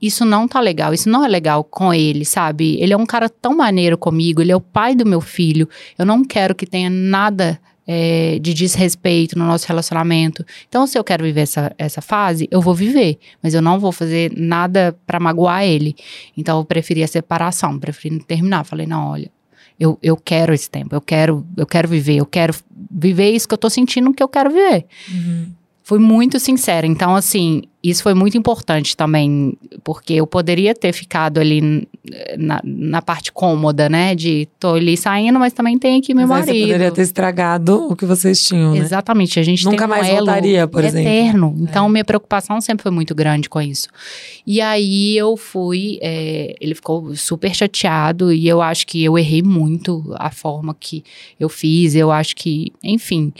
[0.00, 2.76] isso não tá legal, isso não é legal com ele, sabe?
[2.80, 5.68] Ele é um cara tão maneiro comigo, ele é o pai do meu filho.
[5.98, 10.44] Eu não quero que tenha nada é, de desrespeito no nosso relacionamento.
[10.68, 13.92] Então, se eu quero viver essa, essa fase, eu vou viver, mas eu não vou
[13.92, 15.94] fazer nada para magoar ele.
[16.36, 18.64] Então, eu preferi a separação, preferi terminar.
[18.64, 19.30] Falei, não, olha,
[19.78, 22.54] eu, eu quero esse tempo, eu quero, eu quero viver, eu quero
[22.90, 24.86] viver isso que eu tô sentindo que eu quero viver.
[25.12, 25.52] Uhum.
[25.86, 26.84] Fui muito sincera.
[26.84, 31.86] Então, assim, isso foi muito importante também, porque eu poderia ter ficado ali
[32.36, 34.12] na, na parte cômoda, né?
[34.16, 36.58] De tô ali saindo, mas também tem aqui meu mas marido.
[36.58, 38.80] Você poderia ter estragado o que vocês tinham, né?
[38.80, 39.38] Exatamente.
[39.38, 41.50] A gente Nunca um mais voltaria, por eterno.
[41.50, 41.54] exemplo.
[41.60, 41.88] Então, é.
[41.88, 43.86] minha preocupação sempre foi muito grande com isso.
[44.44, 49.40] E aí eu fui, é, ele ficou super chateado e eu acho que eu errei
[49.40, 51.04] muito a forma que
[51.38, 51.94] eu fiz.
[51.94, 53.32] Eu acho que, enfim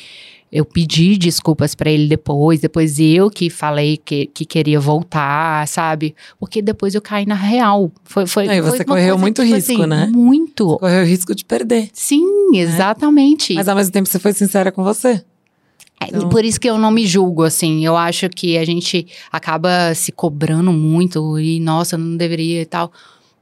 [0.56, 6.14] eu pedi desculpas para ele depois, depois eu que falei que, que queria voltar, sabe?
[6.40, 7.92] Porque depois eu caí na real.
[8.04, 10.06] Foi, foi, Aí você foi correu muito tipo risco, assim, né?
[10.10, 10.66] Muito.
[10.66, 11.90] Você correu risco de perder.
[11.92, 13.52] Sim, exatamente.
[13.52, 15.22] Mas ao mesmo tempo você foi sincera com você.
[16.00, 16.30] É, então...
[16.30, 17.84] Por isso que eu não me julgo, assim.
[17.84, 22.90] Eu acho que a gente acaba se cobrando muito e, nossa, não deveria e tal.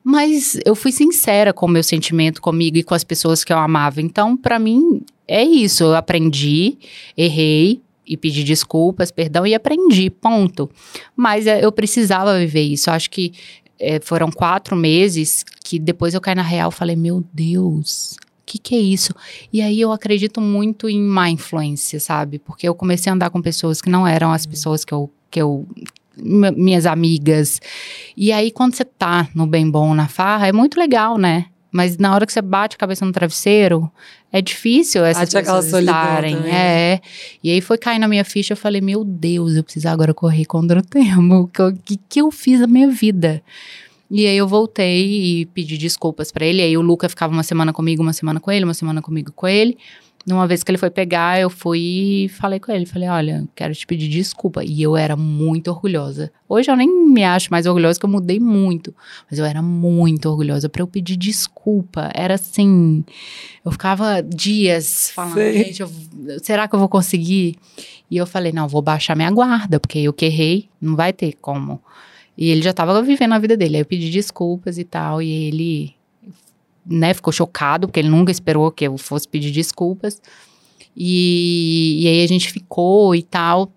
[0.02, 3.58] Mas eu fui sincera com o meu sentimento comigo e com as pessoas que eu
[3.58, 4.02] amava.
[4.02, 5.84] Então, para mim, é isso.
[5.84, 6.78] Eu aprendi,
[7.16, 10.70] errei e pedi desculpas, perdão e aprendi, ponto.
[11.16, 12.90] Mas é, eu precisava viver isso.
[12.90, 13.32] Eu acho que
[13.78, 18.16] é, foram quatro meses que depois eu caí na real e falei: meu Deus.
[18.42, 19.14] O que, que é isso?
[19.50, 22.38] E aí eu acredito muito em má influência, sabe?
[22.38, 25.40] Porque eu comecei a andar com pessoas que não eram as pessoas que eu, que
[25.40, 25.66] eu
[26.16, 27.60] minhas amigas.
[28.16, 31.46] E aí, quando você tá no bem bom, na farra, é muito legal, né?
[31.72, 33.90] Mas na hora que você bate a cabeça no travesseiro,
[34.36, 36.36] é difícil essas Bate aquela pessoas estarem.
[36.36, 36.52] também.
[36.52, 37.00] É.
[37.42, 40.44] E aí foi cair na minha ficha, eu falei, meu Deus, eu preciso agora correr
[40.44, 41.34] contra o tempo.
[41.42, 41.78] O que, eu-
[42.08, 43.40] que, eu fiz na minha vida?
[44.10, 46.60] E aí eu voltei e pedi desculpas pra ele.
[46.62, 49.46] Aí o Luca ficava uma semana comigo, uma semana com ele, uma semana comigo com
[49.46, 49.78] ele.
[50.26, 52.86] Uma vez que ele foi pegar, eu fui e falei com ele.
[52.86, 54.64] Falei, olha, quero te pedir desculpa.
[54.64, 56.32] E eu era muito orgulhosa.
[56.48, 58.94] Hoje eu nem me acho mais orgulhosa, que eu mudei muito.
[59.30, 62.10] Mas eu era muito orgulhosa pra eu pedir desculpa.
[62.14, 63.04] Era assim,
[63.62, 65.64] eu ficava dias falando, Sei.
[65.64, 65.90] gente, eu-
[66.42, 67.56] será que eu vou conseguir?
[68.10, 71.34] E eu falei, não, vou baixar minha guarda, porque eu que errei, não vai ter
[71.40, 71.82] como.
[72.36, 73.76] E ele já tava vivendo a vida dele.
[73.76, 75.94] Aí eu pedi desculpas e tal, e ele,
[76.86, 80.20] né, ficou chocado, porque ele nunca esperou que eu fosse pedir desculpas.
[80.96, 83.72] E, e aí a gente ficou e tal.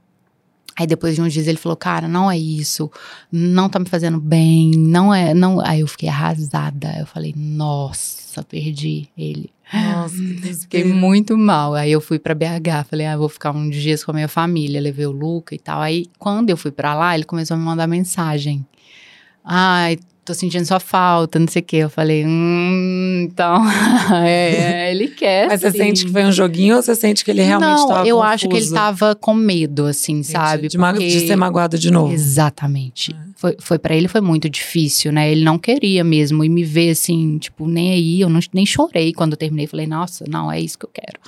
[0.77, 2.91] Aí depois de uns dias ele falou, cara, não é isso,
[3.31, 5.59] não tá me fazendo bem, não é, não.
[5.59, 6.95] Aí eu fiquei arrasada.
[6.99, 9.49] Eu falei, nossa, perdi ele.
[9.73, 11.73] Nossa, que Fiquei muito mal.
[11.73, 14.79] Aí eu fui pra BH, falei, ah, vou ficar uns dias com a minha família,
[14.79, 15.81] levei o Luca e tal.
[15.81, 18.63] Aí quando eu fui pra lá, ele começou a me mandar mensagem.
[19.43, 19.97] Ai,
[20.27, 21.77] tô sentindo sua falta, não sei o quê.
[21.77, 23.63] Eu falei, hum, então,
[24.25, 25.47] é, ele quer.
[25.47, 25.77] Mas você sim.
[25.77, 28.33] sente que foi um joguinho ou você sente que ele realmente Não, tava eu confuso?
[28.33, 30.27] acho que ele tava com medo, assim, Entendi.
[30.31, 30.67] sabe?
[30.67, 32.13] De, ma- de Porque- ser magoado de novo.
[32.13, 33.15] Exatamente.
[33.37, 35.31] Foi, foi para ele foi muito difícil, né?
[35.31, 39.13] Ele não queria mesmo e me ver assim, tipo, nem aí, eu não, nem chorei
[39.13, 39.65] quando eu terminei.
[39.67, 41.19] Falei, nossa, não, é isso que eu quero.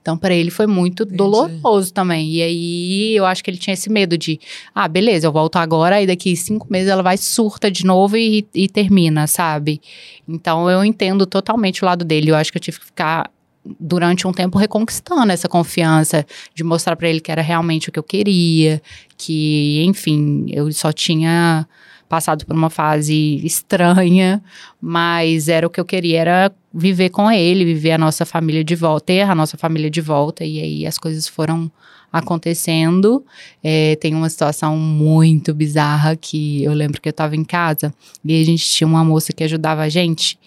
[0.00, 1.16] Então, para ele foi muito Entendi.
[1.16, 2.28] doloroso também.
[2.30, 4.38] E aí, eu acho que ele tinha esse medo de,
[4.74, 8.41] ah, beleza, eu volto agora, e daqui cinco meses ela vai surta de novo e,
[8.54, 9.80] e termina, sabe?
[10.28, 12.30] Então, eu entendo totalmente o lado dele.
[12.30, 13.30] Eu acho que eu tive que ficar
[13.78, 17.98] durante um tempo reconquistando essa confiança de mostrar pra ele que era realmente o que
[17.98, 18.82] eu queria,
[19.16, 21.66] que, enfim, eu só tinha
[22.12, 24.42] passado por uma fase estranha,
[24.78, 28.76] mas era o que eu queria, era viver com ele, viver a nossa família de
[28.76, 31.72] volta, ter a nossa família de volta, e aí as coisas foram
[32.12, 33.24] acontecendo.
[33.64, 38.38] É, tem uma situação muito bizarra que eu lembro que eu tava em casa e
[38.38, 40.38] a gente tinha uma moça que ajudava a gente.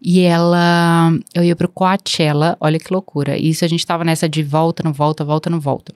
[0.00, 3.36] E ela, eu ia pro Coachella, olha que loucura.
[3.36, 5.92] Isso a gente tava nessa de volta, não volta, volta, não volta.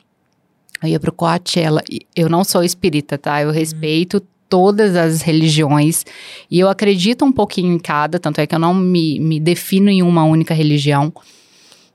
[0.83, 1.81] Eu ia pro Coachella.
[1.91, 3.41] e Eu não sou espírita, tá?
[3.41, 6.05] Eu respeito todas as religiões
[6.51, 9.91] e eu acredito um pouquinho em cada, tanto é que eu não me, me defino
[9.91, 11.13] em uma única religião.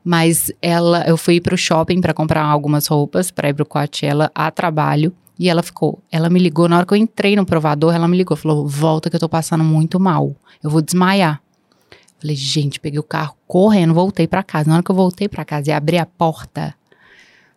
[0.04, 4.50] Mas ela, eu fui pro shopping para comprar algumas roupas para ir pro Coachella a
[4.50, 5.14] trabalho.
[5.38, 8.18] E ela ficou, ela me ligou, na hora que eu entrei no provador, ela me
[8.18, 11.42] ligou, falou: volta que eu tô passando muito mal, eu vou desmaiar.
[12.20, 14.70] Falei, gente, peguei o carro correndo, voltei pra casa.
[14.70, 16.76] Na hora que eu voltei pra casa e abri a porta,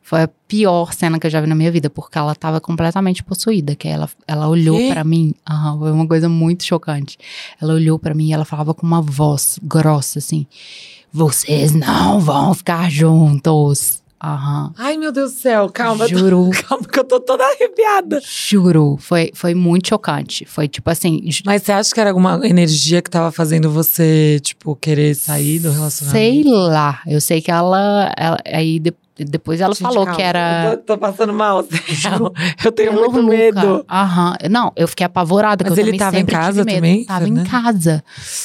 [0.06, 3.24] foi a pior cena que eu já vi na minha vida, porque ela tava completamente
[3.24, 7.16] possuída, que ela, ela olhou pra mim, aham, foi uma coisa muito chocante.
[7.60, 10.46] Ela olhou pra mim e ela falava com uma voz grossa assim:
[11.12, 14.02] "Vocês não vão ficar juntos".
[14.22, 14.72] Aham.
[14.78, 16.04] Ai, meu Deus do céu, calma.
[16.06, 16.50] eu tô- Juro.
[16.66, 18.22] Calma que eu tô toda arrepiada.
[18.24, 20.46] Juro, foi, foi muito chocante.
[20.46, 24.74] Foi tipo assim, Mas você acha que era alguma energia que tava fazendo você, tipo,
[24.76, 26.10] querer sair do relacionamento?
[26.18, 27.00] sei lá.
[27.06, 30.76] Eu sei que ela, ela- aí de- depois ela Gente, falou calma, que era Eu
[30.78, 31.62] tô, tô passando mal.
[31.68, 32.32] sério.
[32.64, 33.84] Eu tenho Pelo muito medo.
[33.88, 34.36] Aham.
[34.50, 35.64] Não, eu fiquei apavorada.
[35.68, 37.42] Mas eu ele tava em casa também, Tava Fernanda?
[37.46, 38.04] em casa.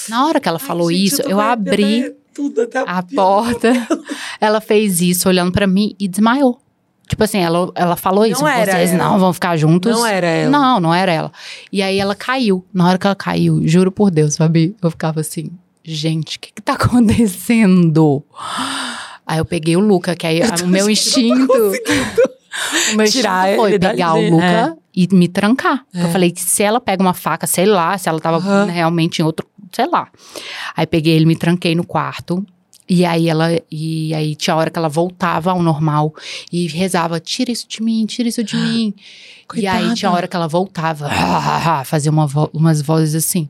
[0.10, 3.04] Na hora que ela falou Ai, gente, isso, eu arrepio abri até tudo, até a
[3.04, 3.72] porta.
[4.40, 6.60] ela fez isso olhando pra mim e desmaiou.
[7.08, 8.46] Tipo assim, ela, ela falou isso.
[8.46, 9.04] era Vocês ela.
[9.04, 9.92] não vão ficar juntos.
[9.92, 10.52] Não era ela.
[10.52, 11.32] Não, não era ela.
[11.72, 12.64] E aí ela caiu.
[12.72, 15.50] Na hora que ela caiu, juro por Deus, Fabi, eu ficava assim,
[15.84, 18.24] gente, o que que tá acontecendo?
[19.30, 21.54] Aí eu peguei o Luca, que aí o meu instinto.
[22.94, 24.74] O meu Tirar foi pegar dali, o Luca é.
[24.96, 25.86] e me trancar.
[25.94, 26.04] É.
[26.04, 28.66] Eu falei que se ela pega uma faca, sei lá, se ela tava Aham.
[28.66, 30.08] realmente em outro, sei lá.
[30.76, 32.44] Aí peguei ele, me tranquei no quarto.
[32.90, 36.12] E aí ela, e aí tinha hora que ela voltava ao normal
[36.52, 38.96] e rezava, tira isso de mim, tira isso de mim.
[39.54, 39.94] E aí Coitada.
[39.94, 41.08] tinha hora que ela voltava,
[41.86, 43.48] fazia uma vo- umas vozes assim.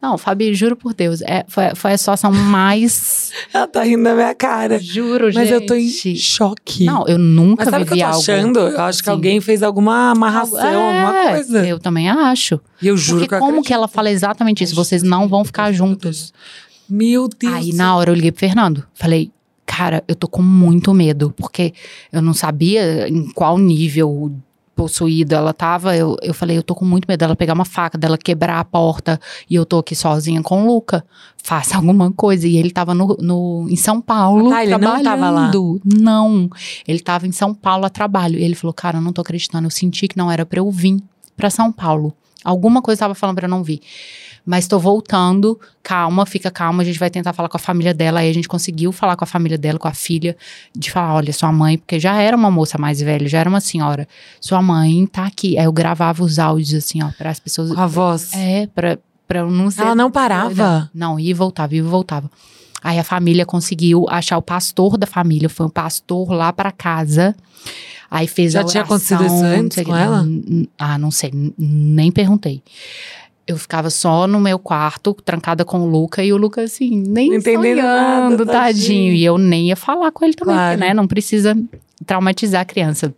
[0.00, 3.32] Não, Fabi, juro por Deus, é, foi, foi a situação mais.
[3.52, 4.78] Ela tá rindo da minha cara.
[4.78, 5.52] Juro, Mas gente.
[5.52, 6.84] eu tô em choque.
[6.84, 8.22] Não, eu nunca Mas sabe o que vivi eu tô algo.
[8.22, 8.58] achando?
[8.60, 9.14] Eu acho que assim.
[9.16, 10.74] alguém fez alguma amarração, É,
[11.06, 11.66] alguma coisa.
[11.66, 12.60] Eu também acho.
[12.80, 13.66] E eu juro Porque que eu como acredito.
[13.68, 14.74] que ela fala exatamente isso?
[14.74, 16.32] Vocês não vão ficar juntos.
[16.88, 17.54] Meu Deus.
[17.54, 18.84] Aí na hora eu liguei pro Fernando.
[18.94, 19.32] Falei,
[19.64, 21.32] cara, eu tô com muito medo.
[21.36, 21.72] Porque
[22.12, 24.32] eu não sabia em qual nível
[24.76, 25.96] possuída ela tava.
[25.96, 28.64] Eu, eu falei, eu tô com muito medo dela pegar uma faca, dela quebrar a
[28.64, 29.18] porta.
[29.48, 31.04] E eu tô aqui sozinha com o Luca.
[31.42, 32.46] Faça alguma coisa.
[32.46, 34.48] E ele tava no, no, em São Paulo.
[34.48, 35.50] Ah, tá, ele não tava lá.
[35.84, 36.50] Não.
[36.86, 38.38] Ele tava em São Paulo a trabalho.
[38.38, 39.66] E ele falou, cara, eu não tô acreditando.
[39.66, 41.02] Eu senti que não era pra eu vir
[41.34, 42.12] pra São Paulo.
[42.44, 43.80] Alguma coisa estava falando para não vir.
[44.46, 48.20] Mas tô voltando, calma, fica calma, a gente vai tentar falar com a família dela.
[48.20, 50.36] Aí a gente conseguiu falar com a família dela, com a filha,
[50.72, 53.60] de falar: olha, sua mãe, porque já era uma moça mais velha, já era uma
[53.60, 54.06] senhora.
[54.40, 55.58] Sua mãe tá aqui.
[55.58, 57.72] Aí eu gravava os áudios assim, ó, para as pessoas.
[57.72, 58.32] Com a voz.
[58.34, 58.96] É, pra,
[59.26, 59.82] pra eu não ser.
[59.82, 60.88] Ela não parava.
[60.94, 62.30] Não, ia e voltava, ia e voltava.
[62.82, 67.34] Aí a família conseguiu achar o pastor da família, foi um pastor lá para casa.
[68.08, 70.24] Aí fez Já a oração, tinha acontecido isso antes com ela?
[70.78, 72.62] Ah, não sei, nem perguntei.
[73.46, 77.34] Eu ficava só no meu quarto, trancada com o Luca, e o Luca, assim, nem
[77.36, 79.12] entendendo sonhando, nada, tadinho.
[79.12, 80.76] E eu nem ia falar com ele também, Claro.
[80.76, 80.94] porque, né?
[80.94, 81.56] Não precisa
[82.04, 83.14] traumatizar a criança.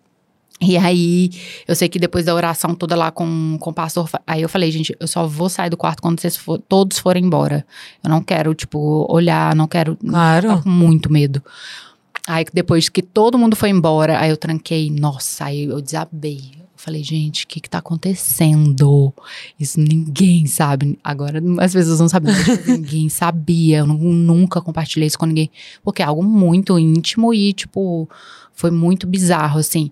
[0.61, 1.31] E aí,
[1.69, 4.71] eu sei que depois da oração toda lá com, com o pastor, aí eu falei,
[4.73, 7.65] gente, eu só vou sair do quarto quando vocês for- todos forem embora.
[8.05, 9.97] Eu não quero, tipo, olhar, não quero.
[9.97, 10.49] Claro.
[10.49, 11.41] Tava com muito medo.
[12.27, 16.58] Aí depois que todo mundo foi embora, aí eu tranquei, nossa, aí eu desabei.
[16.79, 19.13] Eu falei, gente, o que que tá acontecendo?
[19.59, 20.97] Isso ninguém sabe.
[21.03, 23.79] Agora as pessoas não sabem, tipo, ninguém sabia.
[23.79, 25.51] Eu nu- nunca compartilhei isso com ninguém.
[25.83, 28.09] Porque é algo muito íntimo e, tipo,
[28.53, 29.91] foi muito bizarro, assim.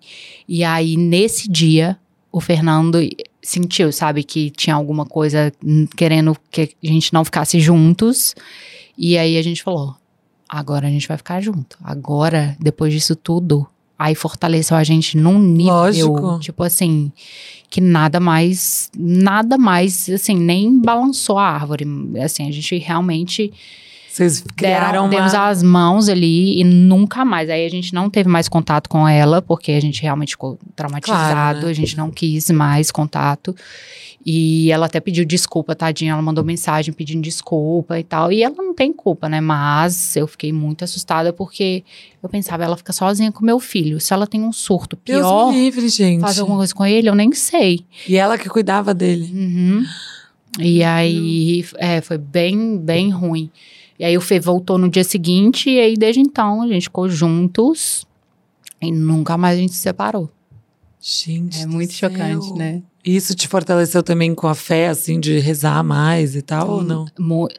[0.49, 1.99] E aí, nesse dia,
[2.31, 3.01] o Fernando
[3.43, 5.53] sentiu, sabe, que tinha alguma coisa
[5.97, 8.33] querendo que a gente não ficasse juntos.
[8.97, 9.97] E aí a gente falou:
[10.49, 11.77] agora a gente vai ficar junto.
[11.83, 13.67] Agora, depois disso tudo,
[13.99, 16.39] aí fortaleceu a gente num nível, Lógico.
[16.41, 17.11] tipo assim,
[17.71, 21.87] que nada mais, nada mais, assim, nem balançou a árvore.
[22.23, 23.53] Assim, a gente realmente
[24.09, 25.11] Vocês criaram deram, uma...
[25.11, 27.51] demos as mãos ali e nunca mais.
[27.51, 31.33] Aí a gente não teve mais contato com ela, porque a gente realmente ficou traumatizado,
[31.33, 31.71] Claro, né?
[31.71, 33.55] a gente não quis mais contato.
[34.29, 36.13] E ela até pediu desculpa, tadinha.
[36.13, 38.33] Ela mandou mensagem pedindo desculpa e tal.
[38.33, 39.41] E ela não tem culpa, né?
[39.41, 41.85] Mas eu fiquei muito assustada porque
[42.21, 44.01] eu pensava, ela fica sozinha com meu filho.
[44.01, 46.21] Se ela tem um surto Deus pior, me livre, gente.
[46.21, 47.87] fazer alguma coisa com ele, eu nem sei.
[48.09, 49.31] E ela que cuidava dele.
[49.33, 49.85] Uhum.
[50.59, 53.49] E aí, é, foi bem, bem ruim.
[53.97, 57.09] E aí o Fê voltou no dia seguinte, e aí desde então a gente ficou
[57.09, 58.05] juntos
[58.83, 60.29] e nunca mais a gente se separou.
[61.01, 61.63] Gente.
[61.63, 62.11] É muito céu.
[62.11, 62.83] chocante, né?
[63.07, 67.07] Isso te fortaleceu também com a fé, assim, de rezar mais e tal, ou não?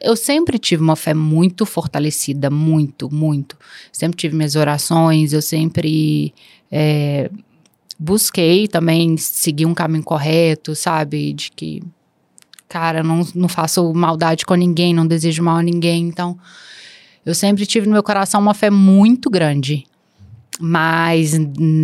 [0.02, 3.56] Eu sempre tive uma fé muito fortalecida, muito, muito.
[3.90, 6.34] Sempre tive minhas orações, eu sempre
[6.70, 7.30] é,
[7.98, 11.32] busquei também seguir um caminho correto, sabe?
[11.32, 11.82] De que,
[12.68, 16.08] cara, não, não faço maldade com ninguém, não desejo mal a ninguém.
[16.08, 16.38] Então,
[17.24, 19.86] eu sempre tive no meu coração uma fé muito grande.
[20.60, 21.32] Mas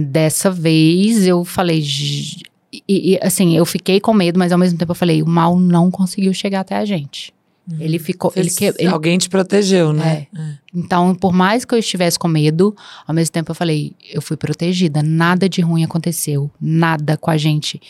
[0.08, 1.82] dessa vez eu falei.
[2.74, 5.26] "J- E, e, assim, eu fiquei com medo, mas ao mesmo tempo eu falei: o
[5.26, 7.32] mal não conseguiu chegar até a gente.
[7.80, 8.30] Ele ficou.
[8.36, 10.26] Ele, que- ele- Alguém te protegeu, né?
[10.74, 12.76] então, por mais que eu estivesse com medo,
[13.06, 17.38] ao mesmo tempo eu falei, eu fui protegida, nada de ruim aconteceu, nada com a
[17.38, 17.80] gente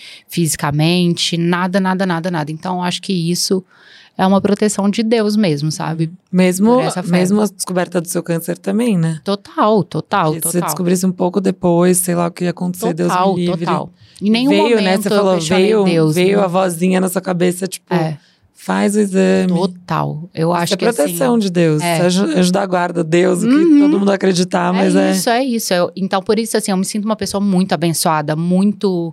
[0.48, 2.52] fisicamente, nada, nada, nada, nada.
[2.52, 3.64] Então, eu acho que isso
[4.16, 6.10] é uma proteção de Deus mesmo, sabe?
[6.30, 6.78] Mesmo,
[7.08, 9.20] mesmo a descoberta do seu câncer também, né?
[9.24, 10.68] Total, total, Se você total.
[10.68, 13.66] descobrisse um pouco depois, sei lá o que ia acontecer, Total, Deus me livre.
[13.66, 13.90] total.
[14.22, 14.96] Em nenhum veio, momento né?
[14.98, 16.14] Você falou, veio, Deus.
[16.14, 16.44] veio né?
[16.44, 18.16] a vozinha na sua cabeça, tipo, É,
[18.54, 19.52] faz o exame.
[19.52, 20.30] total.
[20.32, 21.82] Eu Isso acho é que proteção assim, de Deus.
[21.82, 21.98] é.
[21.98, 22.00] É
[22.58, 23.80] a guarda, Deus, o que Uhum.
[23.80, 25.12] todo mundo acreditar, mas é é.
[25.12, 25.74] isso, é isso.
[25.74, 29.12] Eu- então, por isso, assim, eu me sinto uma pessoa muito abençoada, muito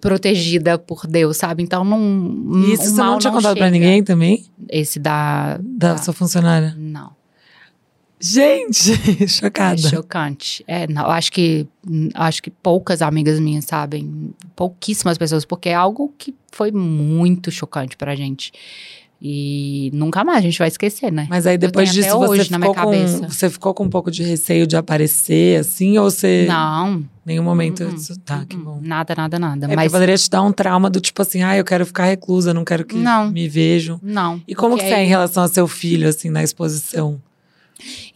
[0.00, 1.62] protegida por Deus, sabe?
[1.62, 2.64] Então, não.
[2.66, 3.70] E isso você não tinha contado pra chega.
[3.78, 4.44] ninguém também?
[4.68, 5.58] Esse da.
[5.62, 6.02] Da Tá.
[6.02, 6.74] sua funcionária?
[6.76, 7.14] Não.
[8.18, 8.92] Gente,
[9.22, 9.76] É chocada.
[9.76, 10.64] chocante.
[10.66, 11.68] É, não, acho que
[12.14, 17.94] acho que poucas amigas minhas sabem, pouquíssimas pessoas, porque é algo que foi muito chocante
[17.96, 18.52] pra gente.
[19.20, 21.26] E nunca mais a gente vai esquecer, né?
[21.30, 24.76] Mas aí depois disso você ficou, com, você ficou com um pouco de receio de
[24.76, 26.44] aparecer, assim, ou você.
[26.48, 27.02] Não.
[27.24, 27.82] Nenhum momento.
[27.82, 27.94] Uhum.
[27.94, 28.78] isso- tá, que bom.
[28.82, 29.72] Nada, nada, nada.
[29.72, 32.52] É, Mas poderia te dar um trauma do tipo assim, ah, eu quero ficar reclusa,
[32.54, 33.30] não quero que Não.
[33.30, 33.98] me vejam.
[34.02, 34.40] não.
[34.46, 37.20] E como que você é em relação a seu filho, assim, na exposição?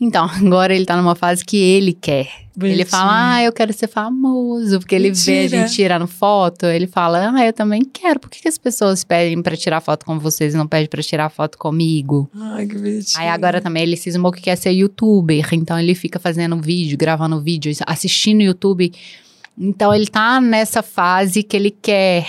[0.00, 2.28] Então, agora ele tá numa fase que ele quer.
[2.60, 2.86] Ele Bonitinho.
[2.88, 4.80] fala, ah, eu quero ser famoso.
[4.80, 5.62] Porque ele vê a Mentira.
[5.62, 6.66] gente tirando foto.
[6.66, 8.20] Ele fala, ah, eu também quero.
[8.20, 11.02] Por que, que as pessoas pedem pra tirar foto com vocês e não pedem pra
[11.02, 12.28] tirar foto comigo?
[12.34, 13.20] Ai, que bonitinho.
[13.20, 15.48] Aí agora também ele cismou que quer ser youtuber.
[15.54, 18.92] Então ele fica fazendo vídeo, gravando vídeo, assistindo YouTube.
[19.58, 22.26] Então ele tá nessa fase que ele quer.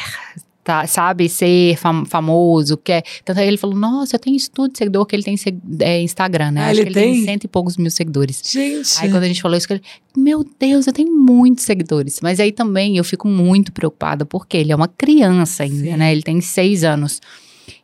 [0.63, 3.03] Tá, sabe, ser fam- famoso, quer.
[3.25, 5.35] Tanto é que ele falou: Nossa, eu tenho estudo de seguidor que ele tem
[5.79, 6.61] é, Instagram, né?
[6.61, 7.25] Ah, Acho ele que ele tem tem?
[7.25, 8.43] cento e poucos mil seguidores.
[8.45, 8.93] Gente.
[8.99, 9.81] Aí quando a gente falou isso, ele,
[10.15, 12.19] meu Deus, eu tenho muitos seguidores.
[12.21, 15.97] Mas aí também eu fico muito preocupada, porque ele é uma criança ainda, Sim.
[15.97, 16.11] né?
[16.11, 17.19] Ele tem seis anos.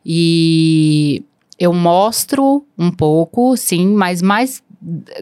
[0.06, 1.22] E
[1.58, 4.62] eu mostro um pouco, sim, mas mais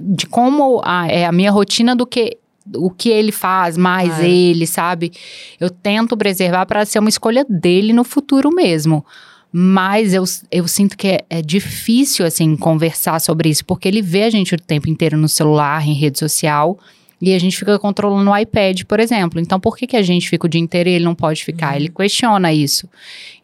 [0.03, 2.37] de como a- é a minha rotina do que
[2.75, 4.29] o que ele faz, mais é.
[4.29, 5.13] ele, sabe?
[5.61, 9.05] Eu tento preservar para ser uma escolha dele no futuro mesmo.
[9.53, 14.25] Mas eu, eu sinto que é, é, difícil, assim, conversar sobre isso, porque ele vê
[14.25, 16.79] a gente o tempo inteiro no celular, em rede social.
[17.21, 19.41] E a gente fica controlando o iPad, por exemplo.
[19.41, 21.71] Então, por que, que a gente fica o dia inteiro e ele não pode ficar?
[21.71, 21.77] Uhum.
[21.77, 22.87] Ele questiona isso.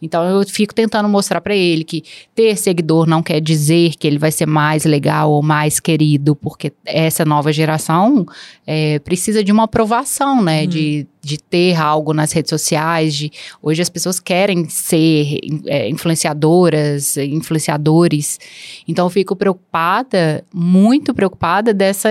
[0.02, 2.02] Então, eu fico tentando mostrar para ele que
[2.34, 6.70] ter seguidor não quer dizer que ele vai ser mais legal ou mais querido, porque
[6.84, 8.26] essa nova geração
[8.66, 10.62] é, precisa de uma aprovação, né?
[10.62, 10.68] Uhum.
[10.68, 13.30] De de ter algo nas redes sociais, de
[13.62, 18.40] hoje as pessoas querem ser é, influenciadoras, influenciadores.
[18.88, 22.10] Então eu fico preocupada, muito preocupada dessa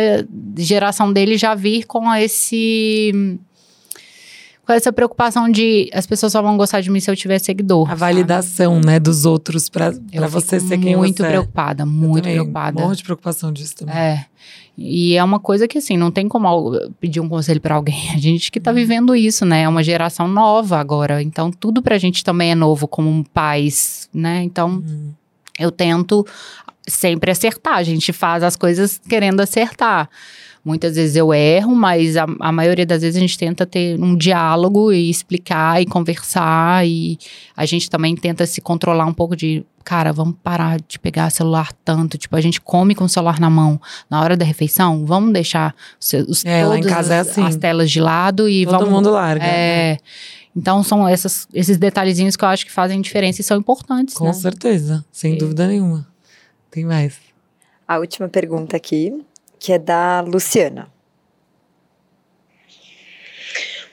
[0.57, 3.37] geração dele já vir com esse
[4.71, 7.91] com essa preocupação de as pessoas só vão gostar de mim se eu tiver seguidor.
[7.91, 8.85] A validação, sabe?
[8.85, 9.91] né, dos outros para
[10.29, 10.97] você ser quem você é.
[10.97, 12.81] Muito preocupada, muito preocupada.
[12.81, 13.95] Um monte de preocupação disso também.
[13.95, 14.25] É.
[14.77, 16.71] E é uma coisa que, assim, não tem como
[17.01, 18.11] pedir um conselho para alguém.
[18.15, 19.63] A gente que tá vivendo isso, né?
[19.63, 21.21] É uma geração nova agora.
[21.21, 24.41] Então, tudo pra gente também é novo como pais, né?
[24.43, 25.11] Então, uhum.
[25.59, 26.25] eu tento
[26.87, 27.75] sempre acertar.
[27.75, 30.09] A gente faz as coisas querendo acertar.
[30.63, 34.15] Muitas vezes eu erro, mas a, a, maioria das vezes a gente tenta ter um
[34.15, 36.87] diálogo e explicar e conversar.
[36.87, 37.17] E
[37.57, 41.73] a gente também tenta se controlar um pouco de, cara, vamos parar de pegar celular
[41.83, 42.15] tanto.
[42.15, 45.03] Tipo, a gente come com o celular na mão na hora da refeição.
[45.03, 47.43] Vamos deixar os, os é, lá em casa é assim.
[47.43, 48.89] as telas de lado e Todo vamos.
[48.93, 49.43] mundo larga.
[49.43, 49.97] É.
[50.55, 54.13] Então são essas, esses detalhezinhos que eu acho que fazem diferença e são importantes.
[54.13, 54.33] Com né?
[54.33, 55.37] certeza, sem é.
[55.37, 56.07] dúvida nenhuma.
[56.69, 57.15] Tem mais.
[57.87, 59.11] A última pergunta aqui
[59.61, 60.91] que é da Luciana.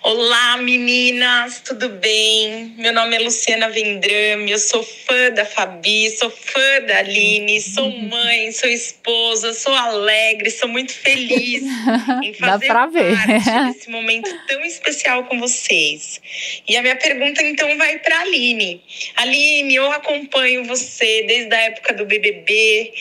[0.03, 2.75] Olá, meninas, tudo bem?
[2.79, 7.91] Meu nome é Luciana Vendrame, eu sou fã da Fabi, sou fã da Aline, sou
[7.91, 11.63] mãe, sou esposa, sou alegre, sou muito feliz
[12.25, 12.95] em fazer parte
[13.75, 16.19] desse momento tão especial com vocês.
[16.67, 18.83] E a minha pergunta então vai para Aline.
[19.17, 22.95] Aline, eu acompanho você desde a época do BBB,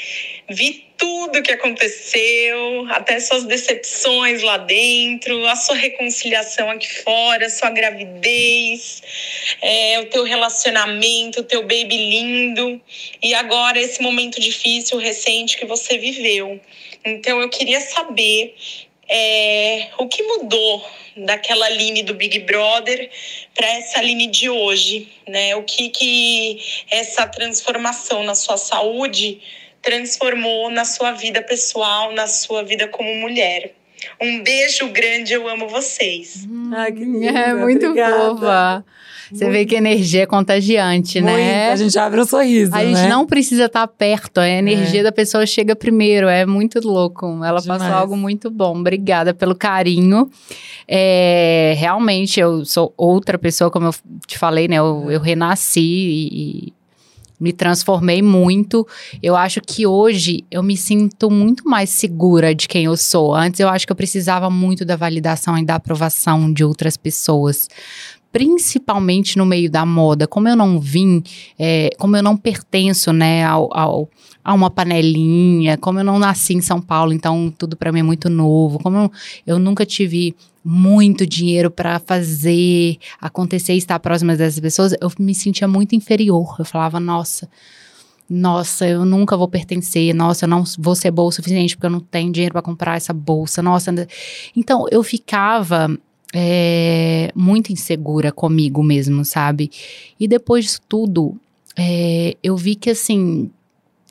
[0.49, 7.69] vi tudo que aconteceu, até suas decepções lá dentro, a sua reconciliação aqui fora, sua
[7.69, 9.03] gravidez,
[9.61, 12.81] é, o teu relacionamento, o teu baby lindo
[13.21, 16.59] e agora esse momento difícil, recente que você viveu.
[17.05, 18.55] Então eu queria saber
[19.07, 23.09] é, o que mudou daquela Aline do Big Brother
[23.53, 25.55] para essa Aline de hoje, né?
[25.55, 26.59] O que que
[26.89, 29.39] essa transformação na sua saúde
[29.81, 33.73] transformou na sua vida pessoal, na sua vida como mulher.
[34.21, 36.45] Um beijo grande, eu amo vocês.
[36.49, 38.15] Hum, ah, que linda, é muito obrigada.
[38.15, 38.85] fofa.
[39.31, 39.57] Você muito.
[39.57, 41.35] vê que a energia é contagiante, muito.
[41.35, 41.71] né?
[41.71, 42.73] A gente abre um sorriso.
[42.73, 42.95] A né?
[42.95, 45.03] gente não precisa estar perto, a energia é.
[45.03, 46.27] da pessoa chega primeiro.
[46.29, 47.25] É muito louco.
[47.43, 47.81] Ela Demais.
[47.81, 48.79] passou algo muito bom.
[48.79, 50.29] Obrigada pelo carinho.
[50.87, 53.95] É, realmente, eu sou outra pessoa, como eu
[54.25, 54.77] te falei, né?
[54.77, 56.73] Eu, eu renasci e,
[57.39, 58.87] me transformei muito.
[59.21, 63.35] Eu acho que hoje eu me sinto muito mais segura de quem eu sou.
[63.35, 67.67] Antes eu acho que eu precisava muito da validação e da aprovação de outras pessoas.
[68.31, 71.23] Principalmente no meio da moda, como eu não vim,
[71.57, 74.09] é, como eu não pertenço, né, ao, ao,
[74.43, 78.03] a uma panelinha, como eu não nasci em São Paulo, então tudo para mim é
[78.03, 79.11] muito novo, como eu,
[79.47, 80.35] eu nunca tive
[80.69, 86.57] muito dinheiro para fazer acontecer e estar próxima dessas pessoas, eu me sentia muito inferior.
[86.59, 87.49] Eu falava, nossa,
[88.29, 91.91] nossa, eu nunca vou pertencer, nossa, eu não vou ser boa o suficiente porque eu
[91.91, 93.95] não tenho dinheiro para comprar essa bolsa, nossa.
[94.57, 95.89] Então eu ficava
[96.33, 99.71] é, muito insegura comigo mesmo, sabe?
[100.19, 101.39] E depois disso tudo,
[101.77, 103.49] é, eu vi que assim,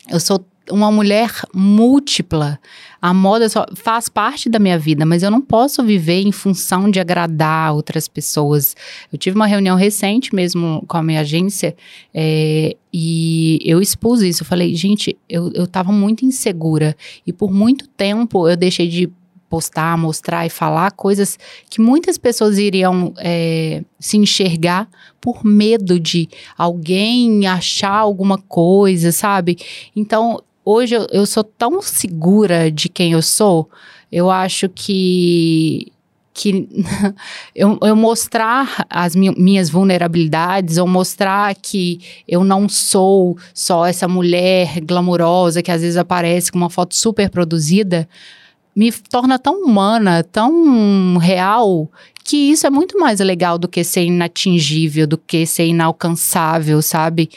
[0.09, 2.59] eu sou uma mulher múltipla.
[3.01, 6.91] A moda só faz parte da minha vida, mas eu não posso viver em função
[6.91, 8.75] de agradar outras pessoas.
[9.13, 11.77] Eu tive uma reunião recente mesmo com a minha agência
[12.13, 14.43] é, e eu expus isso.
[14.43, 19.11] Eu falei, gente, eu, eu tava muito insegura e por muito tempo eu deixei de
[19.49, 21.39] postar, mostrar e falar coisas
[21.71, 24.89] que muitas pessoas iriam é, se enxergar
[25.21, 29.57] por medo de alguém achar alguma coisa, sabe?
[29.95, 33.71] Então hoje eu, eu sou tão segura de quem eu sou,
[34.11, 35.93] eu acho que
[36.35, 36.69] que
[37.57, 41.99] eu, eu, mostrar as mi minhas vulnerabilidades, ou mostrar que
[42.29, 47.31] eu não sou só essa mulher glamurosa que às vezes aparece com uma foto super
[47.31, 48.07] produzida,
[48.75, 51.91] me torna tão humana, tão real,
[52.23, 57.31] que isso é muito mais legal do que ser inatingível, do que ser inalcançável, sabe?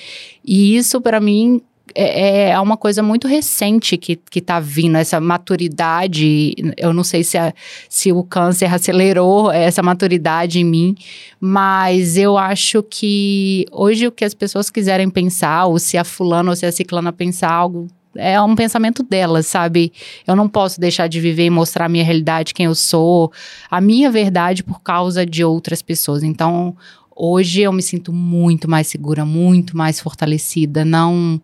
[0.44, 1.62] E isso para mim
[2.02, 6.56] é, é uma coisa muito recente que, que tá vindo, essa maturidade.
[6.78, 7.54] Eu não sei se, a,
[7.88, 10.96] se o câncer acelerou essa maturidade em mim,
[11.40, 16.52] mas eu acho que hoje o que as pessoas quiserem pensar, ou se a fulana
[16.52, 19.94] ou se a ciclana pensar algo é um pensamento delas, sabe?
[20.26, 23.32] Eu não posso deixar de viver e mostrar a minha realidade, quem eu sou,
[23.70, 26.24] a minha verdade por causa de outras pessoas.
[26.24, 26.76] Então,
[27.20, 31.42] hoje eu me sinto muito mais segura, muito mais fortalecida, não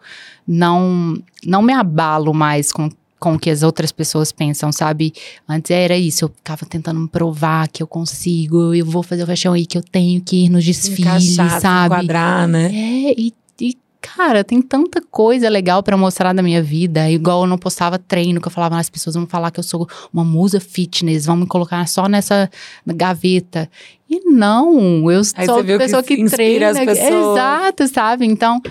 [0.47, 5.11] não não me abalo mais com com o que as outras pessoas pensam, sabe?
[5.49, 9.25] Antes era isso, eu ficava tentando me provar que eu consigo, eu vou fazer o
[9.25, 11.95] fashion week, eu tenho que ir nos desfiles, Encaixar, sabe?
[11.95, 12.65] Enquadrar, né?
[12.67, 17.09] É, e, e cara, tem tanta coisa legal para mostrar da minha vida.
[17.09, 19.63] Igual eu não postava treino, que eu falava, ah, as pessoas vão falar que eu
[19.63, 22.47] sou uma musa fitness, vão me colocar só nessa
[22.85, 23.67] gaveta.
[24.09, 26.69] E não, eu Aí sou a pessoa que que, treina.
[26.69, 27.37] as pessoas.
[27.37, 28.25] Exato, sabe?
[28.25, 28.61] Então,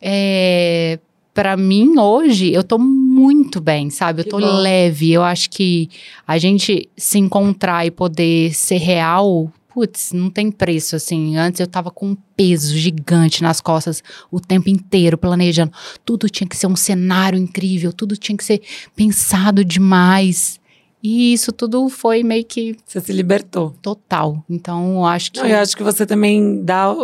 [0.00, 0.98] é,
[1.32, 4.20] para mim, hoje, eu tô muito bem, sabe?
[4.20, 4.46] Eu Que tô bom.
[4.60, 5.10] leve.
[5.12, 5.88] Eu acho que
[6.26, 11.36] a gente se encontrar e poder ser real, putz, não tem preço, assim.
[11.36, 15.72] Antes eu tava com um peso gigante nas costas o tempo inteiro, planejando.
[16.04, 18.60] Tudo tinha que ser um cenário incrível, tudo tinha que ser
[18.94, 20.60] pensado demais.
[21.06, 23.74] E isso tudo foi meio que Você se libertou.
[23.82, 24.42] total.
[24.48, 25.38] Então, eu acho que.
[25.40, 26.94] Não, eu acho que você também dá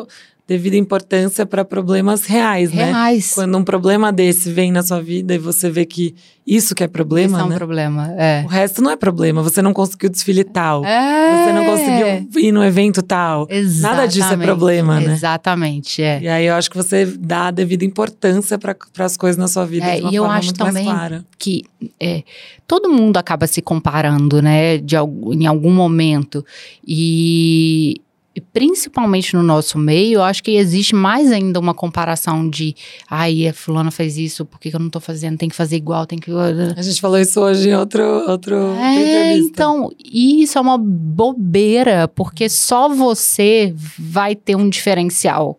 [0.51, 2.87] devida importância para problemas reais, né?
[2.87, 3.35] reais.
[3.35, 6.13] Quando um problema desse vem na sua vida e você vê que
[6.45, 7.55] isso que é problema, Isso é um né?
[7.57, 8.13] problema.
[8.19, 8.43] É.
[8.45, 9.41] O resto não é problema.
[9.45, 10.85] Você não conseguiu desfile tal.
[10.85, 11.45] É.
[11.45, 13.47] Você não conseguiu ir no evento tal.
[13.81, 14.47] Nada disso é Exatamente.
[14.47, 15.13] problema, né?
[15.13, 16.21] Exatamente, é.
[16.21, 19.65] E aí eu acho que você dá a devida importância para as coisas na sua
[19.65, 21.25] vida É, de uma e eu forma acho muito também mais clara.
[21.39, 21.63] que
[22.01, 22.25] é,
[22.67, 26.45] todo mundo acaba se comparando, né, de, em algum momento.
[26.85, 27.95] E,
[28.35, 32.77] e principalmente no nosso meio, eu acho que existe mais ainda uma comparação de
[33.09, 35.37] ai, a fulana fez isso, por que eu não tô fazendo?
[35.37, 36.31] Tem que fazer igual, tem que.
[36.77, 42.49] A gente falou isso hoje em outro, outro É, então, isso é uma bobeira, porque
[42.49, 45.59] só você vai ter um diferencial.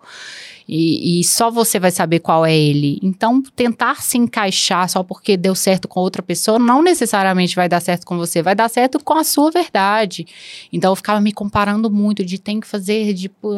[0.73, 2.97] E, e só você vai saber qual é ele.
[3.03, 7.81] Então, tentar se encaixar só porque deu certo com outra pessoa não necessariamente vai dar
[7.81, 10.25] certo com você, vai dar certo com a sua verdade.
[10.71, 13.53] Então, eu ficava me comparando muito de tem que fazer, tipo.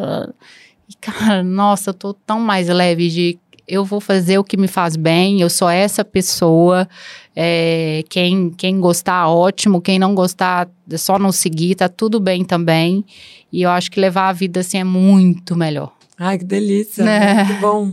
[0.90, 3.40] E, cara, nossa, eu tô tão mais leve de.
[3.68, 6.90] Eu vou fazer o que me faz bem, eu sou essa pessoa.
[7.36, 9.80] É, quem, quem gostar, ótimo.
[9.80, 13.06] Quem não gostar, é só não seguir, tá tudo bem também.
[13.52, 15.94] E eu acho que levar a vida assim é muito melhor.
[16.18, 17.04] Ai, que delícia.
[17.04, 17.44] Né?
[17.44, 17.92] Muito bom.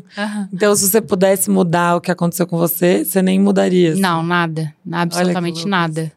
[0.53, 3.93] Então, se você pudesse mudar o que aconteceu com você, você nem mudaria.
[3.93, 4.01] assim.
[4.01, 4.75] Não, nada.
[4.93, 6.13] Absolutamente nada.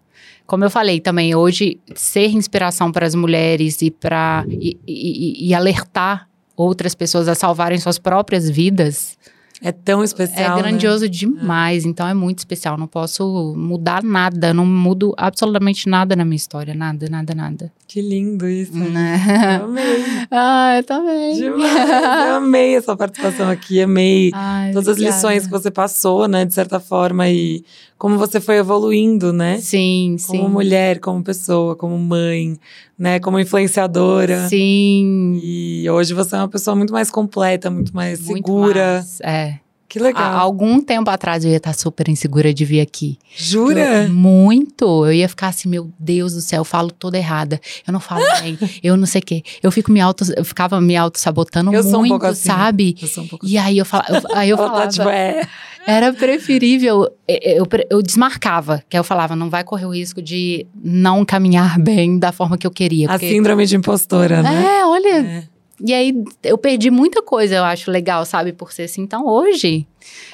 [0.46, 5.54] Como eu falei também, hoje, ser inspiração para as mulheres e para e, e- e
[5.54, 9.18] alertar outras pessoas a salvarem suas próprias vidas
[9.65, 10.57] É tão especial.
[10.60, 10.69] é né?
[10.69, 11.85] grandioso demais.
[11.85, 12.77] Então é muito especial.
[12.77, 14.53] Não posso mudar nada.
[14.53, 16.73] Não mudo absolutamente nada na minha história.
[16.73, 17.72] Nada, nada, nada.
[17.88, 18.77] Que lindo isso.
[18.77, 19.22] Né?
[19.61, 20.06] Eu amei.
[20.30, 21.35] ah, eu também.
[21.35, 21.90] Demais.
[22.27, 23.81] Eu amei a sua participação aqui.
[23.81, 25.15] Amei Ai, todas as obrigada.
[25.15, 26.44] lições que você passou, né?
[26.44, 27.30] De certa forma.
[27.30, 27.64] E
[27.98, 29.60] como você foi evoluindo, né?
[29.60, 30.40] Sim, sim.
[30.40, 32.60] Como mulher, como pessoa, como mãe,
[32.99, 33.18] né?
[33.22, 34.49] Como influenciadora.
[34.49, 35.40] Sim.
[35.41, 38.94] E hoje você é uma pessoa muito mais completa, muito mais muito segura.
[38.95, 39.53] mais, É.
[39.94, 40.40] Que Há legal.
[40.40, 43.20] algum tempo atrás eu ia estar super insegura de vir aqui.
[43.36, 44.06] Jura?
[44.06, 45.06] Eu- muito.
[45.06, 47.61] Eu ia ficar assim, meu Deus do céu, eu falo toda errada.
[47.86, 49.44] Eu não falo bem, eu não sei o quê.
[49.61, 52.48] Eu fico me auto, eu ficava me auto-sabotando Eu muito, sou um pouco assim.
[52.49, 52.95] sabe?
[52.99, 55.10] Eu sou um pouco E aí eu, fala, eu- aí eu Ela falava, tá, tipo,
[55.10, 55.48] é.
[55.86, 60.22] era preferível, eu, eu, eu desmarcava, que aí eu falava, não vai correr o risco
[60.24, 63.07] de não caminhar bem da forma que eu queria.
[63.07, 64.80] A porque- síndrome de impostora, né?
[64.80, 65.44] é, olha, É.
[65.84, 69.01] e aí eu perdi muita coisa, eu acho legal, sabe, por ser assim.
[69.01, 69.85] Então hoje,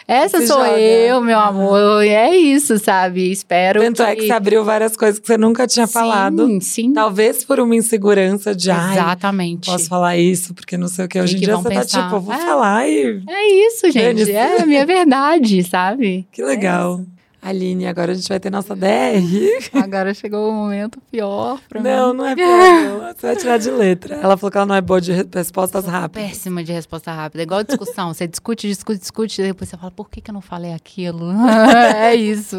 [0.07, 0.79] essa Se sou joga.
[0.79, 2.03] eu, meu amor.
[2.03, 3.31] E é isso, sabe?
[3.31, 6.45] Espero Tanto é que você abriu várias coisas que você nunca tinha falado.
[6.47, 6.93] Sim, sim.
[6.93, 9.69] Talvez por uma insegurança de, ai, Exatamente.
[9.69, 11.19] posso falar isso, porque não sei o que.
[11.19, 12.03] Hoje Que em que dia você tá pensar?
[12.03, 12.37] tipo, eu vou É.
[12.37, 13.21] falar e.
[13.27, 14.31] É isso, gente.
[14.31, 16.27] É a minha verdade, sabe?
[16.31, 17.01] Que legal.
[17.41, 19.71] Aline, agora a gente vai ter nossa DR.
[19.81, 22.17] Agora chegou o momento pior pra Não, mim.
[22.17, 22.47] não é pior,
[22.83, 23.13] não.
[23.13, 24.15] Você vai tirar de letra.
[24.15, 26.29] Ela falou que ela não é boa de re- respostas rápidas.
[26.29, 27.41] Péssima de resposta rápida.
[27.41, 28.13] É igual discussão.
[28.13, 31.31] Você discute, discute, discute, e depois você fala, por que, que eu não falei aquilo?
[31.95, 32.57] é isso.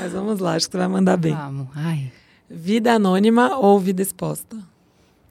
[0.00, 1.32] Mas vamos lá, acho que você vai mandar bem.
[1.34, 1.68] Vamos.
[1.76, 2.10] Ai.
[2.50, 4.56] Vida anônima ou vida exposta?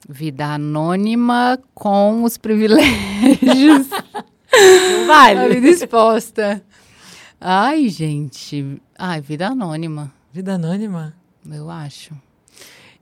[0.08, 3.88] Vida anônima com os privilégios.
[5.08, 6.62] Não A vida exposta.
[7.44, 8.80] Ai, gente.
[8.98, 11.16] Ai, vida anônima, Vida anônima?
[11.50, 12.14] eu acho.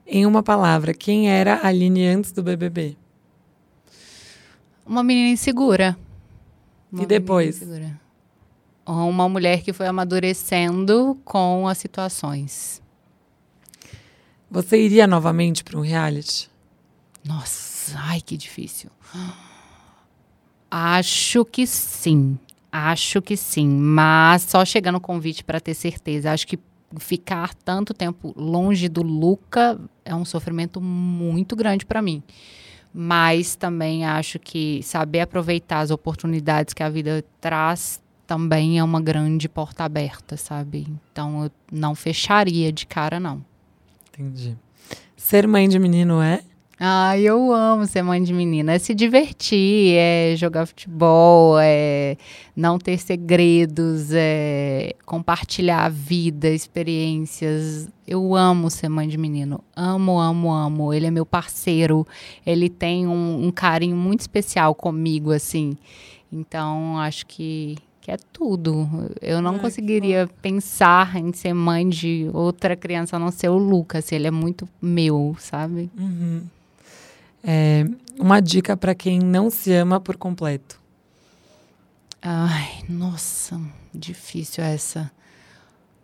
[0.08, 2.98] Em uma palavra, quem era a Aline antes do BBB?
[4.86, 5.96] Uma menina insegura.
[6.92, 7.58] Uma E depois?
[7.58, 8.00] insegura.
[8.86, 12.82] Uma mulher que foi amadurecendo com as situações.
[14.50, 16.50] Você iria novamente para um reality?
[17.24, 18.90] Nossa, ai que difícil.
[20.72, 22.40] Acho que sim.
[22.72, 26.32] Acho que sim, mas só chegando o convite para ter certeza.
[26.32, 26.60] Acho que
[26.98, 32.24] ficar tanto tempo longe do Luca é um sofrimento muito grande para mim.
[32.94, 39.02] Mas também acho que saber aproveitar as oportunidades que a vida traz também é uma
[39.02, 40.88] grande porta aberta, sabe?
[41.12, 43.44] Então eu não fecharia de cara, não.
[44.10, 44.56] Entendi.
[45.16, 46.44] Ser mãe de menino é?
[46.82, 48.72] Ah, eu amo ser mãe de menina.
[48.74, 52.16] É se divertir, é jogar futebol, é
[52.56, 57.90] não ter segredos, é compartilhar a vida, experiências.
[58.08, 59.62] Eu amo ser mãe de menino.
[59.76, 60.94] Amo, amo, amo.
[60.94, 62.08] Ele é meu parceiro.
[62.46, 65.78] Ele tem um, um carinho muito especial comigo, assim.
[66.32, 68.88] Então, acho que que é tudo.
[69.22, 74.12] Eu não conseguiria pensar em ser mãe de outra criança a não ser o Lucas.
[74.14, 75.92] Ele é muito meu, sabe?
[76.00, 76.42] Uhum.
[77.44, 77.86] É,
[78.20, 80.80] uma dica para quem não se ama por completo.
[82.22, 83.60] Ai, nossa,
[83.94, 85.12] difícil essa.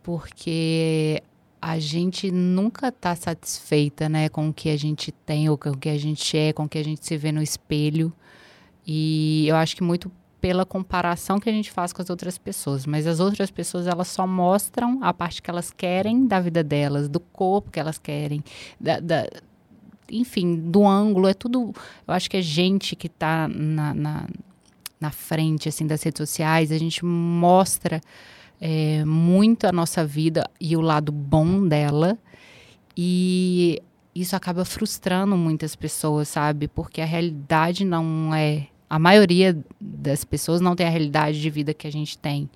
[0.01, 1.21] Porque
[1.61, 5.77] a gente nunca está satisfeita, né, com o que a gente tem, ou com o
[5.77, 8.13] que a gente é, com o que a gente se vê no espelho.
[8.85, 12.85] E eu acho que muito pela comparação que a gente faz com as outras pessoas,
[12.85, 17.09] mas as outras pessoas elas só mostram a parte que elas querem da vida delas,
[17.09, 18.43] do corpo que elas querem,
[18.79, 19.27] da, da
[20.09, 21.73] enfim, do ângulo, é tudo.
[22.07, 24.27] Eu acho que é gente que está na, na,
[24.99, 28.01] na, frente assim das redes sociais, a gente mostra
[28.59, 32.17] é, muito a nossa vida e o lado bom dela.
[32.97, 33.81] E
[34.13, 36.67] isso acaba frustrando muitas pessoas, sabe?
[36.67, 38.67] Porque a realidade não é.
[38.89, 42.49] A maioria das pessoas não tem a realidade de vida que a gente tem,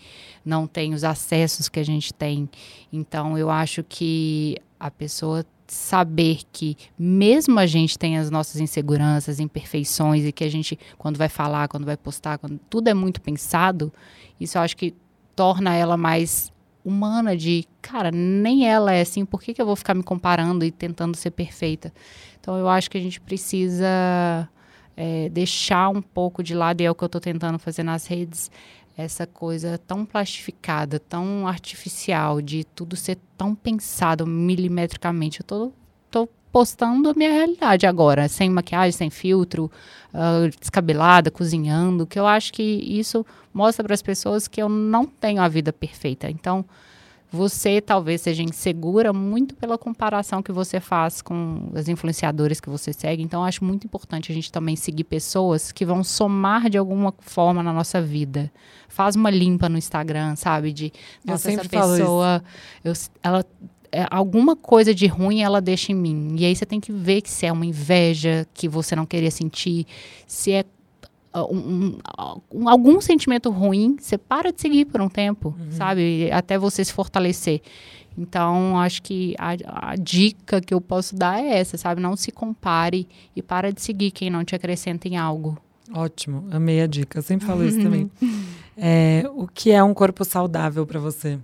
[0.46, 2.48] não tem os acessos que a gente tem.
[2.94, 5.44] Então, eu acho que a pessoa
[5.74, 11.18] saber que mesmo a gente tem as nossas inseguranças, imperfeições e que a gente quando
[11.18, 13.92] vai falar, quando vai postar, quando tudo é muito pensado,
[14.40, 14.96] isso eu acho que
[15.36, 16.52] torna ela mais
[16.84, 20.66] humana de, cara, nem ela é assim, por que, que eu vou ficar me comparando
[20.66, 21.94] e tentando ser perfeita?
[22.40, 24.50] Então eu acho que a gente precisa
[24.96, 28.06] é, deixar um pouco de lado, e é o que eu estou tentando fazer nas
[28.06, 28.52] redes,
[29.00, 35.40] essa coisa tão plastificada, tão artificial, de tudo ser tão pensado milimetricamente.
[35.40, 35.72] Eu tô,
[36.12, 39.72] tô postando a minha realidade agora, sem maquiagem, sem filtro,
[40.14, 45.06] uh, descabelada, cozinhando, que eu acho que isso mostra para as pessoas que eu não
[45.06, 46.30] tenho a vida perfeita.
[46.30, 46.66] Então,
[47.32, 52.92] você talvez seja insegura muito pela comparação que você faz com as influenciadoras que você
[52.92, 53.22] segue.
[53.22, 57.62] Então, acho muito importante a gente também seguir pessoas que vão somar de alguma forma
[57.62, 58.52] na nossa vida.
[58.88, 60.74] Faz uma limpa no Instagram, sabe?
[60.74, 60.92] De,
[61.24, 62.44] nossa, essa pessoa,
[62.84, 63.46] eu, ela
[63.92, 66.36] é, alguma coisa de ruim ela deixa em mim.
[66.38, 69.32] E aí você tem que ver que se é uma inveja que você não queria
[69.32, 69.86] sentir,
[70.28, 70.64] se é
[71.36, 71.98] um,
[72.54, 75.72] um, algum sentimento ruim, você para de seguir por um tempo, uhum.
[75.72, 76.30] sabe?
[76.32, 77.62] Até você se fortalecer.
[78.18, 82.02] Então, acho que a, a, dica que eu posso dar é essa, sabe?
[82.02, 85.58] Não se compare e para de seguir quem não te acrescenta em algo.
[85.94, 87.20] Ótimo, amei a dica.
[87.20, 88.10] Eu sempre falo isso também.
[88.82, 91.38] É, o que é um corpo saudável para você?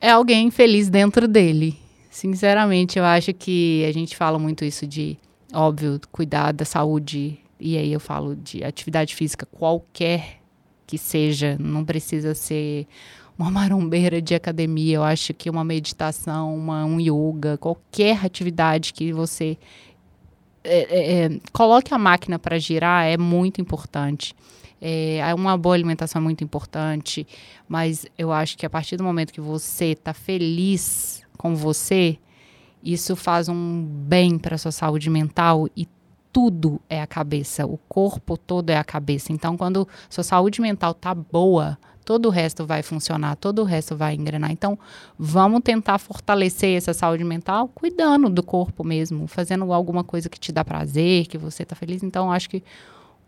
[0.00, 1.76] É alguém feliz dentro dele.
[2.10, 5.18] Sinceramente, eu acho que a gente fala muito isso de,
[5.52, 10.40] óbvio, cuidar da saúde e aí eu falo de atividade física qualquer
[10.86, 12.86] que seja, não precisa ser
[13.38, 19.12] uma marombeira de academia, eu acho que uma meditação, uma, um yoga, qualquer atividade que
[19.12, 19.56] você
[20.62, 24.34] é, é, é coloque a máquina para girar é muito importante.
[24.82, 27.26] É, uma boa alimentação é muito importante,
[27.68, 32.18] mas eu acho que a partir do momento que você está feliz com você,
[32.82, 35.86] isso faz um bem para sua saúde mental e
[36.32, 39.32] tudo é a cabeça, o corpo todo é a cabeça.
[39.32, 43.96] Então, quando sua saúde mental tá boa, todo o resto vai funcionar, todo o resto
[43.96, 44.50] vai engrenar.
[44.50, 44.78] Então,
[45.18, 50.50] vamos tentar fortalecer essa saúde mental cuidando do corpo mesmo, fazendo alguma coisa que te
[50.50, 52.02] dá prazer, que você tá feliz.
[52.02, 52.62] Então, acho que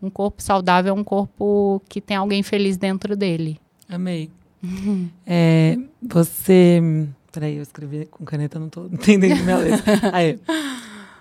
[0.01, 3.57] um corpo saudável é um corpo que tem alguém feliz dentro dele.
[3.87, 4.29] Amei.
[4.61, 5.09] Uhum.
[5.25, 6.81] É, você.
[7.31, 9.83] Peraí, eu escrevi com caneta, não tô entendendo minha letra.
[10.11, 10.39] Aí.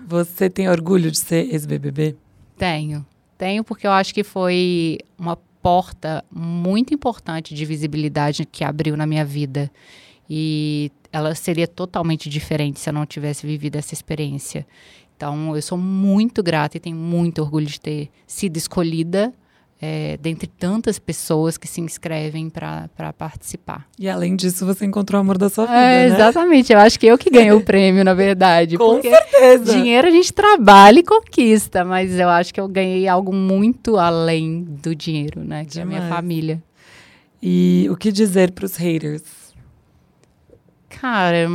[0.06, 2.16] Você tem orgulho de ser ex-BBB?
[2.56, 3.04] Tenho.
[3.38, 9.06] Tenho porque eu acho que foi uma porta muito importante de visibilidade que abriu na
[9.06, 9.70] minha vida.
[10.28, 14.66] E ela seria totalmente diferente se eu não tivesse vivido essa experiência.
[15.16, 19.32] Então, eu sou muito grata e tenho muito orgulho de ter sido escolhida
[19.84, 23.84] é, dentre tantas pessoas que se inscrevem para participar.
[23.98, 26.14] E além disso, você encontrou o amor da sua vida, é, né?
[26.14, 28.78] Exatamente, eu acho que eu que ganhei o prêmio, na verdade.
[28.78, 29.74] Com certeza.
[29.74, 34.62] Dinheiro a gente trabalha e conquista, mas eu acho que eu ganhei algo muito além
[34.62, 35.64] do dinheiro, né?
[35.64, 35.76] Que Demais.
[35.78, 36.62] é a minha família.
[37.42, 39.24] E o que dizer para os haters?
[40.88, 41.48] Cara,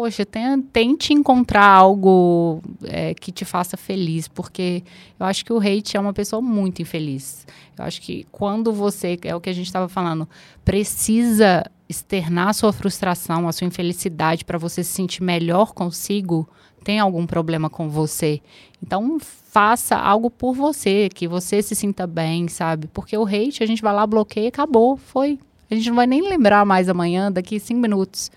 [0.00, 4.82] poxa, tente encontrar algo é, que te faça feliz, porque
[5.18, 7.46] eu acho que o hate é uma pessoa muito infeliz.
[7.78, 10.26] Eu acho que quando você, é o que a gente estava falando,
[10.64, 16.48] precisa externar a sua frustração, a sua infelicidade para você se sentir melhor consigo,
[16.82, 18.40] tem algum problema com você.
[18.82, 22.86] Então, faça algo por você, que você se sinta bem, sabe?
[22.86, 25.38] Porque o hate, a gente vai lá, bloqueia, acabou, foi.
[25.70, 28.30] A gente não vai nem lembrar mais amanhã, daqui cinco minutos.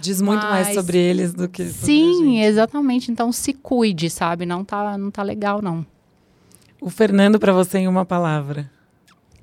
[0.00, 3.10] Diz muito Mas, mais sobre eles do que sobre Sim, exatamente.
[3.10, 4.46] Então se cuide, sabe?
[4.46, 5.84] Não tá, não tá legal, não.
[6.80, 8.70] O Fernando, para você, em uma palavra.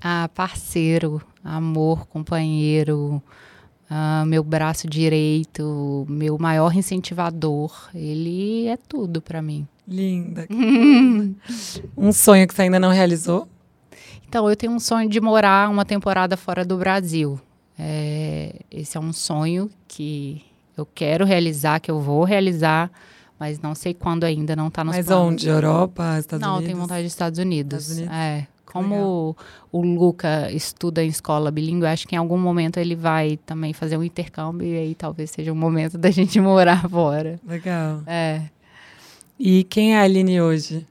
[0.01, 3.21] Ah, parceiro, amor, companheiro,
[3.89, 7.89] ah, meu braço direito, meu maior incentivador.
[7.93, 9.67] Ele é tudo para mim.
[9.87, 10.47] Linda.
[11.95, 13.47] um sonho que você ainda não realizou?
[14.27, 17.39] Então, eu tenho um sonho de morar uma temporada fora do Brasil.
[17.77, 20.43] É, esse é um sonho que
[20.75, 22.91] eu quero realizar, que eu vou realizar,
[23.39, 25.33] mas não sei quando ainda, não está nos Mas planos.
[25.33, 25.47] onde?
[25.47, 26.61] Europa, Estados não, Unidos?
[26.61, 27.89] Não, tenho vontade de Estados Unidos.
[27.89, 28.15] Estados Unidos?
[28.15, 28.47] É.
[28.65, 29.35] Como
[29.71, 33.73] o, o Luca estuda em escola bilíngue, acho que em algum momento ele vai também
[33.73, 37.39] fazer um intercâmbio e aí talvez seja o momento da gente morar fora.
[37.47, 38.03] Legal.
[38.05, 38.41] É.
[39.39, 40.85] E quem é a Aline hoje?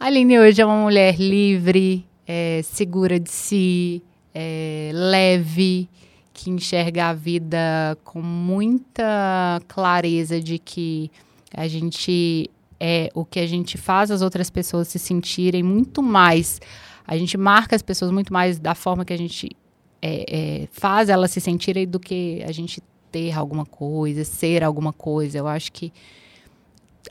[0.00, 4.02] A Aline hoje é uma mulher livre, é, segura de si,
[4.38, 5.88] é, leve,
[6.34, 11.10] que enxerga a vida com muita clareza de que
[11.54, 16.60] a gente é o que a gente faz as outras pessoas se sentirem muito mais.
[17.06, 19.56] A gente marca as pessoas muito mais da forma que a gente
[20.02, 24.92] é, é, faz elas se sentirem do que a gente ter alguma coisa, ser alguma
[24.92, 25.38] coisa.
[25.38, 25.90] Eu acho que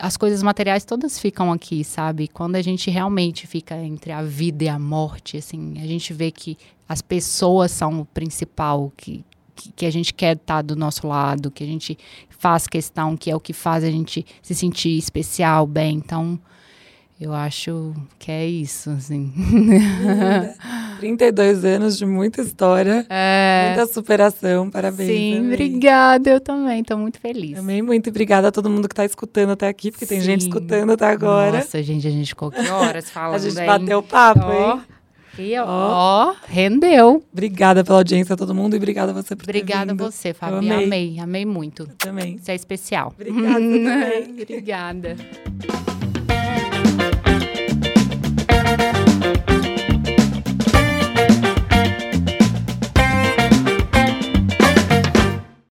[0.00, 2.28] as coisas materiais todas ficam aqui, sabe?
[2.28, 6.30] Quando a gente realmente fica entre a vida e a morte, assim, a gente vê
[6.30, 6.56] que
[6.88, 9.24] as pessoas são o principal, que,
[9.54, 11.98] que, que a gente quer estar do nosso lado, que a gente
[12.28, 15.96] faz questão, que é o que faz a gente se sentir especial, bem.
[15.96, 16.38] Então,
[17.18, 19.32] eu acho que é isso, assim.
[21.00, 23.74] 32 anos de muita história, é...
[23.74, 25.08] muita superação, parabéns.
[25.08, 27.58] Sim, obrigada, eu também, estou muito feliz.
[27.58, 30.16] Amei muito, obrigada a todo mundo que está escutando até aqui, porque Sim.
[30.16, 31.58] tem gente escutando até agora.
[31.58, 34.74] Nossa, gente, a gente ficou que horas falando, A gente bateu papo, oh.
[34.74, 34.82] hein?
[35.38, 37.22] E ó, oh, rendeu.
[37.30, 40.56] Obrigada pela audiência a todo mundo e obrigada a você por Obrigada a você, Fabi.
[40.56, 40.84] Amei.
[40.84, 41.82] amei, amei muito.
[41.82, 42.38] Eu também.
[42.38, 43.12] Você é especial.
[43.14, 44.42] Obrigada também.
[44.42, 45.16] obrigada.